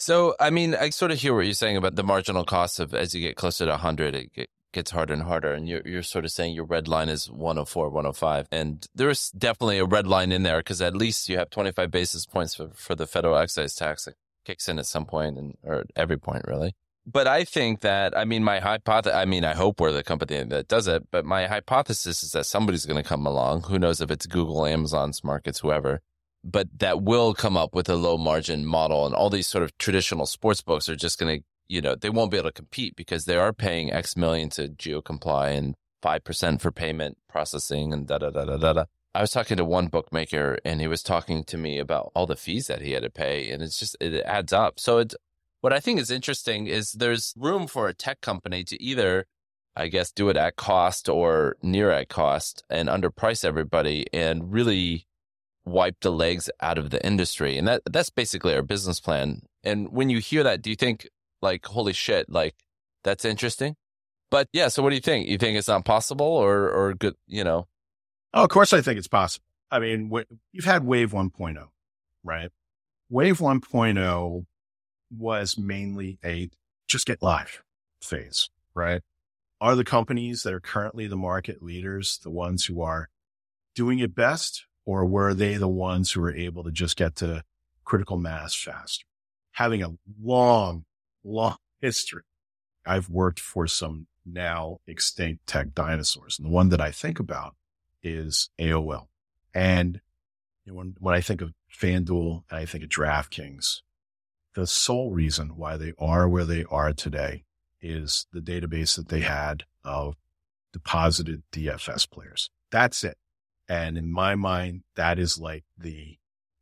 So, 0.00 0.34
I 0.40 0.50
mean, 0.50 0.74
I 0.74 0.90
sort 0.90 1.12
of 1.12 1.20
hear 1.20 1.36
what 1.36 1.44
you're 1.44 1.54
saying 1.54 1.76
about 1.76 1.94
the 1.94 2.02
marginal 2.02 2.44
cost 2.44 2.80
of 2.80 2.94
as 2.94 3.14
you 3.14 3.20
get 3.20 3.36
closer 3.36 3.64
to 3.64 3.70
100, 3.70 4.16
it, 4.34 4.50
gets 4.72 4.90
harder 4.90 5.14
and 5.14 5.22
harder. 5.22 5.52
And 5.52 5.68
you're, 5.68 5.82
you're 5.84 6.02
sort 6.02 6.24
of 6.24 6.30
saying 6.30 6.54
your 6.54 6.64
red 6.64 6.88
line 6.88 7.08
is 7.08 7.30
104, 7.30 7.88
105. 7.88 8.48
And 8.50 8.86
there's 8.94 9.30
definitely 9.30 9.78
a 9.78 9.84
red 9.84 10.06
line 10.06 10.32
in 10.32 10.42
there 10.42 10.58
because 10.58 10.82
at 10.82 10.96
least 10.96 11.28
you 11.28 11.38
have 11.38 11.50
25 11.50 11.90
basis 11.90 12.26
points 12.26 12.54
for, 12.54 12.68
for 12.74 12.94
the 12.94 13.06
federal 13.06 13.36
excise 13.36 13.74
tax 13.74 14.04
that 14.04 14.14
kicks 14.44 14.68
in 14.68 14.78
at 14.78 14.86
some 14.86 15.06
point 15.06 15.38
and, 15.38 15.56
or 15.62 15.84
every 15.96 16.18
point, 16.18 16.44
really. 16.46 16.74
But 17.10 17.26
I 17.26 17.44
think 17.44 17.80
that, 17.80 18.16
I 18.16 18.26
mean, 18.26 18.44
my 18.44 18.60
hypothesis, 18.60 19.16
I 19.16 19.24
mean, 19.24 19.42
I 19.42 19.54
hope 19.54 19.80
we're 19.80 19.92
the 19.92 20.02
company 20.02 20.42
that 20.44 20.68
does 20.68 20.86
it, 20.88 21.04
but 21.10 21.24
my 21.24 21.46
hypothesis 21.46 22.22
is 22.22 22.32
that 22.32 22.44
somebody's 22.44 22.84
going 22.84 23.02
to 23.02 23.08
come 23.08 23.26
along. 23.26 23.62
Who 23.62 23.78
knows 23.78 24.02
if 24.02 24.10
it's 24.10 24.26
Google, 24.26 24.66
Amazon, 24.66 25.12
Smarkets, 25.12 25.60
whoever, 25.60 26.00
but 26.44 26.68
that 26.78 27.02
will 27.02 27.32
come 27.32 27.56
up 27.56 27.74
with 27.74 27.88
a 27.88 27.96
low 27.96 28.18
margin 28.18 28.66
model. 28.66 29.06
And 29.06 29.14
all 29.14 29.30
these 29.30 29.46
sort 29.46 29.64
of 29.64 29.76
traditional 29.78 30.26
sports 30.26 30.60
books 30.60 30.86
are 30.90 30.96
just 30.96 31.18
going 31.18 31.38
to 31.38 31.44
you 31.68 31.80
know, 31.80 31.94
they 31.94 32.10
won't 32.10 32.30
be 32.30 32.38
able 32.38 32.48
to 32.48 32.52
compete 32.52 32.96
because 32.96 33.24
they 33.24 33.36
are 33.36 33.52
paying 33.52 33.92
X 33.92 34.16
million 34.16 34.48
to 34.50 34.68
GeoComply 34.68 35.56
and 35.56 35.74
5% 36.02 36.60
for 36.60 36.72
payment 36.72 37.18
processing 37.28 37.92
and 37.92 38.06
da 38.06 38.18
da 38.18 38.30
da 38.30 38.44
da 38.44 38.56
da 38.56 38.72
da. 38.72 38.84
I 39.14 39.20
was 39.20 39.30
talking 39.30 39.56
to 39.56 39.64
one 39.64 39.88
bookmaker 39.88 40.58
and 40.64 40.80
he 40.80 40.86
was 40.86 41.02
talking 41.02 41.44
to 41.44 41.56
me 41.56 41.78
about 41.78 42.12
all 42.14 42.26
the 42.26 42.36
fees 42.36 42.66
that 42.68 42.82
he 42.82 42.92
had 42.92 43.02
to 43.02 43.10
pay. 43.10 43.50
And 43.50 43.62
it's 43.62 43.78
just, 43.78 43.96
it 44.00 44.22
adds 44.24 44.52
up. 44.52 44.78
So 44.78 44.98
it's, 44.98 45.14
what 45.60 45.72
I 45.72 45.80
think 45.80 45.98
is 45.98 46.10
interesting 46.10 46.68
is 46.68 46.92
there's 46.92 47.34
room 47.36 47.66
for 47.66 47.88
a 47.88 47.94
tech 47.94 48.20
company 48.20 48.62
to 48.64 48.80
either, 48.80 49.26
I 49.74 49.88
guess, 49.88 50.12
do 50.12 50.28
it 50.28 50.36
at 50.36 50.56
cost 50.56 51.08
or 51.08 51.56
near 51.62 51.90
at 51.90 52.08
cost 52.08 52.62
and 52.70 52.88
underprice 52.88 53.44
everybody 53.44 54.06
and 54.12 54.52
really 54.52 55.06
wipe 55.64 55.96
the 56.00 56.12
legs 56.12 56.48
out 56.60 56.78
of 56.78 56.90
the 56.90 57.04
industry. 57.04 57.58
And 57.58 57.66
that 57.66 57.82
that's 57.90 58.10
basically 58.10 58.54
our 58.54 58.62
business 58.62 59.00
plan. 59.00 59.42
And 59.64 59.90
when 59.90 60.10
you 60.10 60.18
hear 60.18 60.44
that, 60.44 60.62
do 60.62 60.70
you 60.70 60.76
think 60.76 61.08
like, 61.42 61.64
holy 61.66 61.92
shit, 61.92 62.28
like 62.28 62.54
that's 63.04 63.24
interesting. 63.24 63.76
But 64.30 64.48
yeah, 64.52 64.68
so 64.68 64.82
what 64.82 64.90
do 64.90 64.96
you 64.96 65.00
think? 65.00 65.28
You 65.28 65.38
think 65.38 65.56
it's 65.56 65.68
not 65.68 65.84
possible 65.84 66.26
or, 66.26 66.70
or 66.70 66.94
good, 66.94 67.14
you 67.26 67.44
know? 67.44 67.66
Oh, 68.34 68.44
of 68.44 68.50
course 68.50 68.72
I 68.72 68.80
think 68.82 68.98
it's 68.98 69.08
possible. 69.08 69.44
I 69.70 69.78
mean, 69.78 70.10
you've 70.52 70.64
had 70.64 70.84
Wave 70.84 71.12
1.0, 71.12 71.68
right? 72.24 72.50
Wave 73.10 73.38
1.0 73.38 74.46
was 75.10 75.58
mainly 75.58 76.18
a 76.24 76.50
just 76.86 77.06
get 77.06 77.22
live 77.22 77.62
phase, 78.02 78.50
right? 78.74 79.02
Are 79.60 79.74
the 79.74 79.84
companies 79.84 80.42
that 80.42 80.54
are 80.54 80.60
currently 80.60 81.06
the 81.06 81.16
market 81.16 81.62
leaders 81.62 82.18
the 82.22 82.30
ones 82.30 82.66
who 82.66 82.80
are 82.82 83.08
doing 83.74 83.98
it 83.98 84.14
best, 84.14 84.66
or 84.84 85.04
were 85.04 85.34
they 85.34 85.56
the 85.56 85.68
ones 85.68 86.12
who 86.12 86.20
were 86.20 86.34
able 86.34 86.64
to 86.64 86.70
just 86.70 86.96
get 86.96 87.16
to 87.16 87.44
critical 87.84 88.16
mass 88.16 88.54
fast? 88.54 89.04
Having 89.52 89.82
a 89.82 89.94
long 90.22 90.84
long 91.24 91.56
history. 91.80 92.22
I've 92.86 93.08
worked 93.08 93.40
for 93.40 93.66
some 93.66 94.06
now 94.24 94.78
extinct 94.86 95.46
tech 95.46 95.74
dinosaurs. 95.74 96.38
And 96.38 96.46
the 96.46 96.52
one 96.52 96.68
that 96.70 96.80
I 96.80 96.90
think 96.90 97.18
about 97.18 97.54
is 98.02 98.50
AOL. 98.58 99.06
And 99.54 100.00
when, 100.66 100.94
when 100.98 101.14
I 101.14 101.20
think 101.20 101.40
of 101.40 101.52
FanDuel 101.72 102.44
and 102.50 102.58
I 102.58 102.64
think 102.64 102.84
of 102.84 102.90
DraftKings, 102.90 103.80
the 104.54 104.66
sole 104.66 105.12
reason 105.12 105.56
why 105.56 105.76
they 105.76 105.92
are 105.98 106.28
where 106.28 106.44
they 106.44 106.64
are 106.70 106.92
today 106.92 107.44
is 107.80 108.26
the 108.32 108.40
database 108.40 108.96
that 108.96 109.08
they 109.08 109.20
had 109.20 109.64
of 109.84 110.16
deposited 110.72 111.42
DFS 111.52 112.10
players. 112.10 112.50
That's 112.70 113.04
it. 113.04 113.16
And 113.68 113.96
in 113.96 114.10
my 114.10 114.34
mind, 114.34 114.82
that 114.96 115.18
is 115.18 115.38
like 115.38 115.64
the 115.76 116.18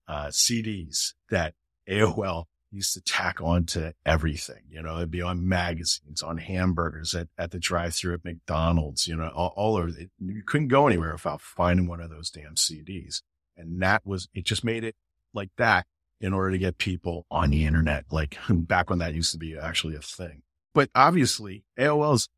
uh, 0.08 0.26
CDs 0.26 1.14
that 1.30 1.54
AOL 1.88 2.44
used 2.70 2.94
to 2.94 3.00
tack 3.00 3.40
onto 3.40 3.92
everything. 4.04 4.62
You 4.68 4.82
know, 4.82 4.96
it'd 4.96 5.10
be 5.10 5.22
on 5.22 5.48
magazines, 5.48 6.22
on 6.22 6.38
hamburgers 6.38 7.14
at, 7.14 7.28
at 7.38 7.50
the 7.50 7.58
drive 7.58 7.94
through 7.94 8.14
at 8.14 8.24
McDonald's, 8.24 9.06
you 9.06 9.16
know, 9.16 9.28
all, 9.28 9.52
all 9.56 9.76
over 9.76 9.88
it. 9.88 10.10
You 10.18 10.42
couldn't 10.44 10.68
go 10.68 10.86
anywhere 10.86 11.12
without 11.12 11.40
finding 11.40 11.86
one 11.86 12.00
of 12.00 12.10
those 12.10 12.30
damn 12.30 12.54
CDs. 12.54 13.22
And 13.56 13.82
that 13.82 14.06
was, 14.06 14.28
it 14.34 14.44
just 14.44 14.64
made 14.64 14.84
it 14.84 14.96
like 15.32 15.50
that 15.56 15.86
in 16.20 16.32
order 16.32 16.52
to 16.52 16.58
get 16.58 16.78
people 16.78 17.26
on 17.30 17.50
the 17.50 17.64
internet, 17.64 18.04
like 18.10 18.38
back 18.48 18.90
when 18.90 18.98
that 18.98 19.14
used 19.14 19.32
to 19.32 19.38
be 19.38 19.56
actually 19.56 19.96
a 19.96 20.00
thing. 20.00 20.42
But 20.74 20.90
obviously 20.94 21.64
AOL's, 21.78 22.28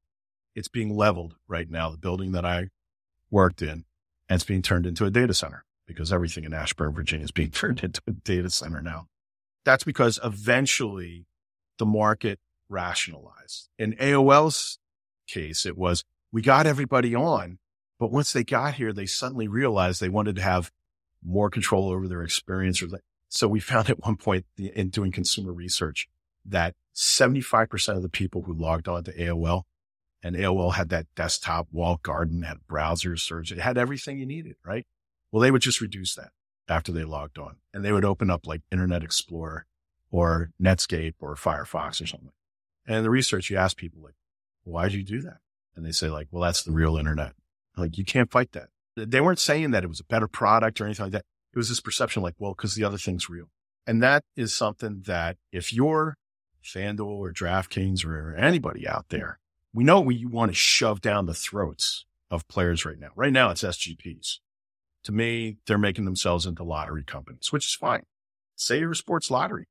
it's 0.54 0.68
being 0.68 0.96
leveled 0.96 1.36
right 1.46 1.68
now, 1.70 1.90
the 1.90 1.98
building 1.98 2.32
that 2.32 2.44
I 2.44 2.68
worked 3.30 3.62
in, 3.62 3.84
and 4.28 4.36
it's 4.36 4.44
being 4.44 4.62
turned 4.62 4.86
into 4.86 5.04
a 5.04 5.10
data 5.10 5.34
center 5.34 5.64
because 5.86 6.12
everything 6.12 6.44
in 6.44 6.52
Ashburn, 6.52 6.92
Virginia 6.92 7.24
is 7.24 7.30
being 7.30 7.50
turned 7.52 7.82
into 7.82 8.02
a 8.06 8.12
data 8.12 8.50
center 8.50 8.80
now. 8.80 9.06
That's 9.68 9.84
because 9.84 10.18
eventually 10.24 11.26
the 11.76 11.84
market 11.84 12.40
rationalized. 12.70 13.68
In 13.78 13.92
AOL's 13.96 14.78
case, 15.26 15.66
it 15.66 15.76
was 15.76 16.04
we 16.32 16.40
got 16.40 16.66
everybody 16.66 17.14
on, 17.14 17.58
but 18.00 18.10
once 18.10 18.32
they 18.32 18.44
got 18.44 18.76
here, 18.76 18.94
they 18.94 19.04
suddenly 19.04 19.46
realized 19.46 20.00
they 20.00 20.08
wanted 20.08 20.36
to 20.36 20.42
have 20.42 20.72
more 21.22 21.50
control 21.50 21.90
over 21.90 22.08
their 22.08 22.22
experience. 22.22 22.82
So 23.28 23.46
we 23.46 23.60
found 23.60 23.90
at 23.90 24.02
one 24.02 24.16
point 24.16 24.46
in 24.56 24.88
doing 24.88 25.12
consumer 25.12 25.52
research 25.52 26.08
that 26.46 26.74
75% 26.96 27.94
of 27.94 28.00
the 28.00 28.08
people 28.08 28.44
who 28.44 28.54
logged 28.54 28.88
on 28.88 29.04
to 29.04 29.12
AOL 29.12 29.64
and 30.22 30.34
AOL 30.34 30.76
had 30.76 30.88
that 30.88 31.08
desktop 31.14 31.68
wall 31.70 32.00
garden, 32.02 32.40
had 32.40 32.60
browsers, 32.66 33.20
search, 33.20 33.52
it 33.52 33.58
had 33.58 33.76
everything 33.76 34.18
you 34.18 34.24
needed, 34.24 34.56
right? 34.64 34.86
Well, 35.30 35.42
they 35.42 35.50
would 35.50 35.60
just 35.60 35.82
reduce 35.82 36.14
that 36.14 36.30
after 36.68 36.92
they 36.92 37.04
logged 37.04 37.38
on 37.38 37.56
and 37.72 37.84
they 37.84 37.92
would 37.92 38.04
open 38.04 38.30
up 38.30 38.46
like 38.46 38.62
Internet 38.70 39.02
Explorer 39.02 39.66
or 40.10 40.50
Netscape 40.60 41.14
or 41.20 41.34
Firefox 41.34 42.02
or 42.02 42.06
something. 42.06 42.32
And 42.86 42.96
in 42.96 43.02
the 43.02 43.10
research, 43.10 43.50
you 43.50 43.56
ask 43.56 43.76
people 43.76 44.02
like, 44.02 44.14
why'd 44.64 44.92
you 44.92 45.02
do 45.02 45.20
that? 45.22 45.38
And 45.76 45.84
they 45.84 45.92
say 45.92 46.08
like, 46.08 46.28
well, 46.30 46.42
that's 46.42 46.62
the 46.62 46.72
real 46.72 46.96
internet. 46.96 47.32
Like 47.76 47.98
you 47.98 48.04
can't 48.04 48.30
fight 48.30 48.52
that. 48.52 48.68
They 48.96 49.20
weren't 49.20 49.38
saying 49.38 49.70
that 49.70 49.84
it 49.84 49.88
was 49.88 50.00
a 50.00 50.04
better 50.04 50.28
product 50.28 50.80
or 50.80 50.84
anything 50.84 51.06
like 51.06 51.12
that. 51.12 51.24
It 51.52 51.58
was 51.58 51.68
this 51.68 51.80
perception 51.80 52.22
like, 52.22 52.34
well, 52.38 52.54
cause 52.54 52.74
the 52.74 52.84
other 52.84 52.98
thing's 52.98 53.28
real. 53.28 53.50
And 53.86 54.02
that 54.02 54.24
is 54.36 54.54
something 54.54 55.02
that 55.06 55.36
if 55.52 55.72
you're 55.72 56.16
FanDuel 56.62 57.06
or 57.06 57.32
DraftKings 57.32 58.04
or 58.04 58.34
anybody 58.34 58.86
out 58.86 59.06
there, 59.08 59.38
we 59.72 59.84
know 59.84 60.00
we 60.00 60.24
want 60.24 60.50
to 60.50 60.54
shove 60.54 61.00
down 61.00 61.26
the 61.26 61.34
throats 61.34 62.04
of 62.30 62.48
players 62.48 62.84
right 62.84 62.98
now. 62.98 63.10
Right 63.14 63.32
now 63.32 63.50
it's 63.50 63.62
SGPs 63.62 64.38
to 65.04 65.12
me, 65.12 65.56
they're 65.66 65.78
making 65.78 66.04
themselves 66.04 66.46
into 66.46 66.62
lottery 66.62 67.04
companies, 67.04 67.52
which 67.52 67.66
is 67.66 67.74
fine. 67.74 68.04
Say 68.56 68.80
you're 68.80 68.92
a 68.92 68.96
sports 68.96 69.30
lottery, 69.30 69.66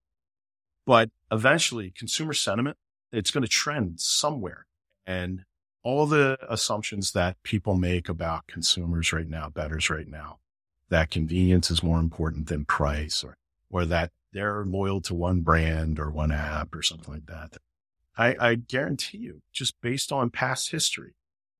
but 0.85 1.09
eventually 1.31 1.91
consumer 1.91 2.33
sentiment, 2.33 2.77
it's 3.11 3.31
going 3.31 3.43
to 3.43 3.49
trend 3.49 3.99
somewhere. 3.99 4.65
And 5.05 5.43
all 5.83 6.05
the 6.05 6.37
assumptions 6.49 7.11
that 7.11 7.41
people 7.43 7.75
make 7.75 8.09
about 8.09 8.47
consumers 8.47 9.13
right 9.13 9.27
now, 9.27 9.49
bettors 9.49 9.89
right 9.89 10.07
now, 10.07 10.39
that 10.89 11.11
convenience 11.11 11.69
is 11.69 11.83
more 11.83 11.99
important 11.99 12.47
than 12.47 12.65
price 12.65 13.23
or, 13.23 13.37
or 13.69 13.85
that 13.85 14.11
they're 14.33 14.65
loyal 14.65 15.01
to 15.01 15.13
one 15.13 15.41
brand 15.41 15.99
or 15.99 16.09
one 16.09 16.31
app 16.31 16.73
or 16.73 16.81
something 16.81 17.13
like 17.13 17.25
that. 17.27 17.57
I, 18.17 18.35
I 18.39 18.55
guarantee 18.55 19.19
you, 19.19 19.41
just 19.53 19.79
based 19.81 20.11
on 20.11 20.29
past 20.29 20.71
history, 20.71 21.15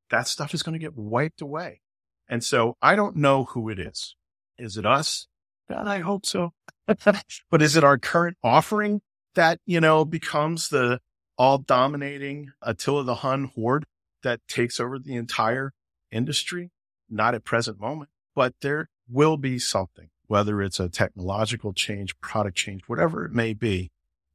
that 0.10 0.28
stuff 0.28 0.54
is 0.54 0.64
going 0.64 0.74
to 0.74 0.80
get 0.80 0.98
wiped 0.98 1.42
away. 1.42 1.82
And 2.30 2.44
so 2.44 2.78
I 2.82 2.96
don't 2.96 3.16
know 3.16 3.46
who 3.46 3.70
it 3.70 3.80
is. 3.80 4.16
Is 4.58 4.78
it 4.78 4.86
us? 4.86 5.28
God, 5.70 5.88
I 5.88 6.00
hope 6.00 6.26
so. 6.26 6.54
but 6.88 7.62
is 7.62 7.76
it 7.76 7.84
our 7.84 7.98
current 7.98 8.38
offering 8.44 9.02
that, 9.36 9.60
you 9.66 9.82
know, 9.82 10.06
becomes 10.06 10.70
the 10.70 11.00
all 11.38 11.58
dominating 11.58 12.52
Attila 12.62 13.04
the 13.04 13.16
Hun 13.16 13.52
horde 13.56 13.86
that 14.24 14.40
takes 14.48 14.80
over 14.80 14.98
the 15.00 15.16
entire 15.16 15.74
industry? 16.12 16.72
Not 17.10 17.36
at 17.36 17.46
present 17.46 17.80
moment, 17.80 18.10
but 18.36 18.56
there 18.62 18.90
will 19.10 19.38
be 19.38 19.60
something, 19.60 20.10
whether 20.28 20.62
it's 20.62 20.80
a 20.80 20.90
technological 20.90 21.74
change, 21.74 22.20
product 22.20 22.58
change, 22.58 22.82
whatever 22.88 23.26
it 23.26 23.32
may 23.32 23.54
be, 23.54 23.92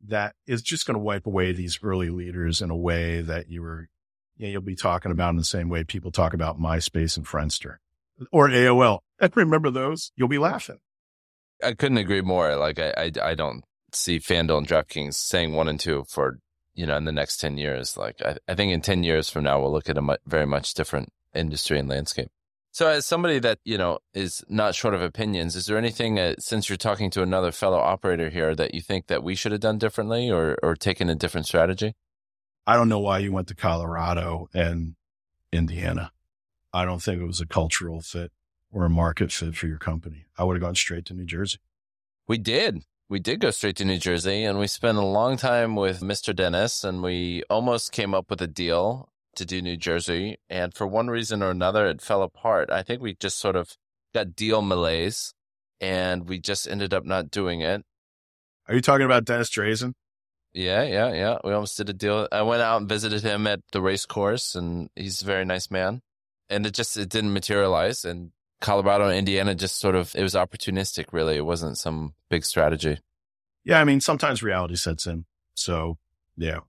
that 0.07 0.35
is 0.46 0.62
just 0.62 0.87
going 0.87 0.94
to 0.94 1.02
wipe 1.02 1.26
away 1.26 1.52
these 1.52 1.78
early 1.83 2.11
leaders 2.11 2.61
in 2.61 2.70
a 2.70 2.76
way 2.76 3.20
that 3.20 3.48
you 3.48 3.62
were 3.62 3.88
you 4.42 4.48
know, 4.48 4.52
you'll 4.55 4.62
be 4.62 4.74
talking 4.74 5.12
about 5.12 5.31
in 5.31 5.37
the 5.37 5.44
same 5.44 5.68
way 5.68 5.85
people 5.85 6.11
talk 6.11 6.35
about 6.35 6.61
MySpace 6.61 7.16
and 7.16 7.24
Friendster 7.24 7.76
or 8.33 8.48
AOL. 8.48 8.98
I 9.20 9.31
remember 9.37 9.70
those. 9.70 10.11
You'll 10.16 10.26
be 10.26 10.38
laughing. 10.38 10.78
I 11.62 11.74
couldn't 11.74 11.98
agree 11.98 12.22
more. 12.22 12.57
Like 12.57 12.81
I, 12.81 12.92
I, 12.96 13.12
I 13.22 13.35
don't 13.37 13.62
see 13.92 14.18
FanDuel 14.18 14.59
and 14.59 14.66
DraftKings 14.66 15.14
saying 15.14 15.52
one 15.52 15.69
and 15.69 15.79
two 15.79 16.04
for 16.08 16.40
you 16.75 16.87
know 16.87 16.96
in 16.96 17.04
the 17.04 17.12
next 17.12 17.37
ten 17.37 17.56
years. 17.56 17.96
Like 17.96 18.21
I, 18.21 18.37
I 18.48 18.56
think 18.56 18.73
in 18.73 18.81
ten 18.81 19.04
years 19.04 19.31
from 19.31 19.44
now 19.44 19.60
we'll 19.60 19.71
look 19.71 19.88
at 19.88 19.96
a 19.96 20.02
mu- 20.02 20.16
very 20.27 20.46
much 20.46 20.75
different 20.75 21.12
industry 21.33 21.79
and 21.79 21.88
landscape. 21.88 22.33
So, 22.73 22.88
as 22.88 23.06
somebody 23.06 23.38
that 23.38 23.60
you 23.64 23.79
know 23.79 24.00
is 24.12 24.42
not 24.48 24.75
short 24.75 24.94
of 24.94 25.02
opinions, 25.02 25.54
is 25.54 25.66
there 25.66 25.79
anything 25.79 26.19
uh, 26.19 26.35
since 26.40 26.69
you're 26.69 26.77
talking 26.77 27.10
to 27.10 27.23
another 27.23 27.52
fellow 27.52 27.79
operator 27.79 28.29
here 28.29 28.56
that 28.56 28.75
you 28.75 28.81
think 28.81 29.06
that 29.06 29.23
we 29.23 29.37
should 29.37 29.52
have 29.52 29.60
done 29.60 29.79
differently 29.79 30.29
or 30.33 30.58
or 30.64 30.75
taken 30.75 31.08
a 31.08 31.14
different 31.14 31.46
strategy? 31.46 31.94
I 32.67 32.77
don't 32.77 32.88
know 32.88 33.00
why 33.00 33.19
you 33.19 33.33
went 33.33 33.48
to 33.48 33.54
Colorado 33.54 34.48
and 34.54 34.94
Indiana. 35.52 36.13
I 36.73 36.85
don't 36.85 37.02
think 37.02 37.21
it 37.21 37.27
was 37.27 37.40
a 37.40 37.46
cultural 37.46 38.00
fit 38.00 38.33
or 38.71 38.85
a 38.85 38.90
market 38.90 39.33
fit 39.33 39.56
for 39.56 39.67
your 39.67 39.79
company. 39.79 40.27
I 40.38 40.44
would 40.44 40.56
have 40.56 40.63
gone 40.63 40.75
straight 40.75 41.04
to 41.06 41.15
New 41.15 41.25
Jersey. 41.27 41.58
We 42.27 42.38
did. 42.38 42.85
We 43.08 43.19
did 43.19 43.40
go 43.40 43.50
straight 43.50 43.77
to 43.77 43.85
New 43.85 43.98
Jersey 43.98 44.44
and 44.44 44.58
we 44.58 44.67
spent 44.67 44.96
a 44.96 45.02
long 45.04 45.37
time 45.37 45.77
with 45.77 46.00
Mr. 46.00 46.35
Dennis 46.35 46.83
and 46.83 47.02
we 47.02 47.42
almost 47.50 47.92
came 47.92 48.15
up 48.15 48.31
with 48.31 48.40
a 48.40 48.46
deal. 48.46 49.08
to 49.35 49.46
do 49.46 49.63
New 49.63 49.77
Jersey. 49.79 50.37
And 50.50 50.75
for 50.75 50.87
one 50.87 51.08
reason 51.08 51.42
or 51.42 51.50
another, 51.50 51.87
it 51.87 52.02
fell 52.02 52.23
apart. 52.23 52.71
I 52.71 52.83
think 52.83 53.00
we 53.00 53.15
just 53.15 53.38
sort 53.38 53.56
of 53.56 53.77
got 54.15 54.37
deal 54.37 54.60
malaise 54.60 55.33
and 55.81 56.29
we 56.29 56.38
just 56.38 56.69
ended 56.69 56.92
up 56.94 57.04
not 57.04 57.31
doing 57.31 57.63
it. 57.63 57.83
Are 58.69 58.75
you 58.75 58.81
talking 58.81 59.06
about 59.06 59.25
Dennis 59.25 59.50
Drazin? 59.50 59.94
Yeah, 60.55 60.83
yeah, 60.83 61.13
yeah. 61.13 61.38
We 61.44 61.53
almost 61.53 61.77
did 61.77 61.88
a 61.88 61.92
deal. 61.92 62.29
I 62.31 62.42
went 62.42 62.63
out 62.63 62.81
and 62.81 62.88
visited 62.88 63.23
him 63.23 63.46
at 63.46 63.61
the 63.73 63.81
race 63.81 64.05
course 64.05 64.55
and 64.55 64.90
he's 64.94 65.23
a 65.23 65.27
very 65.27 65.44
nice 65.44 65.71
man. 65.71 66.03
And 66.50 66.67
it 66.67 66.75
just, 66.75 66.96
it 66.96 67.09
didn't 67.09 67.33
materialize. 67.33 68.05
And 68.05 68.33
Colorado 68.61 69.07
and 69.07 69.17
Indiana 69.17 69.55
just 69.55 69.79
sort 69.79 69.94
of, 69.94 70.15
it 70.15 70.23
was 70.23 70.35
opportunistic, 70.35 71.07
really. 71.13 71.37
It 71.37 71.46
wasn't 71.46 71.79
some 71.79 72.15
big 72.29 72.44
strategy. 72.44 72.98
Yeah. 73.65 73.81
I 73.81 73.85
mean, 73.85 74.00
sometimes 74.00 74.42
reality 74.42 74.77
sets 74.77 75.07
in. 75.07 75.25
So, 75.55 75.96
yeah. 76.37 76.61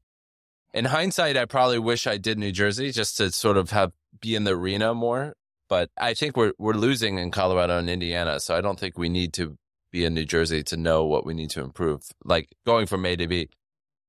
In 0.74 0.86
hindsight, 0.86 1.38
I 1.38 1.46
probably 1.46 1.80
wish 1.80 2.08
I 2.08 2.18
did 2.18 2.40
New 2.40 2.52
Jersey 2.52 2.92
just 2.92 3.18
to 3.18 3.32
sort 3.32 3.58
of 3.58 3.72
have 3.72 3.92
be 4.22 4.36
in 4.36 4.44
the 4.44 4.56
arena 4.56 4.94
more. 4.94 5.36
But 5.70 5.90
I 5.98 6.14
think 6.14 6.36
we're 6.36 6.54
we're 6.58 6.74
losing 6.74 7.18
in 7.18 7.32
Colorado 7.32 7.78
and 7.78 7.90
Indiana, 7.90 8.40
so 8.40 8.56
I 8.56 8.62
don't 8.62 8.80
think 8.80 8.98
we 8.98 9.10
need 9.10 9.34
to 9.34 9.58
be 9.92 10.04
in 10.04 10.14
New 10.14 10.26
Jersey 10.26 10.64
to 10.64 10.78
know 10.78 11.06
what 11.06 11.26
we 11.26 11.34
need 11.34 11.52
to 11.52 11.62
improve. 11.62 12.04
Like 12.24 12.50
going 12.66 12.86
from 12.86 13.06
A 13.06 13.16
to 13.16 13.28
B. 13.28 13.50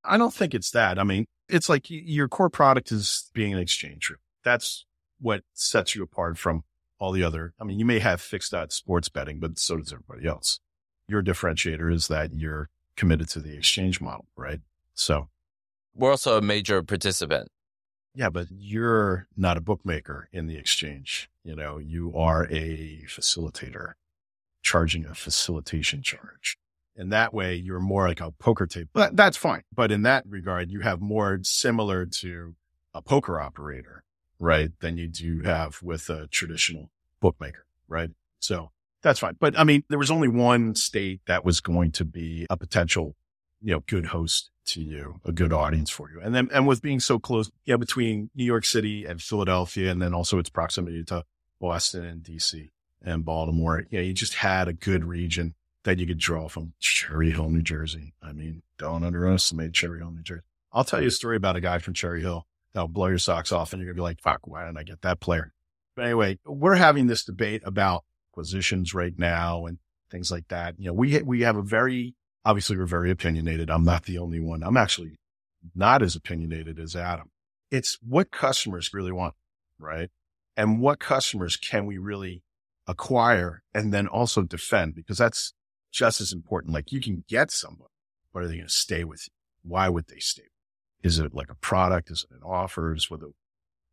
I 0.04 0.18
don't 0.18 0.34
think 0.34 0.54
it's 0.54 0.70
that. 0.72 0.98
I 0.98 1.04
mean, 1.04 1.26
it's 1.48 1.68
like 1.68 1.86
your 1.88 2.28
core 2.28 2.50
product 2.50 2.92
is 2.92 3.30
being 3.34 3.52
an 3.52 3.58
exchange 3.58 4.10
room. 4.10 4.18
That's 4.44 4.86
what 5.20 5.42
sets 5.52 5.94
you 5.94 6.02
apart 6.02 6.38
from 6.38 6.64
all 6.98 7.12
the 7.12 7.22
other. 7.22 7.54
I 7.60 7.64
mean, 7.64 7.78
you 7.78 7.84
may 7.84 7.98
have 7.98 8.20
fixed 8.20 8.54
odds 8.54 8.74
sports 8.74 9.08
betting, 9.08 9.40
but 9.40 9.58
so 9.58 9.76
does 9.76 9.92
everybody 9.92 10.26
else. 10.26 10.60
Your 11.08 11.22
differentiator 11.22 11.92
is 11.92 12.08
that 12.08 12.34
you're 12.34 12.68
committed 12.96 13.28
to 13.30 13.40
the 13.40 13.56
exchange 13.56 14.00
model, 14.00 14.26
right? 14.36 14.60
So 14.94 15.28
we're 15.94 16.10
also 16.10 16.38
a 16.38 16.42
major 16.42 16.82
participant. 16.82 17.48
Yeah, 18.14 18.30
but 18.30 18.46
you're 18.50 19.26
not 19.36 19.56
a 19.56 19.60
bookmaker 19.60 20.28
in 20.32 20.46
the 20.46 20.56
exchange. 20.56 21.28
You 21.42 21.56
know, 21.56 21.78
you 21.78 22.16
are 22.16 22.44
a 22.44 23.02
facilitator 23.08 23.94
charging 24.62 25.04
a 25.04 25.14
facilitation 25.14 26.02
charge. 26.02 26.56
And 26.96 27.12
that 27.12 27.34
way 27.34 27.54
you're 27.54 27.80
more 27.80 28.06
like 28.08 28.20
a 28.20 28.30
poker 28.30 28.66
table. 28.66 28.90
But 28.92 29.16
that's 29.16 29.36
fine. 29.36 29.62
But 29.74 29.90
in 29.90 30.02
that 30.02 30.24
regard, 30.28 30.70
you 30.70 30.80
have 30.80 31.00
more 31.00 31.40
similar 31.42 32.06
to 32.06 32.54
a 32.94 33.02
poker 33.02 33.40
operator, 33.40 34.04
right? 34.38 34.70
Than 34.80 34.96
you 34.96 35.08
do 35.08 35.42
have 35.42 35.82
with 35.82 36.08
a 36.08 36.28
traditional 36.28 36.90
bookmaker, 37.20 37.66
right? 37.88 38.10
So 38.38 38.70
that's 39.02 39.18
fine. 39.18 39.36
But 39.38 39.58
I 39.58 39.64
mean, 39.64 39.84
there 39.88 39.98
was 39.98 40.10
only 40.10 40.28
one 40.28 40.74
state 40.74 41.20
that 41.26 41.44
was 41.44 41.60
going 41.60 41.92
to 41.92 42.04
be 42.04 42.46
a 42.48 42.56
potential, 42.56 43.16
you 43.60 43.72
know, 43.72 43.80
good 43.86 44.06
host 44.06 44.50
to 44.66 44.80
you, 44.80 45.20
a 45.24 45.32
good 45.32 45.52
audience 45.52 45.90
for 45.90 46.10
you. 46.10 46.20
And 46.20 46.34
then, 46.34 46.48
and 46.52 46.66
with 46.66 46.80
being 46.80 47.00
so 47.00 47.18
close, 47.18 47.50
yeah, 47.66 47.76
between 47.76 48.30
New 48.34 48.44
York 48.44 48.64
City 48.64 49.04
and 49.04 49.20
Philadelphia, 49.20 49.90
and 49.90 50.00
then 50.00 50.14
also 50.14 50.38
its 50.38 50.48
proximity 50.48 51.04
to 51.04 51.24
Boston 51.60 52.04
and 52.04 52.22
DC 52.22 52.70
and 53.02 53.24
Baltimore, 53.24 53.84
yeah, 53.90 54.00
you 54.00 54.12
just 54.12 54.34
had 54.34 54.68
a 54.68 54.72
good 54.72 55.04
region 55.04 55.54
that 55.84 55.98
you 55.98 56.06
could 56.06 56.18
draw 56.18 56.48
from 56.48 56.72
Cherry 56.80 57.30
Hill, 57.30 57.50
New 57.50 57.62
Jersey. 57.62 58.14
I 58.22 58.32
mean, 58.32 58.62
don't 58.78 59.04
underestimate 59.04 59.72
Cherry 59.72 59.98
Hill, 59.98 60.10
New 60.10 60.22
Jersey. 60.22 60.42
I'll 60.72 60.84
tell 60.84 61.00
you 61.00 61.08
a 61.08 61.12
story 61.12 61.36
about 61.36 61.56
a 61.56 61.60
guy 61.60 61.78
from 61.78 61.94
Cherry 61.94 62.20
Hill 62.20 62.46
that'll 62.72 62.88
blow 62.88 63.06
your 63.06 63.18
socks 63.18 63.52
off 63.52 63.72
and 63.72 63.80
you're 63.80 63.86
going 63.86 63.96
to 63.96 64.00
be 64.00 64.02
like, 64.02 64.20
fuck, 64.20 64.46
why 64.46 64.64
didn't 64.64 64.78
I 64.78 64.82
get 64.82 65.02
that 65.02 65.20
player? 65.20 65.52
But 65.94 66.06
anyway, 66.06 66.38
we're 66.44 66.74
having 66.74 67.06
this 67.06 67.24
debate 67.24 67.62
about 67.64 68.04
acquisitions 68.32 68.94
right 68.94 69.16
now 69.16 69.66
and 69.66 69.78
things 70.10 70.32
like 70.32 70.48
that. 70.48 70.74
You 70.78 70.86
know, 70.86 70.94
we, 70.94 71.22
we 71.22 71.42
have 71.42 71.56
a 71.56 71.62
very 71.62 72.16
obviously 72.44 72.76
we're 72.76 72.86
very 72.86 73.10
opinionated. 73.10 73.70
I'm 73.70 73.84
not 73.84 74.04
the 74.04 74.18
only 74.18 74.40
one. 74.40 74.62
I'm 74.62 74.76
actually 74.76 75.16
not 75.74 76.02
as 76.02 76.14
opinionated 76.14 76.78
as 76.78 76.94
Adam. 76.94 77.30
It's 77.70 77.98
what 78.06 78.30
customers 78.30 78.92
really 78.92 79.12
want, 79.12 79.34
right? 79.78 80.10
And 80.56 80.80
what 80.80 81.00
customers 81.00 81.56
can 81.56 81.86
we 81.86 81.98
really 81.98 82.42
acquire 82.86 83.62
and 83.74 83.92
then 83.92 84.06
also 84.06 84.42
defend? 84.42 84.94
Because 84.94 85.18
that's 85.18 85.54
just 85.94 86.20
as 86.20 86.32
important. 86.32 86.74
Like 86.74 86.92
you 86.92 87.00
can 87.00 87.24
get 87.28 87.50
somebody, 87.50 87.90
but 88.32 88.42
are 88.42 88.48
they 88.48 88.56
going 88.56 88.66
to 88.66 88.72
stay 88.72 89.04
with 89.04 89.26
you? 89.28 89.70
Why 89.70 89.88
would 89.88 90.08
they 90.08 90.18
stay? 90.18 90.42
Is 91.02 91.18
it 91.18 91.34
like 91.34 91.50
a 91.50 91.54
product? 91.54 92.10
Is 92.10 92.26
it 92.28 92.34
an 92.34 92.42
offer? 92.42 92.94
Is 92.94 93.08
it, 93.10 93.20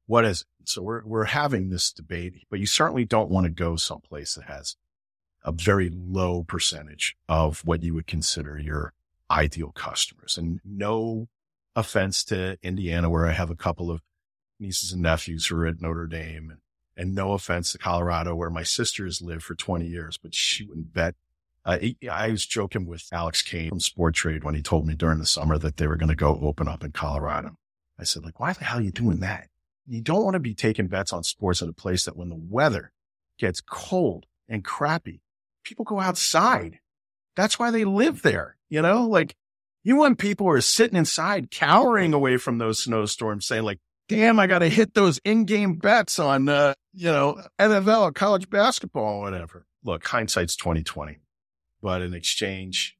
what 0.07 0.25
is 0.25 0.41
it? 0.41 0.47
So 0.69 0.81
we're, 0.81 1.05
we're 1.05 1.25
having 1.25 1.69
this 1.69 1.91
debate, 1.93 2.33
but 2.49 2.59
you 2.59 2.65
certainly 2.65 3.05
don't 3.05 3.29
want 3.29 3.45
to 3.45 3.51
go 3.51 3.75
someplace 3.75 4.35
that 4.35 4.45
has 4.45 4.75
a 5.43 5.51
very 5.51 5.89
low 5.93 6.43
percentage 6.43 7.15
of 7.29 7.61
what 7.65 7.83
you 7.83 7.93
would 7.93 8.07
consider 8.07 8.57
your 8.57 8.93
ideal 9.29 9.71
customers. 9.71 10.37
And 10.37 10.59
no 10.65 11.27
offense 11.75 12.23
to 12.25 12.57
Indiana, 12.63 13.09
where 13.09 13.27
I 13.27 13.31
have 13.31 13.49
a 13.49 13.55
couple 13.55 13.91
of 13.91 14.01
nieces 14.59 14.91
and 14.91 15.01
nephews 15.01 15.47
who 15.47 15.57
are 15.57 15.67
at 15.67 15.81
Notre 15.81 16.07
Dame 16.07 16.49
and, 16.49 16.59
and 16.97 17.15
no 17.15 17.33
offense 17.33 17.71
to 17.71 17.77
Colorado, 17.77 18.35
where 18.35 18.49
my 18.49 18.63
sister 18.63 19.05
has 19.05 19.21
lived 19.21 19.43
for 19.43 19.55
20 19.55 19.85
years, 19.85 20.17
but 20.21 20.35
she 20.35 20.65
wouldn't 20.65 20.93
bet. 20.93 21.15
Uh, 21.63 21.77
I 22.11 22.29
was 22.29 22.45
joking 22.45 22.87
with 22.87 23.07
Alex 23.11 23.41
Kane 23.41 23.69
from 23.69 23.79
Sporttrade 23.79 24.43
when 24.43 24.55
he 24.55 24.61
told 24.61 24.87
me 24.87 24.95
during 24.95 25.19
the 25.19 25.25
summer 25.25 25.57
that 25.59 25.77
they 25.77 25.87
were 25.87 25.95
going 25.95 26.09
to 26.09 26.15
go 26.15 26.39
open 26.41 26.67
up 26.67 26.83
in 26.83 26.91
Colorado. 26.91 27.55
I 27.99 28.03
said, 28.03 28.23
like, 28.23 28.39
why 28.39 28.53
the 28.53 28.63
hell 28.63 28.79
are 28.79 28.81
you 28.81 28.91
doing 28.91 29.19
that? 29.19 29.47
You 29.85 30.01
don't 30.01 30.23
want 30.23 30.33
to 30.33 30.39
be 30.39 30.55
taking 30.55 30.87
bets 30.87 31.13
on 31.13 31.23
sports 31.23 31.61
at 31.61 31.69
a 31.69 31.73
place 31.73 32.05
that 32.05 32.17
when 32.17 32.29
the 32.29 32.39
weather 32.39 32.91
gets 33.37 33.61
cold 33.61 34.25
and 34.47 34.63
crappy, 34.63 35.21
people 35.63 35.85
go 35.85 35.99
outside. 35.99 36.79
That's 37.35 37.59
why 37.59 37.71
they 37.71 37.85
live 37.85 38.21
there. 38.21 38.57
You 38.69 38.81
know, 38.81 39.05
like 39.05 39.35
you 39.83 39.95
want 39.95 40.19
people 40.19 40.45
who 40.47 40.53
are 40.53 40.61
sitting 40.61 40.97
inside 40.97 41.51
cowering 41.51 42.13
away 42.13 42.37
from 42.37 42.57
those 42.57 42.83
snowstorms 42.83 43.45
saying 43.45 43.63
like, 43.63 43.79
damn, 44.07 44.39
I 44.39 44.47
got 44.47 44.59
to 44.59 44.69
hit 44.69 44.93
those 44.93 45.19
in-game 45.23 45.75
bets 45.75 46.19
on, 46.19 46.49
uh, 46.49 46.73
you 46.93 47.07
know, 47.07 47.41
NFL 47.59 48.01
or 48.01 48.11
college 48.11 48.49
basketball 48.49 49.19
or 49.19 49.21
whatever. 49.21 49.65
Look, 49.83 50.05
hindsight's 50.05 50.55
2020, 50.55 51.19
but 51.81 52.01
an 52.01 52.13
exchange 52.13 52.97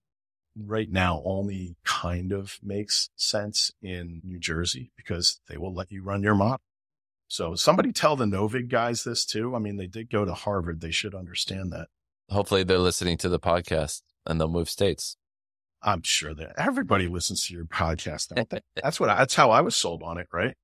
right 0.58 0.92
now 0.92 1.22
only 1.26 1.76
kind 1.84 2.32
of 2.32 2.60
makes 2.62 3.10
sense 3.16 3.72
in 3.82 4.22
New 4.24 4.40
Jersey 4.40 4.92
because 4.98 5.40
they 5.48 5.58
will 5.58 5.74
let 5.74 5.92
you 5.92 6.04
run 6.04 6.24
your 6.24 6.36
model. 6.36 6.62
So 7.28 7.56
somebody 7.56 7.94
tell 7.94 8.18
the 8.18 8.26
Novig 8.26 8.70
guys 8.70 9.04
this 9.04 9.26
too. 9.26 9.56
I 9.56 9.60
mean, 9.60 9.78
they 9.78 9.88
did 9.88 10.10
go 10.10 10.26
to 10.26 10.34
Harvard. 10.34 10.82
They 10.82 10.92
should 10.92 11.16
understand 11.16 11.72
that. 11.72 11.88
Hopefully 12.30 12.64
they're 12.64 12.78
listening 12.78 13.18
to 13.20 13.30
the 13.30 13.40
podcast 13.40 14.02
and 14.26 14.40
they'll 14.40 14.50
move 14.50 14.70
states. 14.70 15.16
I'm 15.82 16.04
sure 16.04 16.34
that 16.34 16.54
everybody 16.58 17.08
listens 17.08 17.48
to 17.48 17.54
your 17.54 17.66
podcast. 17.66 18.62
that's 18.84 19.00
what 19.00 19.10
I, 19.10 19.18
that's 19.18 19.36
how 19.36 19.52
I 19.52 19.62
was 19.62 19.76
sold 19.76 20.04
on 20.04 20.18
it, 20.18 20.28
right? 20.32 20.56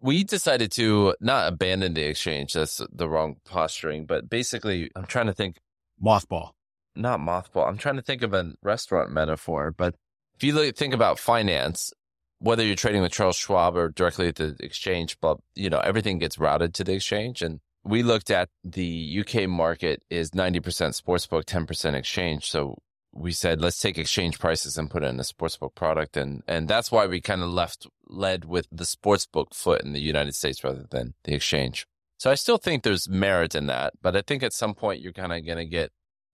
We 0.00 0.24
decided 0.24 0.72
to 0.72 1.14
not 1.20 1.52
abandon 1.52 1.94
the 1.94 2.02
exchange. 2.02 2.54
That's 2.54 2.80
the 2.90 3.08
wrong 3.08 3.36
posturing, 3.44 4.06
but 4.06 4.28
basically 4.28 4.90
I'm 4.96 5.04
trying 5.04 5.26
to 5.26 5.32
think 5.32 5.58
mothball, 6.02 6.50
not 6.94 7.20
mothball. 7.20 7.68
I'm 7.68 7.78
trying 7.78 7.96
to 7.96 8.02
think 8.02 8.22
of 8.22 8.34
a 8.34 8.52
restaurant 8.62 9.10
metaphor, 9.10 9.74
but 9.76 9.94
if 10.34 10.42
you 10.42 10.72
think 10.72 10.94
about 10.94 11.18
finance, 11.18 11.92
whether 12.38 12.64
you're 12.64 12.74
trading 12.74 13.02
with 13.02 13.12
Charles 13.12 13.36
Schwab 13.36 13.76
or 13.76 13.88
directly 13.88 14.28
at 14.28 14.36
the 14.36 14.56
exchange, 14.60 15.18
but 15.20 15.38
you 15.54 15.70
know, 15.70 15.78
everything 15.80 16.18
gets 16.18 16.38
routed 16.38 16.74
to 16.74 16.84
the 16.84 16.94
exchange 16.94 17.42
and 17.42 17.60
we 17.84 18.02
looked 18.02 18.30
at 18.30 18.48
the 18.64 19.24
UK 19.24 19.48
market 19.48 20.02
is 20.08 20.30
90% 20.30 20.60
sportsbook, 20.62 21.44
10% 21.44 21.94
exchange. 21.94 22.48
So 22.48 22.78
we 23.12 23.32
said, 23.32 23.60
let's 23.60 23.80
take 23.80 23.98
exchange 23.98 24.38
prices 24.38 24.78
and 24.78 24.90
put 24.90 25.02
it 25.02 25.08
in 25.08 25.18
a 25.18 25.24
sportsbook 25.24 25.74
product. 25.74 26.16
And, 26.16 26.42
and 26.46 26.68
that's 26.68 26.92
why 26.92 27.06
we 27.06 27.20
kind 27.20 27.42
of 27.42 27.50
left 27.50 27.86
led 28.06 28.44
with 28.44 28.66
the 28.70 28.84
sportsbook 28.84 29.54
foot 29.54 29.82
in 29.82 29.92
the 29.92 30.00
United 30.00 30.34
States 30.34 30.62
rather 30.62 30.86
than 30.90 31.14
the 31.24 31.34
exchange. 31.34 31.86
So 32.18 32.30
I 32.30 32.36
still 32.36 32.58
think 32.58 32.82
there's 32.82 33.08
merit 33.08 33.54
in 33.54 33.66
that, 33.66 33.94
but 34.00 34.14
I 34.14 34.22
think 34.22 34.42
at 34.42 34.52
some 34.52 34.74
point 34.74 35.00
you're 35.00 35.12
kind 35.12 35.32
of 35.32 35.44
going 35.44 35.58
to 35.58 35.64
get, 35.64 35.90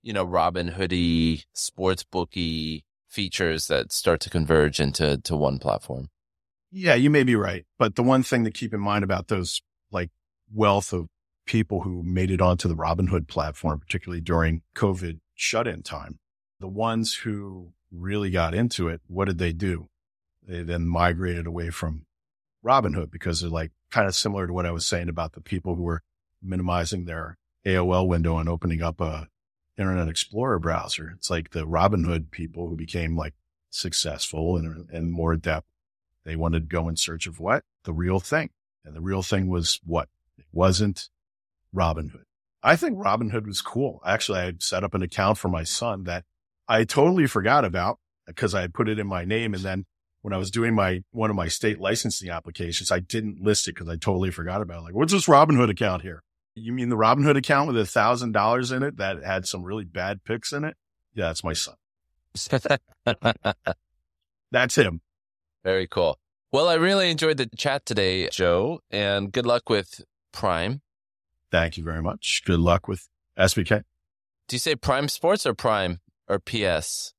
you 0.09 0.15
know, 0.15 0.25
Robin 0.25 0.69
Hoodie, 0.69 1.43
sportsbooky 1.55 2.81
features 3.11 3.67
that 3.67 3.93
start 3.93 4.21
to 4.21 4.31
converge 4.31 4.81
into 4.81 5.19
to 5.19 5.37
one 5.37 5.59
platform. 5.59 6.09
Yeah, 6.71 6.95
you 6.95 7.11
may 7.11 7.25
be 7.25 7.37
right. 7.37 7.67
But 7.79 7.95
the 7.95 8.03
one 8.03 8.23
thing 8.23 8.43
to 8.45 8.51
keep 8.51 8.73
in 8.73 8.81
mind 8.81 9.05
about 9.05 9.29
those 9.29 9.61
like 9.91 10.09
wealth 10.51 10.95
of 10.95 11.09
people 11.45 11.83
who 11.83 12.03
made 12.03 12.31
it 12.31 12.41
onto 12.41 12.69
the 12.69 12.75
Robinhood 12.75 13.29
platform, 13.29 13.81
particularly 13.81 14.23
during 14.23 14.63
COVID 14.75 15.19
shut 15.35 15.67
in 15.67 15.83
time. 15.83 16.19
The 16.59 16.69
ones 16.69 17.17
who 17.17 17.75
really 17.93 18.31
got 18.31 18.55
into 18.55 18.89
it, 18.89 19.03
what 19.09 19.27
did 19.27 19.37
they 19.37 19.53
do? 19.53 19.89
They 20.43 20.63
then 20.63 20.89
migrated 20.89 21.47
away 21.47 21.69
from 21.69 22.07
Robinhood 22.65 23.11
because 23.11 23.43
they're 23.43 23.51
like 23.51 23.73
kind 23.91 24.09
of 24.09 24.15
similar 24.15 24.47
to 24.47 24.55
what 24.55 24.65
I 24.65 24.71
was 24.71 24.87
saying 24.87 25.11
about 25.11 25.35
the 25.35 25.43
people 25.43 25.75
who 25.75 25.83
were 25.83 26.01
minimizing 26.43 27.05
their 27.05 27.37
AOL 27.67 28.09
window 28.09 28.39
and 28.39 28.49
opening 28.49 28.81
up 28.81 29.03
a 29.03 29.29
Internet 29.79 30.09
Explorer 30.09 30.59
browser. 30.59 31.15
It's 31.17 31.31
like 31.31 31.51
the 31.51 31.67
Robinhood 31.67 32.31
people 32.31 32.69
who 32.69 32.77
became 32.77 33.17
like 33.17 33.35
successful 33.71 34.57
and, 34.57 34.89
and 34.91 35.13
more 35.13 35.33
adept. 35.33 35.69
They 36.25 36.37
wanted 36.37 36.61
to 36.61 36.77
go 36.77 36.89
in 36.89 36.97
search 36.97 37.27
of 37.27 37.41
what? 37.41 37.65
The 37.85 37.93
real 37.93 38.21
thing. 38.21 38.51
And 38.85 38.95
the 38.95 39.01
real 39.01 39.23
thing 39.23 39.49
was 39.49 39.81
what? 39.85 40.09
It 40.37 40.47
wasn't 40.53 41.09
Robinhood. 41.75 42.25
I 42.63 42.77
think 42.77 42.99
Robinhood 42.99 43.47
was 43.47 43.61
cool. 43.61 44.01
Actually, 44.05 44.41
I 44.41 44.45
had 44.47 44.63
set 44.63 44.83
up 44.83 44.95
an 44.95 45.03
account 45.03 45.39
for 45.39 45.49
my 45.49 45.63
son 45.63 46.05
that 46.05 46.25
I 46.67 46.85
totally 46.85 47.27
forgot 47.27 47.65
about 47.65 47.99
because 48.27 48.55
I 48.55 48.63
had 48.63 48.75
put 48.75 48.89
it 48.89 48.99
in 48.99 49.07
my 49.07 49.25
name. 49.25 49.55
And 49.55 49.63
then 49.63 49.87
when 50.23 50.35
I 50.35 50.39
was 50.39 50.51
doing 50.51 50.75
my 50.75 51.03
one 51.13 51.31
of 51.31 51.37
my 51.37 51.49
state 51.49 51.81
licensing 51.81 52.31
applications, 52.31 52.91
I 52.91 52.99
didn't 52.99 53.43
list 53.43 53.69
it 53.69 53.75
because 53.75 53.89
I 53.89 53.97
totally 53.97 54.31
forgot 54.31 54.61
about 54.61 54.81
it. 54.81 54.85
Like, 54.85 54.95
what's 54.95 55.13
this 55.13 55.27
Robinhood 55.27 55.71
account 55.71 56.03
here? 56.03 56.23
You 56.59 56.73
mean 56.73 56.89
the 56.89 56.97
Robinhood 56.97 57.37
account 57.37 57.69
with 57.69 57.79
a 57.79 57.87
thousand 57.87 58.33
dollars 58.33 58.73
in 58.73 58.83
it 58.83 58.97
that 58.99 59.23
had 59.25 59.47
some 59.47 59.63
really 59.63 59.85
bad 59.85 60.25
picks 60.25 60.53
in 60.53 60.65
it? 60.65 60.77
Yeah, 61.15 61.27
that's 61.27 61.45
my 61.45 61.53
son. 61.53 61.75
that's 64.51 64.75
him. 64.77 65.01
Very 65.65 65.87
cool. 65.87 66.19
Well, 66.53 66.69
I 66.69 66.75
really 66.75 67.11
enjoyed 67.11 67.37
the 67.37 67.49
chat 67.57 67.85
today, 67.85 68.29
Joe, 68.31 68.81
and 68.91 69.31
good 69.33 69.45
luck 69.45 69.69
with 69.69 70.01
Prime. 70.33 70.81
Thank 71.51 71.77
you 71.77 71.85
very 71.85 72.03
much. 72.03 72.43
Good 72.45 72.61
luck 72.61 72.89
with 72.89 73.09
SBK. 73.39 73.83
Do 74.49 74.57
you 74.57 74.61
say 74.61 74.75
Prime 74.75 75.09
Sports 75.09 75.45
or 75.45 75.55
Prime 75.55 76.01
or 76.27 76.39
PS? 76.39 77.13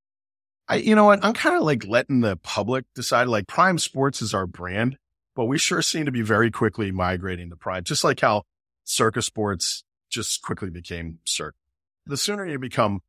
I, 0.67 0.75
you 0.75 0.95
know 0.95 1.05
what? 1.05 1.23
I'm 1.23 1.33
kind 1.33 1.55
of 1.55 1.63
like 1.63 1.85
letting 1.85 2.21
the 2.21 2.37
public 2.37 2.85
decide. 2.95 3.27
Like 3.27 3.47
Prime 3.47 3.77
Sports 3.77 4.21
is 4.21 4.33
our 4.33 4.47
brand, 4.47 4.97
but 5.35 5.45
we 5.45 5.57
sure 5.57 5.81
seem 5.81 6.05
to 6.05 6.11
be 6.11 6.21
very 6.21 6.51
quickly 6.51 6.91
migrating 6.91 7.49
to 7.49 7.55
Prime, 7.55 7.83
just 7.83 8.03
like 8.03 8.19
how 8.19 8.43
Circa 8.89 9.21
Sports 9.21 9.83
just 10.09 10.41
quickly 10.41 10.71
became 10.71 11.19
Circa. 11.23 11.55
The 12.07 12.17
sooner 12.17 12.43
you 12.45 12.57
become 12.57 13.01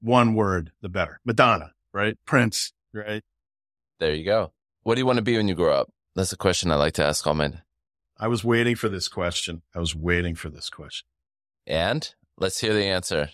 one 0.00 0.34
word, 0.34 0.70
the 0.80 0.88
better. 0.88 1.18
Madonna, 1.24 1.72
right? 1.92 2.16
Prince, 2.24 2.72
right? 2.92 3.22
There 3.98 4.14
you 4.14 4.24
go. 4.24 4.52
What 4.84 4.94
do 4.94 5.00
you 5.00 5.06
want 5.06 5.16
to 5.16 5.22
be 5.22 5.36
when 5.36 5.48
you 5.48 5.56
grow 5.56 5.74
up? 5.74 5.90
That's 6.14 6.32
a 6.32 6.36
question 6.36 6.70
I 6.70 6.76
like 6.76 6.92
to 6.94 7.04
ask 7.04 7.26
all 7.26 7.34
men. 7.34 7.62
I 8.16 8.28
was 8.28 8.44
waiting 8.44 8.76
for 8.76 8.88
this 8.88 9.08
question. 9.08 9.62
I 9.74 9.80
was 9.80 9.96
waiting 9.96 10.36
for 10.36 10.50
this 10.50 10.70
question. 10.70 11.08
And 11.66 12.14
let's 12.38 12.60
hear 12.60 12.72
the 12.72 12.84
answer. 12.84 13.30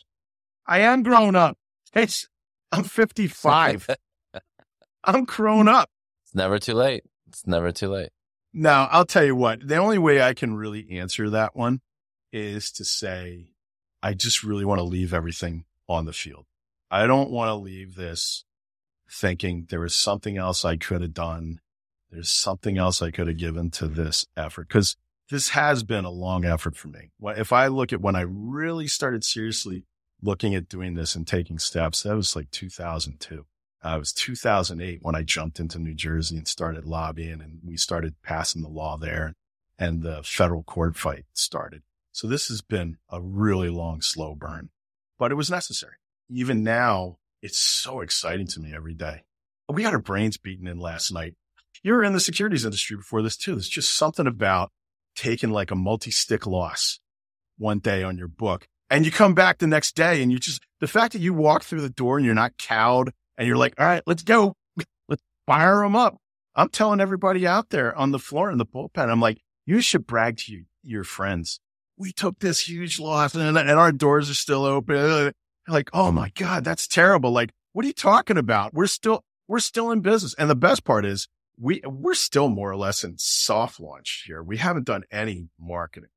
I 0.66 0.78
am 0.80 1.02
grown 1.02 1.36
up. 1.36 1.58
It's, 1.94 2.28
I'm 2.72 2.84
55. 2.84 3.90
I'm 5.04 5.24
grown 5.26 5.68
up. 5.68 5.90
It's 6.24 6.34
never 6.34 6.58
too 6.58 6.74
late. 6.74 7.04
It's 7.28 7.46
never 7.46 7.72
too 7.72 7.88
late. 7.88 8.08
Now, 8.54 8.88
I'll 8.90 9.04
tell 9.04 9.24
you 9.24 9.36
what, 9.36 9.68
the 9.68 9.76
only 9.76 9.98
way 9.98 10.22
I 10.22 10.32
can 10.32 10.54
really 10.54 10.98
answer 10.98 11.28
that 11.30 11.54
one 11.54 11.82
is 12.32 12.70
to 12.72 12.84
say, 12.84 13.50
I 14.02 14.14
just 14.14 14.42
really 14.42 14.64
want 14.64 14.78
to 14.78 14.84
leave 14.84 15.12
everything 15.12 15.64
on 15.88 16.04
the 16.04 16.12
field. 16.12 16.46
I 16.90 17.06
don't 17.06 17.30
want 17.30 17.48
to 17.48 17.54
leave 17.54 17.94
this 17.94 18.44
thinking 19.10 19.66
there 19.68 19.80
was 19.80 19.94
something 19.94 20.36
else 20.36 20.64
I 20.64 20.76
could 20.76 21.02
have 21.02 21.14
done. 21.14 21.60
There's 22.10 22.30
something 22.30 22.78
else 22.78 23.02
I 23.02 23.10
could 23.10 23.28
have 23.28 23.36
given 23.36 23.70
to 23.72 23.86
this 23.86 24.26
effort 24.36 24.68
because 24.68 24.96
this 25.30 25.50
has 25.50 25.82
been 25.82 26.04
a 26.04 26.10
long 26.10 26.44
effort 26.44 26.76
for 26.76 26.88
me. 26.88 27.10
If 27.20 27.52
I 27.52 27.68
look 27.68 27.92
at 27.92 28.00
when 28.00 28.16
I 28.16 28.22
really 28.22 28.88
started 28.88 29.24
seriously 29.24 29.84
looking 30.22 30.54
at 30.54 30.68
doing 30.68 30.94
this 30.94 31.14
and 31.14 31.26
taking 31.26 31.58
steps, 31.58 32.02
that 32.02 32.16
was 32.16 32.34
like 32.34 32.50
2002. 32.50 33.46
Uh, 33.82 33.94
it 33.96 33.98
was 33.98 34.12
2008 34.12 34.98
when 35.02 35.14
I 35.14 35.22
jumped 35.22 35.58
into 35.58 35.78
New 35.78 35.94
Jersey 35.94 36.36
and 36.36 36.46
started 36.46 36.84
lobbying 36.84 37.40
and 37.40 37.60
we 37.64 37.76
started 37.76 38.14
passing 38.22 38.62
the 38.62 38.68
law 38.68 38.96
there 38.96 39.34
and 39.78 40.02
the 40.02 40.22
federal 40.22 40.62
court 40.62 40.96
fight 40.96 41.24
started. 41.32 41.82
So 42.12 42.26
this 42.26 42.48
has 42.48 42.60
been 42.60 42.96
a 43.08 43.20
really 43.20 43.68
long, 43.68 44.00
slow 44.00 44.34
burn, 44.34 44.70
but 45.18 45.30
it 45.30 45.36
was 45.36 45.50
necessary. 45.50 45.94
Even 46.28 46.62
now, 46.62 47.18
it's 47.42 47.58
so 47.58 48.00
exciting 48.00 48.46
to 48.48 48.60
me 48.60 48.74
every 48.74 48.94
day. 48.94 49.22
We 49.68 49.82
got 49.82 49.94
our 49.94 50.00
brains 50.00 50.36
beaten 50.36 50.66
in 50.66 50.78
last 50.78 51.12
night. 51.12 51.34
You 51.82 51.92
were 51.92 52.04
in 52.04 52.12
the 52.12 52.20
securities 52.20 52.64
industry 52.64 52.96
before 52.96 53.22
this 53.22 53.36
too. 53.36 53.52
There's 53.52 53.68
just 53.68 53.96
something 53.96 54.26
about 54.26 54.70
taking 55.14 55.50
like 55.50 55.70
a 55.70 55.76
multi-stick 55.76 56.46
loss 56.46 57.00
one 57.56 57.78
day 57.78 58.02
on 58.02 58.18
your 58.18 58.28
book 58.28 58.66
and 58.90 59.04
you 59.04 59.12
come 59.12 59.34
back 59.34 59.58
the 59.58 59.66
next 59.66 59.94
day 59.94 60.22
and 60.22 60.32
you 60.32 60.38
just, 60.38 60.60
the 60.80 60.88
fact 60.88 61.12
that 61.12 61.20
you 61.20 61.32
walk 61.32 61.62
through 61.62 61.80
the 61.80 61.88
door 61.88 62.16
and 62.16 62.26
you're 62.26 62.34
not 62.34 62.58
cowed 62.58 63.12
and 63.38 63.46
you're 63.46 63.56
like, 63.56 63.74
all 63.78 63.86
right, 63.86 64.02
let's 64.06 64.24
go. 64.24 64.54
Let's 65.08 65.22
fire 65.46 65.82
them 65.82 65.94
up. 65.94 66.16
I'm 66.54 66.68
telling 66.68 67.00
everybody 67.00 67.46
out 67.46 67.70
there 67.70 67.96
on 67.96 68.10
the 68.10 68.18
floor 68.18 68.50
in 68.50 68.58
the 68.58 68.66
bullpen, 68.66 69.08
I'm 69.08 69.20
like, 69.20 69.40
you 69.64 69.80
should 69.80 70.06
brag 70.06 70.38
to 70.38 70.52
you, 70.52 70.64
your 70.82 71.04
friends. 71.04 71.60
We 72.00 72.12
took 72.12 72.38
this 72.38 72.66
huge 72.66 72.98
loss 72.98 73.34
and, 73.34 73.58
and 73.58 73.70
our 73.70 73.92
doors 73.92 74.30
are 74.30 74.34
still 74.34 74.64
open. 74.64 74.96
Uh, 74.96 75.32
like, 75.68 75.90
oh 75.92 76.10
my 76.10 76.30
God, 76.34 76.64
that's 76.64 76.86
terrible. 76.86 77.30
Like, 77.30 77.50
what 77.74 77.84
are 77.84 77.88
you 77.88 77.92
talking 77.92 78.38
about? 78.38 78.72
We're 78.72 78.86
still, 78.86 79.22
we're 79.46 79.60
still 79.60 79.90
in 79.90 80.00
business. 80.00 80.34
And 80.38 80.48
the 80.48 80.56
best 80.56 80.82
part 80.82 81.04
is 81.04 81.28
we, 81.60 81.82
we're 81.84 82.14
still 82.14 82.48
more 82.48 82.70
or 82.70 82.76
less 82.76 83.04
in 83.04 83.18
soft 83.18 83.78
launch 83.78 84.24
here. 84.26 84.42
We 84.42 84.56
haven't 84.56 84.86
done 84.86 85.04
any 85.10 85.50
marketing. 85.60 86.08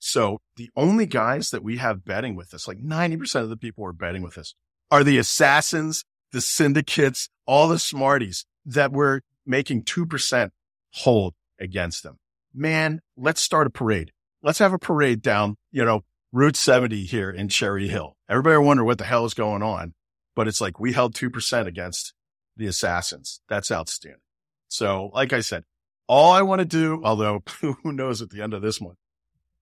So 0.00 0.40
the 0.56 0.68
only 0.74 1.06
guys 1.06 1.50
that 1.50 1.62
we 1.62 1.76
have 1.76 2.04
betting 2.04 2.34
with 2.34 2.52
us, 2.52 2.66
like 2.66 2.82
90% 2.82 3.36
of 3.36 3.50
the 3.50 3.56
people 3.56 3.84
who 3.84 3.88
are 3.90 3.92
betting 3.92 4.22
with 4.22 4.36
us 4.36 4.54
are 4.90 5.04
the 5.04 5.18
assassins, 5.18 6.04
the 6.32 6.40
syndicates, 6.40 7.28
all 7.46 7.68
the 7.68 7.78
smarties 7.78 8.46
that 8.66 8.90
we're 8.90 9.20
making 9.46 9.84
2% 9.84 10.50
hold 10.94 11.34
against 11.60 12.02
them. 12.02 12.18
Man, 12.52 13.00
let's 13.16 13.40
start 13.40 13.68
a 13.68 13.70
parade. 13.70 14.10
Let's 14.42 14.58
have 14.58 14.72
a 14.72 14.78
parade 14.78 15.22
down, 15.22 15.56
you 15.70 15.84
know, 15.84 16.04
Route 16.32 16.56
70 16.56 17.04
here 17.04 17.30
in 17.30 17.48
Cherry 17.48 17.88
Hill. 17.88 18.16
Everybody 18.28 18.56
wonder 18.58 18.84
what 18.84 18.98
the 18.98 19.04
hell 19.04 19.24
is 19.24 19.34
going 19.34 19.62
on, 19.62 19.94
but 20.34 20.48
it's 20.48 20.60
like 20.60 20.80
we 20.80 20.92
held 20.92 21.14
2% 21.14 21.66
against 21.66 22.14
the 22.56 22.66
assassins. 22.66 23.40
That's 23.48 23.70
outstanding. 23.70 24.20
So, 24.68 25.10
like 25.12 25.32
I 25.32 25.40
said, 25.40 25.64
all 26.06 26.32
I 26.32 26.42
want 26.42 26.60
to 26.60 26.64
do, 26.64 27.02
although 27.04 27.42
who 27.60 27.76
knows 27.84 28.22
at 28.22 28.30
the 28.30 28.42
end 28.42 28.54
of 28.54 28.62
this 28.62 28.80
one, 28.80 28.96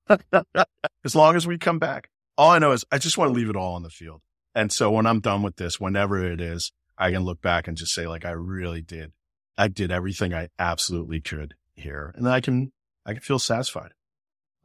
as 1.04 1.16
long 1.16 1.36
as 1.36 1.46
we 1.46 1.58
come 1.58 1.78
back. 1.78 2.10
All 2.36 2.50
I 2.50 2.58
know 2.60 2.72
is 2.72 2.84
I 2.92 2.98
just 2.98 3.18
want 3.18 3.30
to 3.30 3.34
leave 3.34 3.50
it 3.50 3.56
all 3.56 3.74
on 3.74 3.82
the 3.82 3.90
field. 3.90 4.20
And 4.54 4.72
so 4.72 4.90
when 4.90 5.06
I'm 5.06 5.20
done 5.20 5.42
with 5.42 5.56
this, 5.56 5.80
whenever 5.80 6.24
it 6.24 6.40
is, 6.40 6.72
I 6.96 7.10
can 7.10 7.22
look 7.22 7.40
back 7.40 7.66
and 7.66 7.76
just 7.76 7.92
say, 7.92 8.06
like, 8.06 8.24
I 8.24 8.30
really 8.30 8.80
did. 8.80 9.12
I 9.56 9.68
did 9.68 9.90
everything 9.90 10.32
I 10.32 10.48
absolutely 10.58 11.20
could 11.20 11.54
here. 11.74 12.14
And 12.16 12.28
I 12.28 12.40
can, 12.40 12.72
I 13.04 13.14
can 13.14 13.22
feel 13.22 13.38
satisfied. 13.38 13.90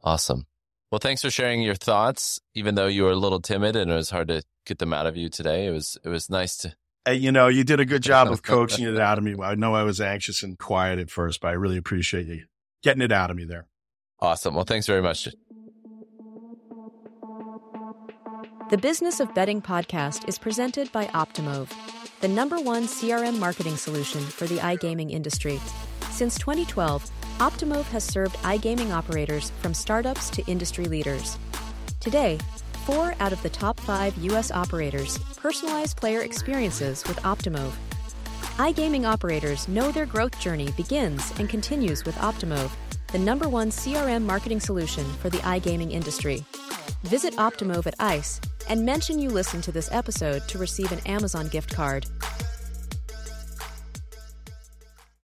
Awesome. 0.04 0.46
Well, 0.92 0.98
thanks 0.98 1.22
for 1.22 1.30
sharing 1.30 1.62
your 1.62 1.74
thoughts, 1.74 2.38
even 2.54 2.74
though 2.74 2.86
you 2.86 3.02
were 3.04 3.10
a 3.10 3.16
little 3.16 3.40
timid 3.40 3.74
and 3.74 3.90
it 3.90 3.94
was 3.94 4.10
hard 4.10 4.28
to 4.28 4.42
get 4.66 4.78
them 4.78 4.92
out 4.92 5.06
of 5.06 5.16
you 5.16 5.28
today. 5.28 5.66
It 5.66 5.70
was, 5.70 5.98
it 6.04 6.08
was 6.08 6.30
nice 6.30 6.56
to. 6.58 6.74
Hey, 7.04 7.16
you 7.16 7.32
know, 7.32 7.48
you 7.48 7.64
did 7.64 7.80
a 7.80 7.84
good 7.84 8.02
job 8.04 8.30
of 8.30 8.42
coaxing 8.42 8.84
it 8.84 9.00
out 9.00 9.18
of 9.18 9.24
me. 9.24 9.34
I 9.42 9.54
know 9.56 9.74
I 9.74 9.82
was 9.82 10.00
anxious 10.00 10.42
and 10.42 10.58
quiet 10.58 10.98
at 10.98 11.10
first, 11.10 11.40
but 11.40 11.48
I 11.48 11.52
really 11.52 11.78
appreciate 11.78 12.26
you 12.26 12.44
getting 12.82 13.02
it 13.02 13.10
out 13.10 13.30
of 13.30 13.36
me 13.36 13.44
there. 13.44 13.66
Awesome. 14.20 14.54
Well, 14.54 14.64
thanks 14.64 14.86
very 14.86 15.02
much. 15.02 15.28
The 18.70 18.78
Business 18.78 19.20
of 19.20 19.34
Betting 19.34 19.60
podcast 19.60 20.28
is 20.28 20.38
presented 20.38 20.92
by 20.92 21.06
Optimove, 21.08 21.70
the 22.20 22.28
number 22.28 22.60
one 22.60 22.84
CRM 22.84 23.38
marketing 23.38 23.76
solution 23.76 24.20
for 24.20 24.46
the 24.46 24.58
iGaming 24.58 25.10
industry. 25.10 25.60
Since 26.10 26.38
2012, 26.38 27.10
Optimove 27.38 27.84
has 27.86 28.04
served 28.04 28.36
iGaming 28.38 28.92
operators 28.92 29.50
from 29.60 29.74
startups 29.74 30.30
to 30.30 30.44
industry 30.46 30.84
leaders. 30.84 31.36
Today, 31.98 32.38
four 32.86 33.14
out 33.18 33.32
of 33.32 33.42
the 33.42 33.50
top 33.50 33.80
five 33.80 34.16
U.S. 34.18 34.52
operators 34.52 35.18
personalize 35.18 35.96
player 35.96 36.20
experiences 36.20 37.02
with 37.08 37.16
Optimove. 37.18 37.72
iGaming 38.58 39.04
operators 39.04 39.66
know 39.66 39.90
their 39.90 40.06
growth 40.06 40.38
journey 40.38 40.70
begins 40.76 41.32
and 41.40 41.48
continues 41.48 42.04
with 42.04 42.14
Optimove 42.16 42.70
the 43.08 43.18
number 43.20 43.48
one 43.48 43.70
CRM 43.70 44.22
marketing 44.22 44.58
solution 44.58 45.04
for 45.14 45.30
the 45.30 45.38
iGaming 45.38 45.92
industry. 45.92 46.44
Visit 47.04 47.34
Optimove 47.34 47.86
at 47.86 47.94
ICE 48.00 48.40
and 48.68 48.84
mention 48.84 49.20
you 49.20 49.30
listened 49.30 49.62
to 49.64 49.72
this 49.72 49.88
episode 49.92 50.48
to 50.48 50.58
receive 50.58 50.90
an 50.90 50.98
Amazon 51.06 51.46
gift 51.46 51.72
card. 51.72 52.06